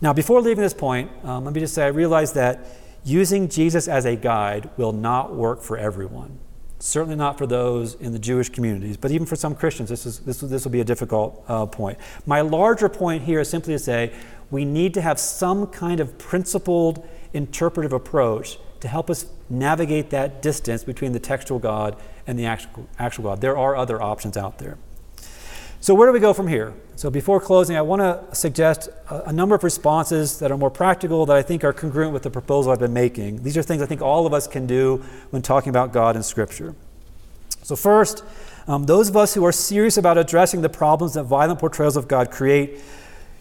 Now, 0.00 0.12
before 0.12 0.40
leaving 0.42 0.62
this 0.62 0.74
point, 0.74 1.10
um, 1.24 1.44
let 1.44 1.54
me 1.54 1.60
just 1.60 1.74
say 1.74 1.84
I 1.84 1.88
realize 1.88 2.34
that 2.34 2.66
using 3.04 3.48
Jesus 3.48 3.88
as 3.88 4.04
a 4.04 4.14
guide 4.14 4.68
will 4.76 4.92
not 4.92 5.34
work 5.34 5.62
for 5.62 5.78
everyone. 5.78 6.38
Certainly 6.78 7.16
not 7.16 7.38
for 7.38 7.46
those 7.46 7.94
in 7.94 8.12
the 8.12 8.18
Jewish 8.18 8.50
communities, 8.50 8.96
but 8.96 9.10
even 9.10 9.26
for 9.26 9.36
some 9.36 9.54
Christians, 9.54 9.88
this, 9.88 10.04
is, 10.04 10.18
this, 10.20 10.40
this 10.40 10.64
will 10.64 10.72
be 10.72 10.80
a 10.80 10.84
difficult 10.84 11.42
uh, 11.48 11.64
point. 11.64 11.98
My 12.26 12.42
larger 12.42 12.88
point 12.88 13.22
here 13.22 13.40
is 13.40 13.48
simply 13.48 13.72
to 13.72 13.78
say 13.78 14.12
we 14.50 14.64
need 14.64 14.92
to 14.94 15.00
have 15.00 15.18
some 15.18 15.66
kind 15.68 16.00
of 16.00 16.18
principled 16.18 17.08
interpretive 17.32 17.92
approach 17.92 18.58
to 18.80 18.88
help 18.88 19.08
us 19.08 19.26
navigate 19.48 20.10
that 20.10 20.42
distance 20.42 20.84
between 20.84 21.12
the 21.12 21.20
textual 21.20 21.58
God 21.58 21.96
and 22.26 22.38
the 22.38 22.46
actual, 22.46 22.88
actual 22.98 23.24
God. 23.24 23.40
There 23.40 23.56
are 23.56 23.76
other 23.76 24.02
options 24.02 24.36
out 24.36 24.58
there. 24.58 24.78
So, 25.80 25.94
where 25.94 26.08
do 26.08 26.12
we 26.12 26.20
go 26.20 26.32
from 26.32 26.48
here? 26.48 26.74
So, 26.96 27.10
before 27.10 27.40
closing, 27.40 27.76
I 27.76 27.82
want 27.82 28.00
to 28.00 28.34
suggest 28.34 28.88
a, 29.10 29.26
a, 29.26 29.32
number 29.32 29.54
of 29.54 29.62
responses 29.62 30.38
that 30.40 30.50
are 30.50 30.56
more 30.56 30.70
practical 30.70 31.26
that 31.26 31.36
I 31.36 31.42
think 31.42 31.62
are 31.62 31.72
congruent 31.72 32.12
with 32.12 32.22
the 32.22 32.30
proposal 32.30 32.72
I've 32.72 32.80
been 32.80 32.92
making. 32.92 33.42
These 33.42 33.56
are 33.56 33.62
things 33.62 33.82
I 33.82 33.86
think 33.86 34.02
all 34.02 34.26
of 34.26 34.32
us 34.32 34.48
can 34.48 34.66
do 34.66 35.04
when 35.30 35.42
talking 35.42 35.70
about 35.70 35.92
God 35.92 36.16
in 36.16 36.22
Scripture. 36.22 36.74
So, 37.62 37.76
first, 37.76 38.24
um, 38.66 38.86
those 38.86 39.08
of 39.08 39.16
us 39.16 39.34
who 39.34 39.44
are 39.44 39.52
serious 39.52 39.96
about 39.96 40.18
addressing 40.18 40.62
the 40.62 40.68
problems 40.68 41.14
that 41.14 41.24
violent 41.24 41.60
portrayals 41.60 41.96
of 41.96 42.08
God 42.08 42.30
create 42.30 42.80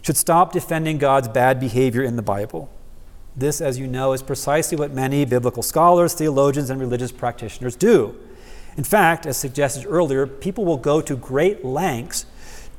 should 0.01 0.17
stop 0.17 0.51
defending 0.51 0.99
God's 0.99 1.27
bad 1.27 1.59
behavior 1.59 2.03
in 2.03 2.15
the 2.15 2.21
Bible. 2.21 2.69
This, 3.37 3.59
as 3.59 3.77
you 3.77 3.87
know, 3.87 4.13
is 4.13 4.23
precisely 4.23 4.77
what 4.77 4.91
many 4.91 5.25
biblical 5.25 5.61
scholars, 5.61 6.13
theologians, 6.13 6.69
and 6.69 6.79
religious 6.79 7.11
practitioners 7.11 7.75
do. 7.75 8.15
In 8.77 8.83
fact, 8.83 9.25
as 9.25 9.35
suggested 9.35 9.85
earlier, 9.87 10.25
people 10.25 10.63
will 10.63 10.77
go 10.77 11.01
to 11.01 11.15
great 11.17 11.65
lengths 11.65 12.25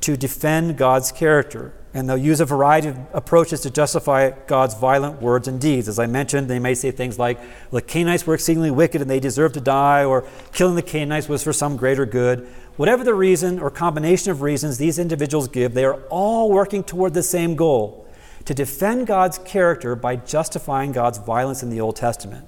to 0.01 0.17
defend 0.17 0.77
God's 0.77 1.11
character, 1.11 1.73
and 1.93 2.09
they'll 2.09 2.17
use 2.17 2.39
a 2.39 2.45
variety 2.45 2.87
of 2.87 2.97
approaches 3.13 3.61
to 3.61 3.69
justify 3.69 4.31
God's 4.47 4.73
violent 4.75 5.21
words 5.21 5.47
and 5.47 5.61
deeds. 5.61 5.87
As 5.87 5.99
I 5.99 6.07
mentioned, 6.07 6.47
they 6.47 6.59
may 6.59 6.73
say 6.73 6.89
things 6.91 7.19
like, 7.19 7.39
the 7.71 7.81
Canaanites 7.81 8.25
were 8.25 8.35
exceedingly 8.35 8.71
wicked 8.71 9.01
and 9.01 9.09
they 9.09 9.19
deserve 9.19 9.53
to 9.53 9.61
die, 9.61 10.03
or 10.05 10.27
killing 10.53 10.75
the 10.75 10.81
Canaanites 10.81 11.29
was 11.29 11.43
for 11.43 11.53
some 11.53 11.77
greater 11.77 12.05
good. 12.05 12.47
Whatever 12.77 13.03
the 13.03 13.15
reason 13.15 13.59
or 13.59 13.71
combination 13.71 14.31
of 14.31 14.41
reasons 14.41 14.77
these 14.77 14.99
individuals 14.99 15.47
give, 15.47 15.73
they 15.73 15.85
are 15.85 16.01
all 16.09 16.49
working 16.51 16.83
toward 16.83 17.13
the 17.13 17.23
same 17.23 17.55
goal 17.55 18.06
to 18.47 18.53
defend 18.53 19.05
God's 19.07 19.39
character 19.39 19.93
by 19.93 20.15
justifying 20.15 20.93
God's 20.93 21.17
violence 21.17 21.63
in 21.63 21.69
the 21.69 21.81
Old 21.81 21.97
Testament. 21.97 22.47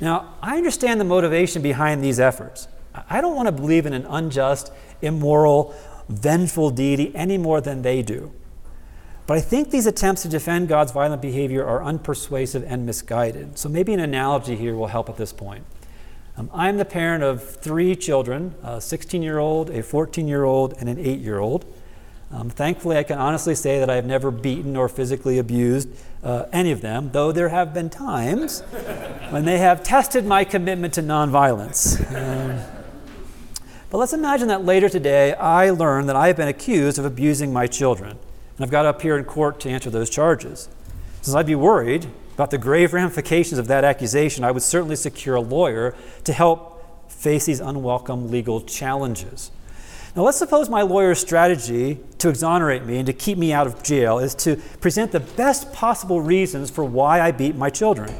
Now, 0.00 0.34
I 0.42 0.56
understand 0.56 1.00
the 1.00 1.04
motivation 1.04 1.62
behind 1.62 2.02
these 2.02 2.18
efforts. 2.18 2.66
I 3.08 3.20
don't 3.20 3.36
want 3.36 3.46
to 3.46 3.52
believe 3.52 3.86
in 3.86 3.92
an 3.92 4.04
unjust, 4.06 4.72
immoral, 5.00 5.72
vengeful 6.08 6.70
deity 6.70 7.14
any 7.14 7.38
more 7.38 7.60
than 7.60 7.82
they 7.82 8.02
do. 8.02 8.32
But 9.28 9.36
I 9.36 9.40
think 9.40 9.70
these 9.70 9.86
attempts 9.86 10.22
to 10.22 10.28
defend 10.28 10.66
God's 10.66 10.90
violent 10.90 11.22
behavior 11.22 11.64
are 11.64 11.80
unpersuasive 11.80 12.64
and 12.66 12.84
misguided. 12.84 13.56
So 13.56 13.68
maybe 13.68 13.94
an 13.94 14.00
analogy 14.00 14.56
here 14.56 14.74
will 14.74 14.88
help 14.88 15.08
at 15.08 15.16
this 15.16 15.32
point. 15.32 15.64
Um, 16.36 16.50
I'm 16.52 16.76
the 16.76 16.84
parent 16.84 17.22
of 17.22 17.48
three 17.48 17.94
children 17.94 18.56
a 18.64 18.80
16 18.80 19.22
year 19.22 19.38
old, 19.38 19.70
a 19.70 19.80
14 19.80 20.26
year 20.26 20.42
old, 20.42 20.74
and 20.80 20.88
an 20.88 20.98
8 20.98 21.20
year 21.20 21.38
old. 21.38 21.66
Um, 22.30 22.50
thankfully, 22.50 22.98
I 22.98 23.04
can 23.04 23.18
honestly 23.18 23.54
say 23.54 23.78
that 23.78 23.88
I 23.88 23.94
have 23.94 24.04
never 24.04 24.30
beaten 24.30 24.76
or 24.76 24.88
physically 24.88 25.38
abused 25.38 25.88
uh, 26.22 26.44
any 26.52 26.72
of 26.72 26.82
them, 26.82 27.10
though 27.12 27.32
there 27.32 27.48
have 27.48 27.72
been 27.72 27.88
times 27.88 28.60
when 29.30 29.46
they 29.46 29.58
have 29.58 29.82
tested 29.82 30.26
my 30.26 30.44
commitment 30.44 30.94
to 30.94 31.02
nonviolence. 31.02 31.98
Um, 32.14 32.60
but 33.90 33.96
let's 33.96 34.12
imagine 34.12 34.48
that 34.48 34.64
later 34.64 34.90
today 34.90 35.32
I 35.34 35.70
learn 35.70 36.06
that 36.06 36.16
I 36.16 36.26
have 36.26 36.36
been 36.36 36.48
accused 36.48 36.98
of 36.98 37.06
abusing 37.06 37.50
my 37.50 37.66
children, 37.66 38.10
and 38.10 38.64
I've 38.64 38.70
got 38.70 38.82
to 38.82 38.90
appear 38.90 39.16
in 39.16 39.24
court 39.24 39.58
to 39.60 39.70
answer 39.70 39.88
those 39.88 40.10
charges. 40.10 40.68
Since 41.22 41.34
I'd 41.34 41.46
be 41.46 41.54
worried 41.54 42.08
about 42.34 42.50
the 42.50 42.58
grave 42.58 42.92
ramifications 42.92 43.58
of 43.58 43.68
that 43.68 43.84
accusation, 43.84 44.44
I 44.44 44.50
would 44.50 44.62
certainly 44.62 44.96
secure 44.96 45.36
a 45.36 45.40
lawyer 45.40 45.94
to 46.24 46.32
help 46.34 47.10
face 47.10 47.46
these 47.46 47.60
unwelcome 47.60 48.30
legal 48.30 48.60
challenges. 48.60 49.50
Now, 50.18 50.24
let's 50.24 50.38
suppose 50.38 50.68
my 50.68 50.82
lawyer's 50.82 51.20
strategy 51.20 52.00
to 52.18 52.28
exonerate 52.28 52.84
me 52.84 52.96
and 52.96 53.06
to 53.06 53.12
keep 53.12 53.38
me 53.38 53.52
out 53.52 53.68
of 53.68 53.84
jail 53.84 54.18
is 54.18 54.34
to 54.34 54.56
present 54.80 55.12
the 55.12 55.20
best 55.20 55.72
possible 55.72 56.20
reasons 56.20 56.70
for 56.72 56.82
why 56.82 57.20
I 57.20 57.30
beat 57.30 57.54
my 57.54 57.70
children. 57.70 58.12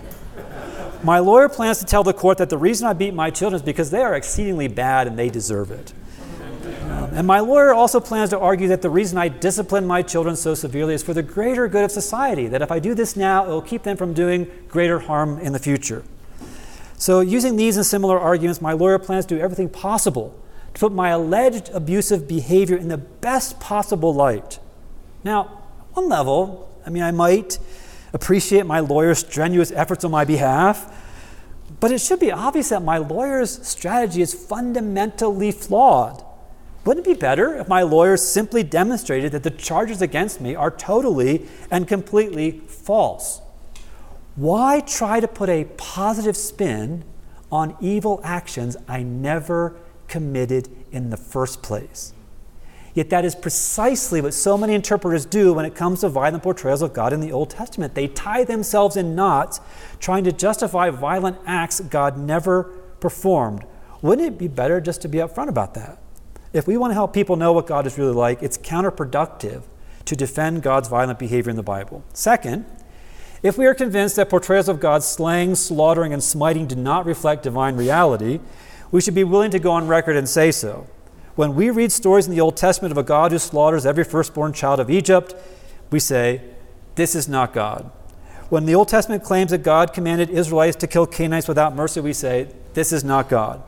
My 1.03 1.19
lawyer 1.19 1.49
plans 1.49 1.81
to 1.81 1.85
tell 1.85 2.05
the 2.05 2.13
court 2.13 2.39
that 2.39 2.51
the 2.51 2.57
reason 2.57 2.87
I 2.87 2.93
beat 2.93 3.15
my 3.15 3.31
children 3.31 3.57
is 3.57 3.65
because 3.65 3.91
they 3.91 4.01
are 4.01 4.15
exceedingly 4.15 4.69
bad 4.69 5.09
and 5.09 5.19
they 5.19 5.29
deserve 5.29 5.73
it. 5.73 5.93
Um, 6.85 7.11
and 7.15 7.27
my 7.27 7.41
lawyer 7.41 7.75
also 7.75 7.99
plans 7.99 8.31
to 8.31 8.39
argue 8.39 8.69
that 8.69 8.83
the 8.83 8.91
reason 8.91 9.19
I 9.19 9.27
discipline 9.27 9.85
my 9.85 10.03
children 10.03 10.37
so 10.37 10.55
severely 10.55 10.95
is 10.95 11.03
for 11.03 11.15
the 11.15 11.25
greater 11.25 11.67
good 11.67 11.83
of 11.83 11.91
society, 11.91 12.47
that 12.47 12.63
if 12.63 12.71
I 12.71 12.79
do 12.79 12.95
this 12.95 13.17
now, 13.17 13.45
it 13.45 13.49
will 13.49 13.61
keep 13.61 13.83
them 13.83 13.97
from 13.97 14.13
doing 14.13 14.47
greater 14.69 15.01
harm 15.01 15.41
in 15.41 15.53
the 15.53 15.59
future. 15.59 16.05
So, 16.97 17.19
using 17.19 17.57
these 17.57 17.77
and 17.77 17.85
similar 17.85 18.21
arguments, 18.21 18.61
my 18.61 18.73
lawyer 18.73 19.01
plans 19.01 19.27
to 19.27 19.35
do 19.35 19.41
everything 19.41 19.69
possible 19.69 20.41
to 20.79 20.85
put 20.87 20.93
my 20.93 21.09
alleged 21.09 21.71
abusive 21.71 22.29
behavior 22.29 22.77
in 22.77 22.87
the 22.87 22.97
best 22.97 23.59
possible 23.59 24.15
light. 24.15 24.61
Now, 25.25 25.63
one 25.95 26.09
level, 26.09 26.73
I 26.87 26.91
mean, 26.91 27.03
I 27.03 27.11
might 27.11 27.59
appreciate 28.13 28.65
my 28.65 28.79
lawyer's 28.79 29.19
strenuous 29.19 29.73
efforts 29.73 30.05
on 30.05 30.13
my 30.13 30.25
behalf, 30.25 30.95
but 31.81 31.91
it 31.91 32.01
should 32.01 32.21
be 32.21 32.31
obvious 32.31 32.69
that 32.69 32.85
my 32.85 32.99
lawyer's 32.99 33.67
strategy 33.67 34.23
is 34.23 34.33
fundamentally 34.33 35.51
flawed. 35.51 36.23
Wouldn't 36.85 37.05
it 37.05 37.15
be 37.15 37.19
better 37.19 37.57
if 37.57 37.67
my 37.67 37.83
lawyer 37.83 38.17
simply 38.17 38.63
demonstrated 38.63 39.33
that 39.33 39.43
the 39.43 39.51
charges 39.51 40.01
against 40.01 40.41
me 40.41 40.55
are 40.55 40.71
totally 40.71 41.49
and 41.73 41.89
completely 41.89 42.63
false? 42.69 43.43
Why 44.37 44.79
try 44.79 45.19
to 45.19 45.27
put 45.27 45.49
a 45.49 45.65
positive 45.77 46.37
spin 46.37 47.03
on 47.51 47.77
evil 47.81 48.21
actions 48.23 48.77
I 48.87 49.03
never 49.03 49.75
committed 50.09 50.69
in 50.91 51.11
the 51.11 51.17
first 51.17 51.63
place? 51.63 52.13
Yet 52.95 53.11
that 53.11 53.25
is 53.25 53.37
precisely 53.37 54.21
what 54.21 54.35
so 54.35 54.59
many 54.59 54.75
interpreters 54.75 55.25
do 55.25 55.53
when 55.53 55.65
it 55.65 55.75
comes 55.77 56.01
to 56.01 56.09
violent 56.09 56.43
portrayals 56.43 56.83
of 56.83 56.93
God 56.93 57.13
in 57.13 57.21
the 57.21 57.31
Old 57.31 57.51
Testament. 57.51 57.95
They 57.95 58.09
tie 58.09 58.43
themselves 58.43 58.97
in 58.97 59.15
knots 59.15 59.61
trying 60.01 60.25
to 60.25 60.33
justify 60.33 60.91
violent 60.91 61.39
acts 61.47 61.79
God 61.79 62.19
never 62.19 62.65
performed. 62.99 63.65
Wouldn't 64.03 64.27
it 64.27 64.39
be 64.39 64.49
better 64.49 64.81
just 64.81 65.03
to 65.03 65.09
be 65.09 65.19
upfront 65.19 65.49
about 65.49 65.75
that? 65.75 66.03
If 66.53 66.67
we 66.67 66.77
want 66.77 66.91
to 66.91 66.95
help 66.95 67.13
people 67.13 67.37
know 67.37 67.53
what 67.53 67.67
God 67.67 67.87
is 67.87 67.99
really 67.99 68.15
like, 68.15 68.43
it's 68.43 68.59
counterproductive 68.59 69.63
to 70.07 70.17
defend 70.17 70.63
God's 70.63 70.89
violent 70.89 71.19
behavior 71.19 71.51
in 71.51 71.57
the 71.57 71.63
Bible. 71.63 72.03
Second, 72.15 72.65
if 73.43 73.57
we 73.57 73.67
are 73.67 73.75
convinced 73.75 74.17
that 74.17 74.29
portrayals 74.29 74.69
of 74.69 74.81
God 74.81 75.05
slaying, 75.05 75.55
slaughtering, 75.55 76.13
and 76.13 76.25
smiting 76.25 76.67
do 76.67 76.75
not 76.75 77.07
reflect 77.07 77.43
divine 77.45 77.77
reality, 77.77 78.41
we 78.91 79.01
should 79.01 79.15
be 79.15 79.25
willing 79.25 79.51
to 79.51 79.59
go 79.59 79.73
on 79.73 79.87
record 79.87 80.17
and 80.17 80.29
say 80.29 80.51
so. 80.51 80.87
When 81.35 81.55
we 81.55 81.71
read 81.71 81.93
stories 81.93 82.27
in 82.27 82.35
the 82.35 82.41
Old 82.41 82.57
Testament 82.57 82.91
of 82.91 82.99
a 82.99 83.03
God 83.03 83.31
who 83.31 83.39
slaughters 83.39 83.87
every 83.87 84.05
firstborn 84.05 84.53
child 84.53 84.81
of 84.81 84.91
Egypt, 84.91 85.35
we 85.91 86.01
say, 86.01 86.43
This 86.95 87.15
is 87.15 87.29
not 87.29 87.53
God. 87.53 87.91
When 88.49 88.65
the 88.65 88.75
Old 88.75 88.89
Testament 88.89 89.23
claims 89.23 89.51
that 89.51 89.63
God 89.63 89.93
commanded 89.93 90.31
Israelites 90.31 90.77
to 90.77 90.87
kill 90.87 91.07
Canaanites 91.07 91.47
without 91.47 91.77
mercy, 91.77 92.01
we 92.01 92.13
say, 92.13 92.49
This 92.75 92.93
is 92.93 93.05
not 93.05 93.29
God. 93.29 93.63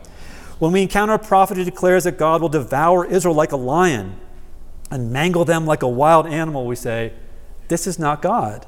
When 0.58 0.72
we 0.72 0.82
encounter 0.82 1.14
a 1.14 1.18
prophet 1.18 1.56
who 1.56 1.64
declares 1.64 2.04
that 2.04 2.18
God 2.18 2.42
will 2.42 2.48
devour 2.48 3.04
Israel 3.04 3.34
like 3.34 3.52
a 3.52 3.56
lion 3.56 4.18
and 4.90 5.12
mangle 5.12 5.44
them 5.44 5.64
like 5.64 5.82
a 5.82 5.88
wild 5.88 6.26
animal, 6.26 6.66
we 6.66 6.76
say, 6.76 7.12
This 7.68 7.86
is 7.86 7.98
not 7.98 8.20
God. 8.22 8.66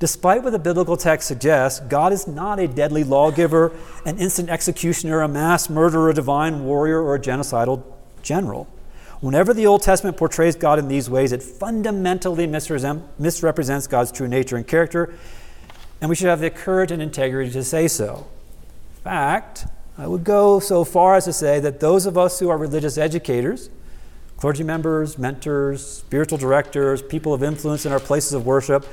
Despite 0.00 0.42
what 0.42 0.50
the 0.50 0.58
biblical 0.58 0.96
text 0.96 1.28
suggests, 1.28 1.80
God 1.80 2.12
is 2.12 2.26
not 2.26 2.58
a 2.58 2.66
deadly 2.66 3.04
lawgiver, 3.04 3.72
an 4.04 4.18
instant 4.18 4.50
executioner, 4.50 5.22
a 5.22 5.28
mass 5.28 5.70
murderer, 5.70 6.10
a 6.10 6.14
divine 6.14 6.64
warrior, 6.64 7.00
or 7.00 7.14
a 7.14 7.20
genocidal 7.20 7.82
general. 8.22 8.68
Whenever 9.20 9.54
the 9.54 9.66
Old 9.66 9.82
Testament 9.82 10.16
portrays 10.16 10.56
God 10.56 10.78
in 10.78 10.88
these 10.88 11.08
ways, 11.08 11.32
it 11.32 11.42
fundamentally 11.42 12.46
misrepresents 12.46 13.86
God's 13.86 14.12
true 14.12 14.28
nature 14.28 14.56
and 14.56 14.66
character, 14.66 15.14
and 16.00 16.10
we 16.10 16.16
should 16.16 16.28
have 16.28 16.40
the 16.40 16.50
courage 16.50 16.90
and 16.90 17.00
integrity 17.00 17.50
to 17.52 17.64
say 17.64 17.88
so. 17.88 18.26
In 18.96 19.02
fact, 19.04 19.66
I 19.96 20.08
would 20.08 20.24
go 20.24 20.58
so 20.58 20.84
far 20.84 21.14
as 21.14 21.24
to 21.26 21.32
say 21.32 21.60
that 21.60 21.80
those 21.80 22.04
of 22.04 22.18
us 22.18 22.40
who 22.40 22.50
are 22.50 22.58
religious 22.58 22.98
educators, 22.98 23.70
clergy 24.36 24.64
members, 24.64 25.16
mentors, 25.16 25.86
spiritual 25.86 26.36
directors, 26.36 27.00
people 27.00 27.32
of 27.32 27.42
influence 27.42 27.86
in 27.86 27.92
our 27.92 28.00
places 28.00 28.32
of 28.32 28.44
worship, 28.44 28.84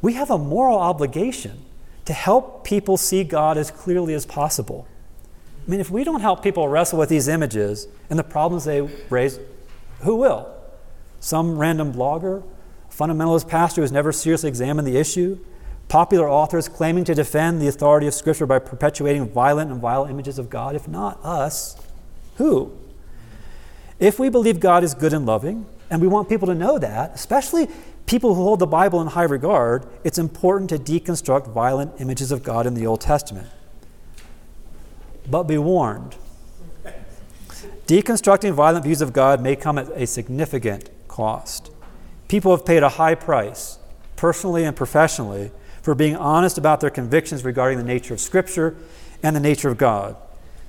we 0.00 0.14
have 0.14 0.30
a 0.30 0.38
moral 0.38 0.78
obligation 0.78 1.64
to 2.04 2.12
help 2.12 2.64
people 2.64 2.96
see 2.96 3.24
God 3.24 3.58
as 3.58 3.70
clearly 3.70 4.14
as 4.14 4.24
possible. 4.24 4.86
I 5.66 5.70
mean, 5.70 5.80
if 5.80 5.90
we 5.90 6.04
don't 6.04 6.20
help 6.20 6.42
people 6.42 6.68
wrestle 6.68 6.98
with 6.98 7.10
these 7.10 7.28
images 7.28 7.86
and 8.08 8.18
the 8.18 8.24
problems 8.24 8.64
they 8.64 8.80
raise, 9.10 9.38
who 10.00 10.16
will? 10.16 10.50
Some 11.20 11.58
random 11.58 11.92
blogger, 11.92 12.42
fundamentalist 12.90 13.48
pastor 13.48 13.82
who's 13.82 13.92
never 13.92 14.12
seriously 14.12 14.48
examined 14.48 14.86
the 14.88 14.96
issue, 14.96 15.38
popular 15.88 16.28
authors 16.28 16.68
claiming 16.68 17.04
to 17.04 17.14
defend 17.14 17.60
the 17.60 17.68
authority 17.68 18.06
of 18.06 18.14
Scripture 18.14 18.46
by 18.46 18.58
perpetuating 18.58 19.28
violent 19.28 19.70
and 19.70 19.80
vile 19.80 20.04
images 20.06 20.38
of 20.38 20.48
God? 20.48 20.74
If 20.74 20.88
not 20.88 21.22
us, 21.24 21.76
who? 22.36 22.72
If 23.98 24.18
we 24.18 24.28
believe 24.28 24.60
God 24.60 24.84
is 24.84 24.94
good 24.94 25.12
and 25.12 25.26
loving, 25.26 25.66
and 25.90 26.00
we 26.00 26.08
want 26.08 26.28
people 26.28 26.46
to 26.46 26.54
know 26.54 26.78
that, 26.78 27.14
especially 27.14 27.68
people 28.08 28.34
who 28.34 28.42
hold 28.42 28.58
the 28.58 28.66
Bible 28.66 29.00
in 29.00 29.08
high 29.08 29.22
regard, 29.22 29.86
it's 30.02 30.18
important 30.18 30.70
to 30.70 30.78
deconstruct 30.78 31.46
violent 31.52 32.00
images 32.00 32.32
of 32.32 32.42
God 32.42 32.66
in 32.66 32.74
the 32.74 32.86
Old 32.86 33.00
Testament. 33.00 33.48
But 35.30 35.44
be 35.44 35.58
warned 35.58 36.16
deconstructing 37.88 38.52
violent 38.52 38.84
views 38.84 39.00
of 39.00 39.14
God 39.14 39.40
may 39.40 39.56
come 39.56 39.78
at 39.78 39.88
a 39.94 40.06
significant 40.06 40.90
cost. 41.08 41.70
People 42.28 42.54
have 42.54 42.66
paid 42.66 42.82
a 42.82 42.90
high 42.90 43.14
price, 43.14 43.78
personally 44.14 44.64
and 44.64 44.76
professionally, 44.76 45.50
for 45.80 45.94
being 45.94 46.14
honest 46.14 46.58
about 46.58 46.80
their 46.80 46.90
convictions 46.90 47.46
regarding 47.46 47.78
the 47.78 47.84
nature 47.84 48.12
of 48.12 48.20
Scripture 48.20 48.76
and 49.22 49.34
the 49.34 49.40
nature 49.40 49.70
of 49.70 49.78
God. 49.78 50.16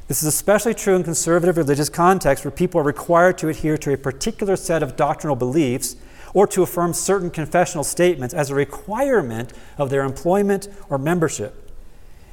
This 0.08 0.24
is 0.24 0.30
especially 0.30 0.74
true 0.74 0.96
in 0.96 1.04
conservative 1.04 1.58
religious 1.58 1.90
contexts 1.90 2.46
where 2.46 2.52
people 2.52 2.80
are 2.80 2.86
required 2.86 3.38
to 3.40 3.50
adhere 3.50 3.78
to 3.78 3.94
a 3.94 3.98
particular 3.98 4.56
set 4.56 4.82
of 4.82 4.96
doctrinal 4.96 5.36
beliefs 5.36 5.98
or 6.34 6.48
to 6.48 6.64
affirm 6.64 6.94
certain 6.94 7.30
confessional 7.30 7.84
statements 7.84 8.34
as 8.34 8.50
a 8.50 8.56
requirement 8.56 9.54
of 9.78 9.90
their 9.90 10.04
employment 10.04 10.68
or 10.90 10.98
membership. 10.98 11.72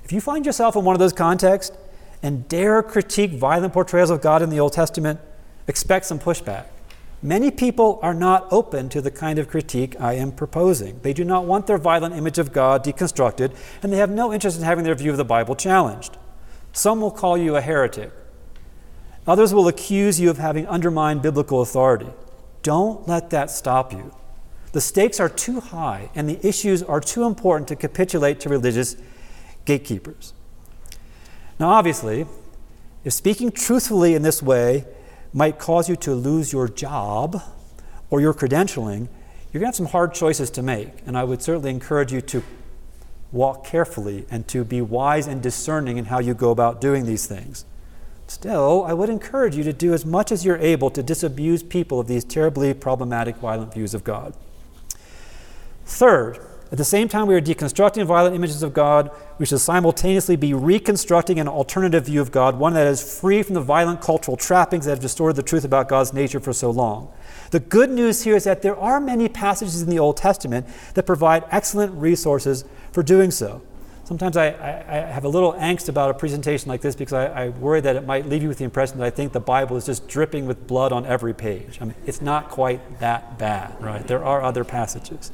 If 0.05 0.13
you 0.13 0.21
find 0.21 0.47
yourself 0.47 0.77
in 0.77 0.85
one 0.85 0.95
of 0.95 1.01
those 1.01 1.13
contexts 1.13 1.77
and 2.23 2.49
dare 2.49 2.83
critique 2.83 3.33
violent 3.33 3.73
portrayals 3.73 4.11
of 4.11 4.21
God 4.21 4.43
in 4.43 4.51
the 4.51 4.61
Old 4.61 4.73
Testament, 4.73 5.21
expect 5.67 6.07
some 6.07 6.19
pushback. 6.19 6.67
Many 7.23 7.51
people 7.51 7.99
are 8.03 8.15
not 8.15 8.47
open 8.53 8.89
to 8.91 9.01
the 9.01 9.11
kind 9.11 9.39
of 9.39 9.49
critique 9.49 9.99
I 9.99 10.13
am 10.15 10.33
proposing. 10.33 11.01
They 11.01 11.13
do 11.13 11.25
not 11.25 11.45
want 11.45 11.67
their 11.67 11.79
violent 11.79 12.15
image 12.15 12.39
of 12.39 12.53
God 12.53 12.85
deconstructed, 12.85 13.57
and 13.83 13.93
they 13.93 13.97
have 13.97 14.11
no 14.11 14.33
interest 14.33 14.59
in 14.59 14.65
having 14.65 14.85
their 14.85 14.95
view 14.95 15.11
of 15.11 15.17
the 15.17 15.25
Bible 15.25 15.57
challenged. 15.57 16.19
Some 16.73 17.01
will 17.01 17.11
call 17.11 17.39
you 17.39 17.57
a 17.57 17.61
heretic. 17.61 18.13
Others 19.27 19.55
will 19.55 19.67
accuse 19.67 20.21
you 20.21 20.31
of 20.31 20.39
having 20.39 20.69
undermined 20.69 21.23
biblical 21.23 21.63
authority. 21.63 22.11
Don't 22.67 23.07
let 23.07 23.31
that 23.31 23.49
stop 23.49 23.93
you. 23.93 24.13
The 24.73 24.81
stakes 24.81 25.21
are 25.21 25.29
too 25.29 25.61
high 25.61 26.11
and 26.17 26.29
the 26.29 26.45
issues 26.45 26.83
are 26.83 27.01
too 27.01 27.23
important 27.23 27.69
to 27.69 27.77
capitulate 27.77 28.41
to 28.41 28.49
religious 28.49 28.97
gatekeepers. 29.67 30.35
Now, 31.61 31.69
obviously, 31.69 32.27
if 33.05 33.13
speaking 33.13 33.53
truthfully 33.53 34.17
in 34.17 34.23
this 34.23 34.43
way 34.43 34.85
might 35.33 35.61
cause 35.61 35.89
you 35.89 35.95
to 35.95 36.13
lose 36.17 36.53
your 36.53 36.67
job 36.67 37.41
or 38.11 38.21
your 38.21 38.35
credentialing, 38.35 39.07
you're 39.53 39.61
going 39.61 39.63
to 39.63 39.67
have 39.67 39.77
some 39.77 39.87
hard 39.87 40.13
choices 40.13 40.51
to 40.51 40.61
make. 40.61 40.89
And 41.07 41.17
I 41.17 41.23
would 41.23 41.43
certainly 41.43 41.71
encourage 41.71 42.13
you 42.13 42.21
to 42.23 42.43
walk 43.31 43.65
carefully 43.65 44.27
and 44.29 44.49
to 44.49 44.65
be 44.65 44.81
wise 44.81 45.29
and 45.29 45.41
discerning 45.41 45.99
in 45.99 46.07
how 46.07 46.19
you 46.19 46.35
go 46.35 46.51
about 46.51 46.81
doing 46.81 47.07
these 47.07 47.27
things. 47.27 47.65
Still, 48.29 48.85
I 48.85 48.93
would 48.93 49.09
encourage 49.09 49.57
you 49.57 49.63
to 49.65 49.73
do 49.73 49.95
as 49.95 50.05
much 50.05 50.33
as 50.33 50.45
you're 50.45 50.59
able 50.59 50.91
to 50.91 51.03
disabuse 51.03 51.63
people 51.63 52.01
of 52.01 52.09
these 52.09 52.25
terribly 52.25 52.75
problematic, 52.75 53.37
violent 53.37 53.73
views 53.73 53.95
of 53.95 54.03
God. 54.03 54.35
Third, 55.85 56.41
at 56.73 56.79
the 56.79 56.85
same 56.85 57.09
time 57.09 57.29
we 57.29 57.35
are 57.37 57.41
deconstructing 57.41 58.05
violent 58.07 58.35
images 58.35 58.65
of 58.65 58.75
God, 58.75 59.13
we 59.39 59.47
should 59.47 59.61
simultaneously 59.61 60.35
be 60.35 60.53
reconstructing 60.53 61.39
an 61.39 61.47
alternative 61.47 62.07
view 62.07 62.21
of 62.21 62.33
God, 62.33 62.59
one 62.59 62.75
that 62.75 62.89
is 62.89 63.21
free 63.21 63.45
from 63.45 63.55
the 63.55 63.61
violent 63.61 64.01
cultural 64.01 64.37
trappings 64.37 64.85
that 64.85 64.91
have 64.91 65.01
distorted 65.01 65.37
the 65.37 65.45
truth 65.45 65.65
about 65.65 65.89
God's 65.89 66.13
nature 66.13 66.41
for 66.41 66.53
so 66.53 66.71
long. 66.71 67.13
The 67.53 67.61
good 67.61 67.91
news 67.91 68.25
here 68.25 68.35
is 68.35 68.43
that 68.45 68.63
there 68.63 68.77
are 68.77 68.99
many 68.99 69.29
passages 69.29 69.81
in 69.81 69.89
the 69.89 70.01
Old 70.01 70.17
Testament 70.17 70.67
that 70.95 71.05
provide 71.05 71.45
excellent 71.53 71.93
resources 71.95 72.65
for 72.91 73.05
doing 73.05 73.31
so. 73.31 73.63
Sometimes 74.07 74.37
I, 74.37 74.51
I, 74.51 74.85
I, 74.87 74.97
have 75.01 75.25
a 75.25 75.29
little 75.29 75.53
angst 75.55 75.89
about 75.89 76.11
a 76.11 76.15
presentation 76.15 76.69
like 76.69 76.81
this 76.81 76.95
because 76.95 77.13
I, 77.13 77.27
I, 77.27 77.49
worry 77.49 77.81
that 77.81 77.97
it 77.97 78.07
might 78.07 78.27
leave 78.27 78.41
you 78.41 78.49
with 78.49 78.59
the 78.59 78.65
impression 78.65 78.99
that 78.99 79.05
I 79.05 79.11
think 79.11 79.33
the 79.33 79.41
Bible 79.41 79.77
is 79.77 79.85
just 79.85 80.07
dripping 80.07 80.47
with 80.47 80.69
blood 80.69 80.93
on 80.93 81.05
every 81.05 81.35
page. 81.35 81.79
I 81.81 81.87
mean, 81.87 81.97
it's 82.07 82.23
not 82.23 82.49
quite 82.49 83.01
that 83.01 83.37
bad, 83.37 83.75
right? 83.83 84.07
There 84.07 84.25
are 84.25 84.43
other 84.43 84.63
passages. 84.63 85.33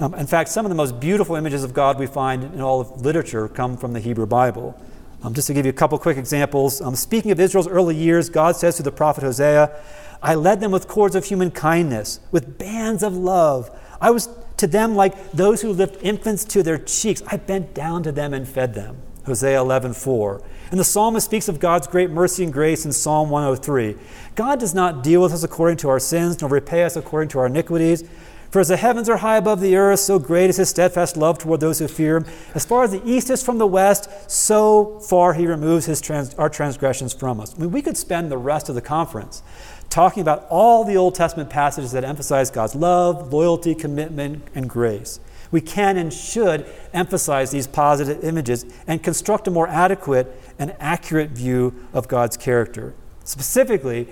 Um, 0.00 0.14
in 0.14 0.26
fact, 0.26 0.48
some 0.48 0.66
of 0.66 0.70
the 0.70 0.74
most 0.74 0.98
beautiful 0.98 1.36
images 1.36 1.62
of 1.62 1.74
God 1.74 1.96
we 1.96 2.08
find 2.08 2.42
in 2.42 2.60
all 2.60 2.80
of 2.80 3.02
literature 3.02 3.46
come 3.46 3.76
from 3.76 3.92
the 3.92 4.00
Hebrew 4.00 4.26
Bible. 4.26 4.76
Um, 5.22 5.32
just 5.32 5.46
to 5.46 5.54
give 5.54 5.64
you 5.64 5.70
a 5.70 5.72
couple 5.72 5.96
quick 5.96 6.16
examples, 6.16 6.80
um, 6.80 6.96
speaking 6.96 7.30
of 7.30 7.38
Israel's 7.38 7.68
early 7.68 7.94
years, 7.94 8.28
God 8.28 8.56
says 8.56 8.74
to 8.78 8.82
the 8.82 8.90
prophet 8.90 9.22
Hosea, 9.22 9.80
I 10.20 10.34
led 10.34 10.58
them 10.58 10.72
with 10.72 10.88
cords 10.88 11.14
of 11.14 11.26
human 11.26 11.52
kindness, 11.52 12.18
with 12.32 12.58
bands 12.58 13.04
of 13.04 13.16
love. 13.16 13.70
I 14.00 14.10
was 14.10 14.28
to 14.62 14.68
them 14.68 14.94
like 14.94 15.32
those 15.32 15.60
who 15.60 15.72
lift 15.72 16.00
infants 16.04 16.44
to 16.44 16.62
their 16.62 16.78
cheeks. 16.78 17.20
I 17.26 17.36
bent 17.36 17.74
down 17.74 18.04
to 18.04 18.12
them 18.12 18.32
and 18.32 18.46
fed 18.46 18.74
them. 18.74 18.96
Hosea 19.26 19.58
11:4. 19.60 20.40
And 20.70 20.78
the 20.78 20.84
psalmist 20.84 21.26
speaks 21.26 21.48
of 21.48 21.58
God's 21.58 21.88
great 21.88 22.10
mercy 22.10 22.44
and 22.44 22.52
grace 22.52 22.84
in 22.84 22.92
Psalm 22.92 23.28
103. 23.28 23.96
God 24.36 24.60
does 24.60 24.72
not 24.72 25.02
deal 25.02 25.20
with 25.20 25.32
us 25.32 25.42
according 25.42 25.78
to 25.78 25.88
our 25.88 25.98
sins, 25.98 26.40
nor 26.40 26.48
repay 26.48 26.84
us 26.84 26.94
according 26.94 27.28
to 27.30 27.40
our 27.40 27.46
iniquities. 27.46 28.04
For 28.52 28.60
as 28.60 28.68
the 28.68 28.76
heavens 28.76 29.08
are 29.08 29.16
high 29.16 29.38
above 29.38 29.62
the 29.62 29.76
earth, 29.76 30.00
so 30.00 30.18
great 30.18 30.50
is 30.50 30.58
his 30.58 30.68
steadfast 30.68 31.16
love 31.16 31.38
toward 31.38 31.60
those 31.60 31.78
who 31.78 31.88
fear 31.88 32.18
him. 32.18 32.26
As 32.54 32.66
far 32.66 32.84
as 32.84 32.90
the 32.90 33.00
east 33.02 33.30
is 33.30 33.42
from 33.42 33.56
the 33.56 33.66
west, 33.66 34.10
so 34.30 35.00
far 35.00 35.32
he 35.32 35.46
removes 35.46 35.86
his 35.86 36.02
trans- 36.02 36.34
our 36.34 36.50
transgressions 36.50 37.14
from 37.14 37.40
us. 37.40 37.54
I 37.54 37.60
mean, 37.60 37.70
we 37.70 37.80
could 37.80 37.96
spend 37.96 38.30
the 38.30 38.36
rest 38.36 38.68
of 38.68 38.74
the 38.74 38.82
conference 38.82 39.42
talking 39.88 40.20
about 40.20 40.46
all 40.50 40.84
the 40.84 40.98
Old 40.98 41.14
Testament 41.14 41.48
passages 41.48 41.92
that 41.92 42.04
emphasize 42.04 42.50
God's 42.50 42.74
love, 42.74 43.32
loyalty, 43.32 43.74
commitment, 43.74 44.42
and 44.54 44.68
grace. 44.68 45.18
We 45.50 45.62
can 45.62 45.96
and 45.96 46.12
should 46.12 46.66
emphasize 46.92 47.52
these 47.52 47.66
positive 47.66 48.22
images 48.22 48.66
and 48.86 49.02
construct 49.02 49.48
a 49.48 49.50
more 49.50 49.68
adequate 49.68 50.30
and 50.58 50.76
accurate 50.78 51.30
view 51.30 51.74
of 51.94 52.06
God's 52.06 52.36
character. 52.36 52.92
Specifically, 53.24 54.08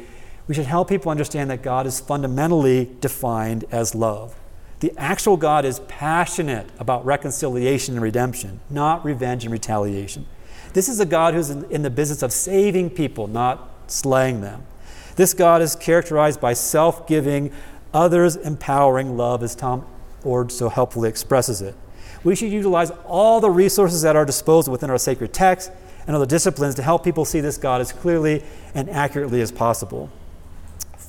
we 0.51 0.55
should 0.55 0.67
help 0.67 0.89
people 0.89 1.13
understand 1.13 1.49
that 1.49 1.63
God 1.63 1.87
is 1.87 2.01
fundamentally 2.01 2.91
defined 3.01 3.65
as 3.71 3.95
love. 3.95 4.35
The 4.81 4.93
actual 4.99 5.37
God 5.37 5.65
is 5.65 5.79
passionate 5.87 6.69
about 6.81 7.05
reconciliation 7.05 7.95
and 7.95 8.03
redemption, 8.03 8.59
not 8.69 9.05
revenge 9.05 9.45
and 9.45 9.53
retaliation. 9.53 10.27
This 10.73 10.89
is 10.89 10.99
a 10.99 11.07
God 11.07 11.35
who's 11.35 11.51
in, 11.51 11.83
the 11.83 11.89
business 11.89 12.25
of 12.25 12.33
saving 12.33 12.91
people, 12.91 13.29
not 13.29 13.71
slaying 13.87 14.41
them. 14.41 14.67
This 15.15 15.35
God 15.35 15.63
is 15.63 15.77
characterized 15.77 16.41
by 16.41 16.55
self 16.55 17.07
giving, 17.07 17.53
others 17.95 18.35
empowering 18.35 19.17
love, 19.17 19.45
as 19.45 19.55
Tom 19.55 19.87
Oord 20.25 20.51
so 20.51 20.69
helpfully 20.69 21.09
expresses 21.09 21.63
it. 21.63 21.77
We 22.25 22.35
should 22.35 22.51
utilize 22.51 22.91
all 23.07 23.41
the 23.41 23.51
resources 23.51 24.05
at 24.05 24.17
our 24.17 24.25
disposal 24.25 24.73
within 24.73 24.91
our 24.91 24.99
sacred 24.99 25.33
text 25.33 25.71
and 26.09 26.17
other 26.17 26.27
disciplines 26.27 26.75
to 26.75 26.83
help 26.83 27.05
people 27.05 27.25
see 27.25 27.39
this 27.39 27.57
God 27.57 27.81
as 27.81 27.93
clearly 27.93 28.43
and 28.75 28.91
accurately 28.91 29.43
as 29.43 29.53
possible. 29.53 30.11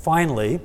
Finally, 0.01 0.59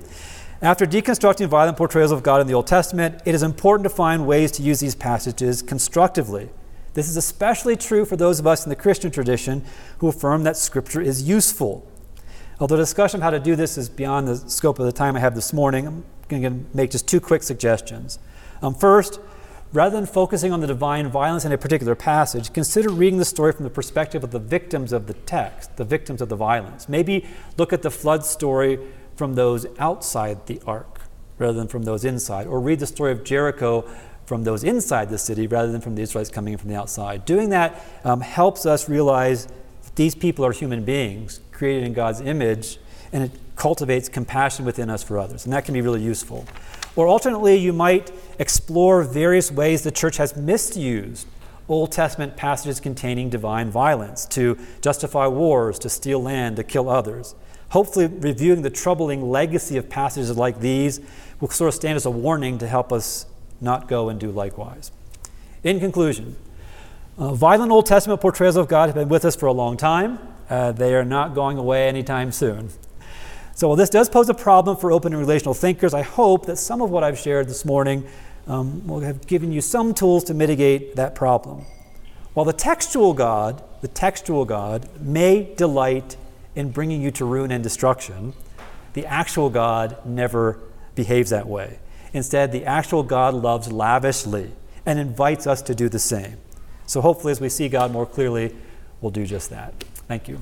after 0.63 0.87
deconstructing 0.87 1.47
violent 1.49 1.77
portrayals 1.77 2.11
of 2.11 2.23
God 2.23 2.41
in 2.41 2.47
the 2.47 2.55
Old 2.55 2.67
Testament, 2.67 3.21
it 3.27 3.35
is 3.35 3.43
important 3.43 3.85
to 3.85 3.95
find 3.95 4.27
ways 4.27 4.51
to 4.53 4.63
use 4.63 4.81
these 4.81 4.95
passages 4.95 5.61
constructively. 5.61 6.49
This 6.95 7.11
is 7.11 7.19
especially 7.19 7.77
true 7.77 8.07
for 8.07 8.17
those 8.17 8.41
of 8.41 8.47
us 8.47 8.65
in 8.65 8.71
the 8.71 8.77
Christian 8.77 9.11
tradition 9.11 9.63
who 9.99 10.09
affirm 10.09 10.45
that 10.45 10.57
Scripture 10.57 11.03
is 11.03 11.29
useful. 11.29 11.87
Although 12.59 12.79
discussion 12.79 13.19
of 13.21 13.25
how 13.25 13.31
to 13.31 13.39
do 13.39 13.55
this 13.55 13.77
is 13.77 13.91
beyond 13.91 14.27
the 14.27 14.37
scope 14.37 14.79
of 14.79 14.87
the 14.87 14.93
time 14.93 15.15
I 15.15 15.21
have 15.21 15.35
this 15.35 15.53
morning, 15.53 15.87
I'm 15.87 16.05
going 16.29 16.43
to 16.43 16.65
make 16.75 16.91
just 16.91 17.07
two 17.07 17.21
quick 17.21 17.43
suggestions. 17.43 18.19
Um, 18.63 18.75
first, 18.75 19.21
rather 19.75 19.95
than 19.95 20.07
focusing 20.07 20.53
on 20.53 20.61
the 20.61 20.67
divine 20.67 21.09
violence 21.09 21.45
in 21.45 21.53
a 21.53 21.59
particular 21.59 21.95
passage, 21.95 22.55
consider 22.55 22.89
reading 22.89 23.19
the 23.19 23.27
story 23.27 23.53
from 23.53 23.65
the 23.65 23.71
perspective 23.71 24.25
of 24.25 24.31
the 24.31 24.39
victims 24.39 24.95
of 24.95 25.07
the 25.07 25.13
text, 25.13 25.77
the 25.77 25.85
victims 25.85 26.23
of 26.23 26.31
the 26.31 26.37
violence. 26.37 26.89
Maybe 26.89 27.27
look 27.59 27.75
at 27.75 27.83
the 27.83 27.91
flood 27.91 28.25
story 28.25 28.79
from 29.17 29.35
those 29.35 29.67
outside 29.79 30.47
the 30.47 30.61
ark 30.67 31.01
rather 31.39 31.59
than 31.59 31.69
from 31.69 31.83
those 31.83 32.05
inside, 32.05 32.47
or 32.47 32.61
read 32.61 32.79
the 32.79 32.87
story 32.87 33.13
of 33.13 33.25
Jericho 33.25 33.89
from 34.25 34.45
those 34.45 34.65
inside 34.65 35.09
the 35.11 35.19
city 35.19 35.47
rather 35.47 35.71
than 35.71 35.81
from 35.81 35.95
the 35.95 36.03
Israelites 36.03 36.31
coming 36.31 36.53
in 36.53 36.59
from 36.59 36.71
the 36.71 36.77
outside. 36.77 37.25
Doing 37.25 37.51
that 37.51 37.81
um, 38.05 38.21
helps 38.21 38.67
us 38.67 38.89
realize 38.89 39.49
these 39.95 40.15
people 40.15 40.45
are 40.45 40.53
human 40.53 40.85
beings 40.85 41.41
created 41.53 41.85
in 41.85 41.93
God's 41.93 42.21
image, 42.21 42.79
and 43.13 43.25
it 43.25 43.31
cultivates 43.55 44.09
compassion 44.09 44.65
within 44.65 44.91
us 44.91 45.03
for 45.03 45.19
others. 45.19 45.45
And 45.45 45.53
that 45.53 45.65
can 45.65 45.75
be 45.75 45.81
really 45.81 46.03
useful. 46.03 46.47
Or 46.97 47.07
alternately, 47.07 47.57
you 47.57 47.73
might 47.73 48.11
explore 48.39 49.03
various 49.03 49.51
ways 49.53 49.83
the 49.83 49.91
church 49.91 50.17
has 50.17 50.37
misused 50.37 51.27
Old 51.69 51.93
Testament 51.93 52.37
passages 52.37 52.79
containing 52.79 53.29
divine 53.29 53.71
violence 53.71 54.25
to 54.27 54.59
justify 54.81 55.27
wars, 55.27 55.79
to 55.81 55.89
steal 55.89 56.23
land, 56.23 56.57
to 56.57 56.65
kill 56.65 56.89
others. 56.89 57.35
Hopefully, 57.71 58.07
reviewing 58.07 58.63
the 58.63 58.71
troubling 58.71 59.31
legacy 59.31 59.77
of 59.77 59.89
passages 59.89 60.37
like 60.37 60.61
these 60.61 61.01
will 61.41 61.51
sort 61.51 61.69
of 61.69 61.75
stand 61.75 61.97
as 61.97 62.07
a 62.07 62.11
warning 62.11 62.59
to 62.59 62.69
help 62.69 62.93
us 62.93 63.27
not 63.61 63.89
go 63.89 64.09
and 64.09 64.21
do 64.21 64.31
likewise. 64.31 64.93
In 65.65 65.81
conclusion, 65.81 66.37
uh, 67.19 67.35
violent 67.35 67.73
Old 67.73 67.87
Testament 67.87 68.21
portrayals 68.21 68.57
of 68.57 68.69
God 68.69 68.87
have 68.87 68.95
been 68.95 69.09
with 69.09 69.25
us 69.25 69.35
for 69.35 69.47
a 69.47 69.53
long 69.53 69.77
time. 69.77 70.19
Uh, 70.49 70.73
they 70.73 70.95
are 70.95 71.05
not 71.05 71.35
going 71.35 71.59
away 71.59 71.89
anytime 71.89 72.31
soon. 72.31 72.69
So, 73.55 73.69
while 73.69 73.77
this 73.77 73.89
does 73.89 74.09
pose 74.09 74.29
a 74.29 74.35
problem 74.35 74.77
for 74.77 74.93
open 74.93 75.13
and 75.13 75.21
relational 75.21 75.55
thinkers, 75.55 75.95
I 75.95 76.03
hope 76.03 76.47
that 76.47 76.57
some 76.57 76.83
of 76.83 76.91
what 76.91 77.03
I've 77.03 77.19
shared 77.19 77.49
this 77.49 77.65
morning 77.65 78.07
um, 78.47 78.87
will 78.87 79.01
have 79.01 79.27
given 79.27 79.51
you 79.51 79.61
some 79.61 79.95
tools 79.95 80.25
to 80.25 80.35
mitigate 80.35 80.97
that 80.97 81.15
problem. 81.15 81.65
While 82.35 82.45
the 82.45 82.53
textual 82.53 83.15
God, 83.15 83.65
the 83.81 83.89
textual 83.89 84.45
God, 84.45 84.89
may 85.01 85.55
delight 85.55 86.19
in 86.57 86.71
bringing 86.71 87.01
you 87.01 87.13
to 87.13 87.25
ruin 87.25 87.53
and 87.53 87.63
destruction, 87.63 88.33
the 88.95 89.07
actual 89.07 89.51
God 89.51 90.05
never 90.05 90.59
behaves 90.95 91.31
that 91.31 91.47
way. 91.47 91.79
Instead, 92.13 92.51
the 92.51 92.65
actual 92.65 93.03
God 93.03 93.35
loves 93.35 93.71
lavishly 93.71 94.51
and 94.87 94.99
invites 94.99 95.47
us 95.47 95.61
to 95.63 95.75
do 95.75 95.89
the 95.89 95.99
same. 95.99 96.39
So 96.87 97.01
hopefully, 97.01 97.33
as 97.33 97.41
we 97.41 97.51
see 97.51 97.69
God 97.69 97.93
more 97.93 98.07
clearly, 98.07 98.57
we'll 99.01 99.11
do 99.11 99.27
just 99.27 99.51
that. 99.51 99.75
Thank 100.09 100.29
you. 100.29 100.41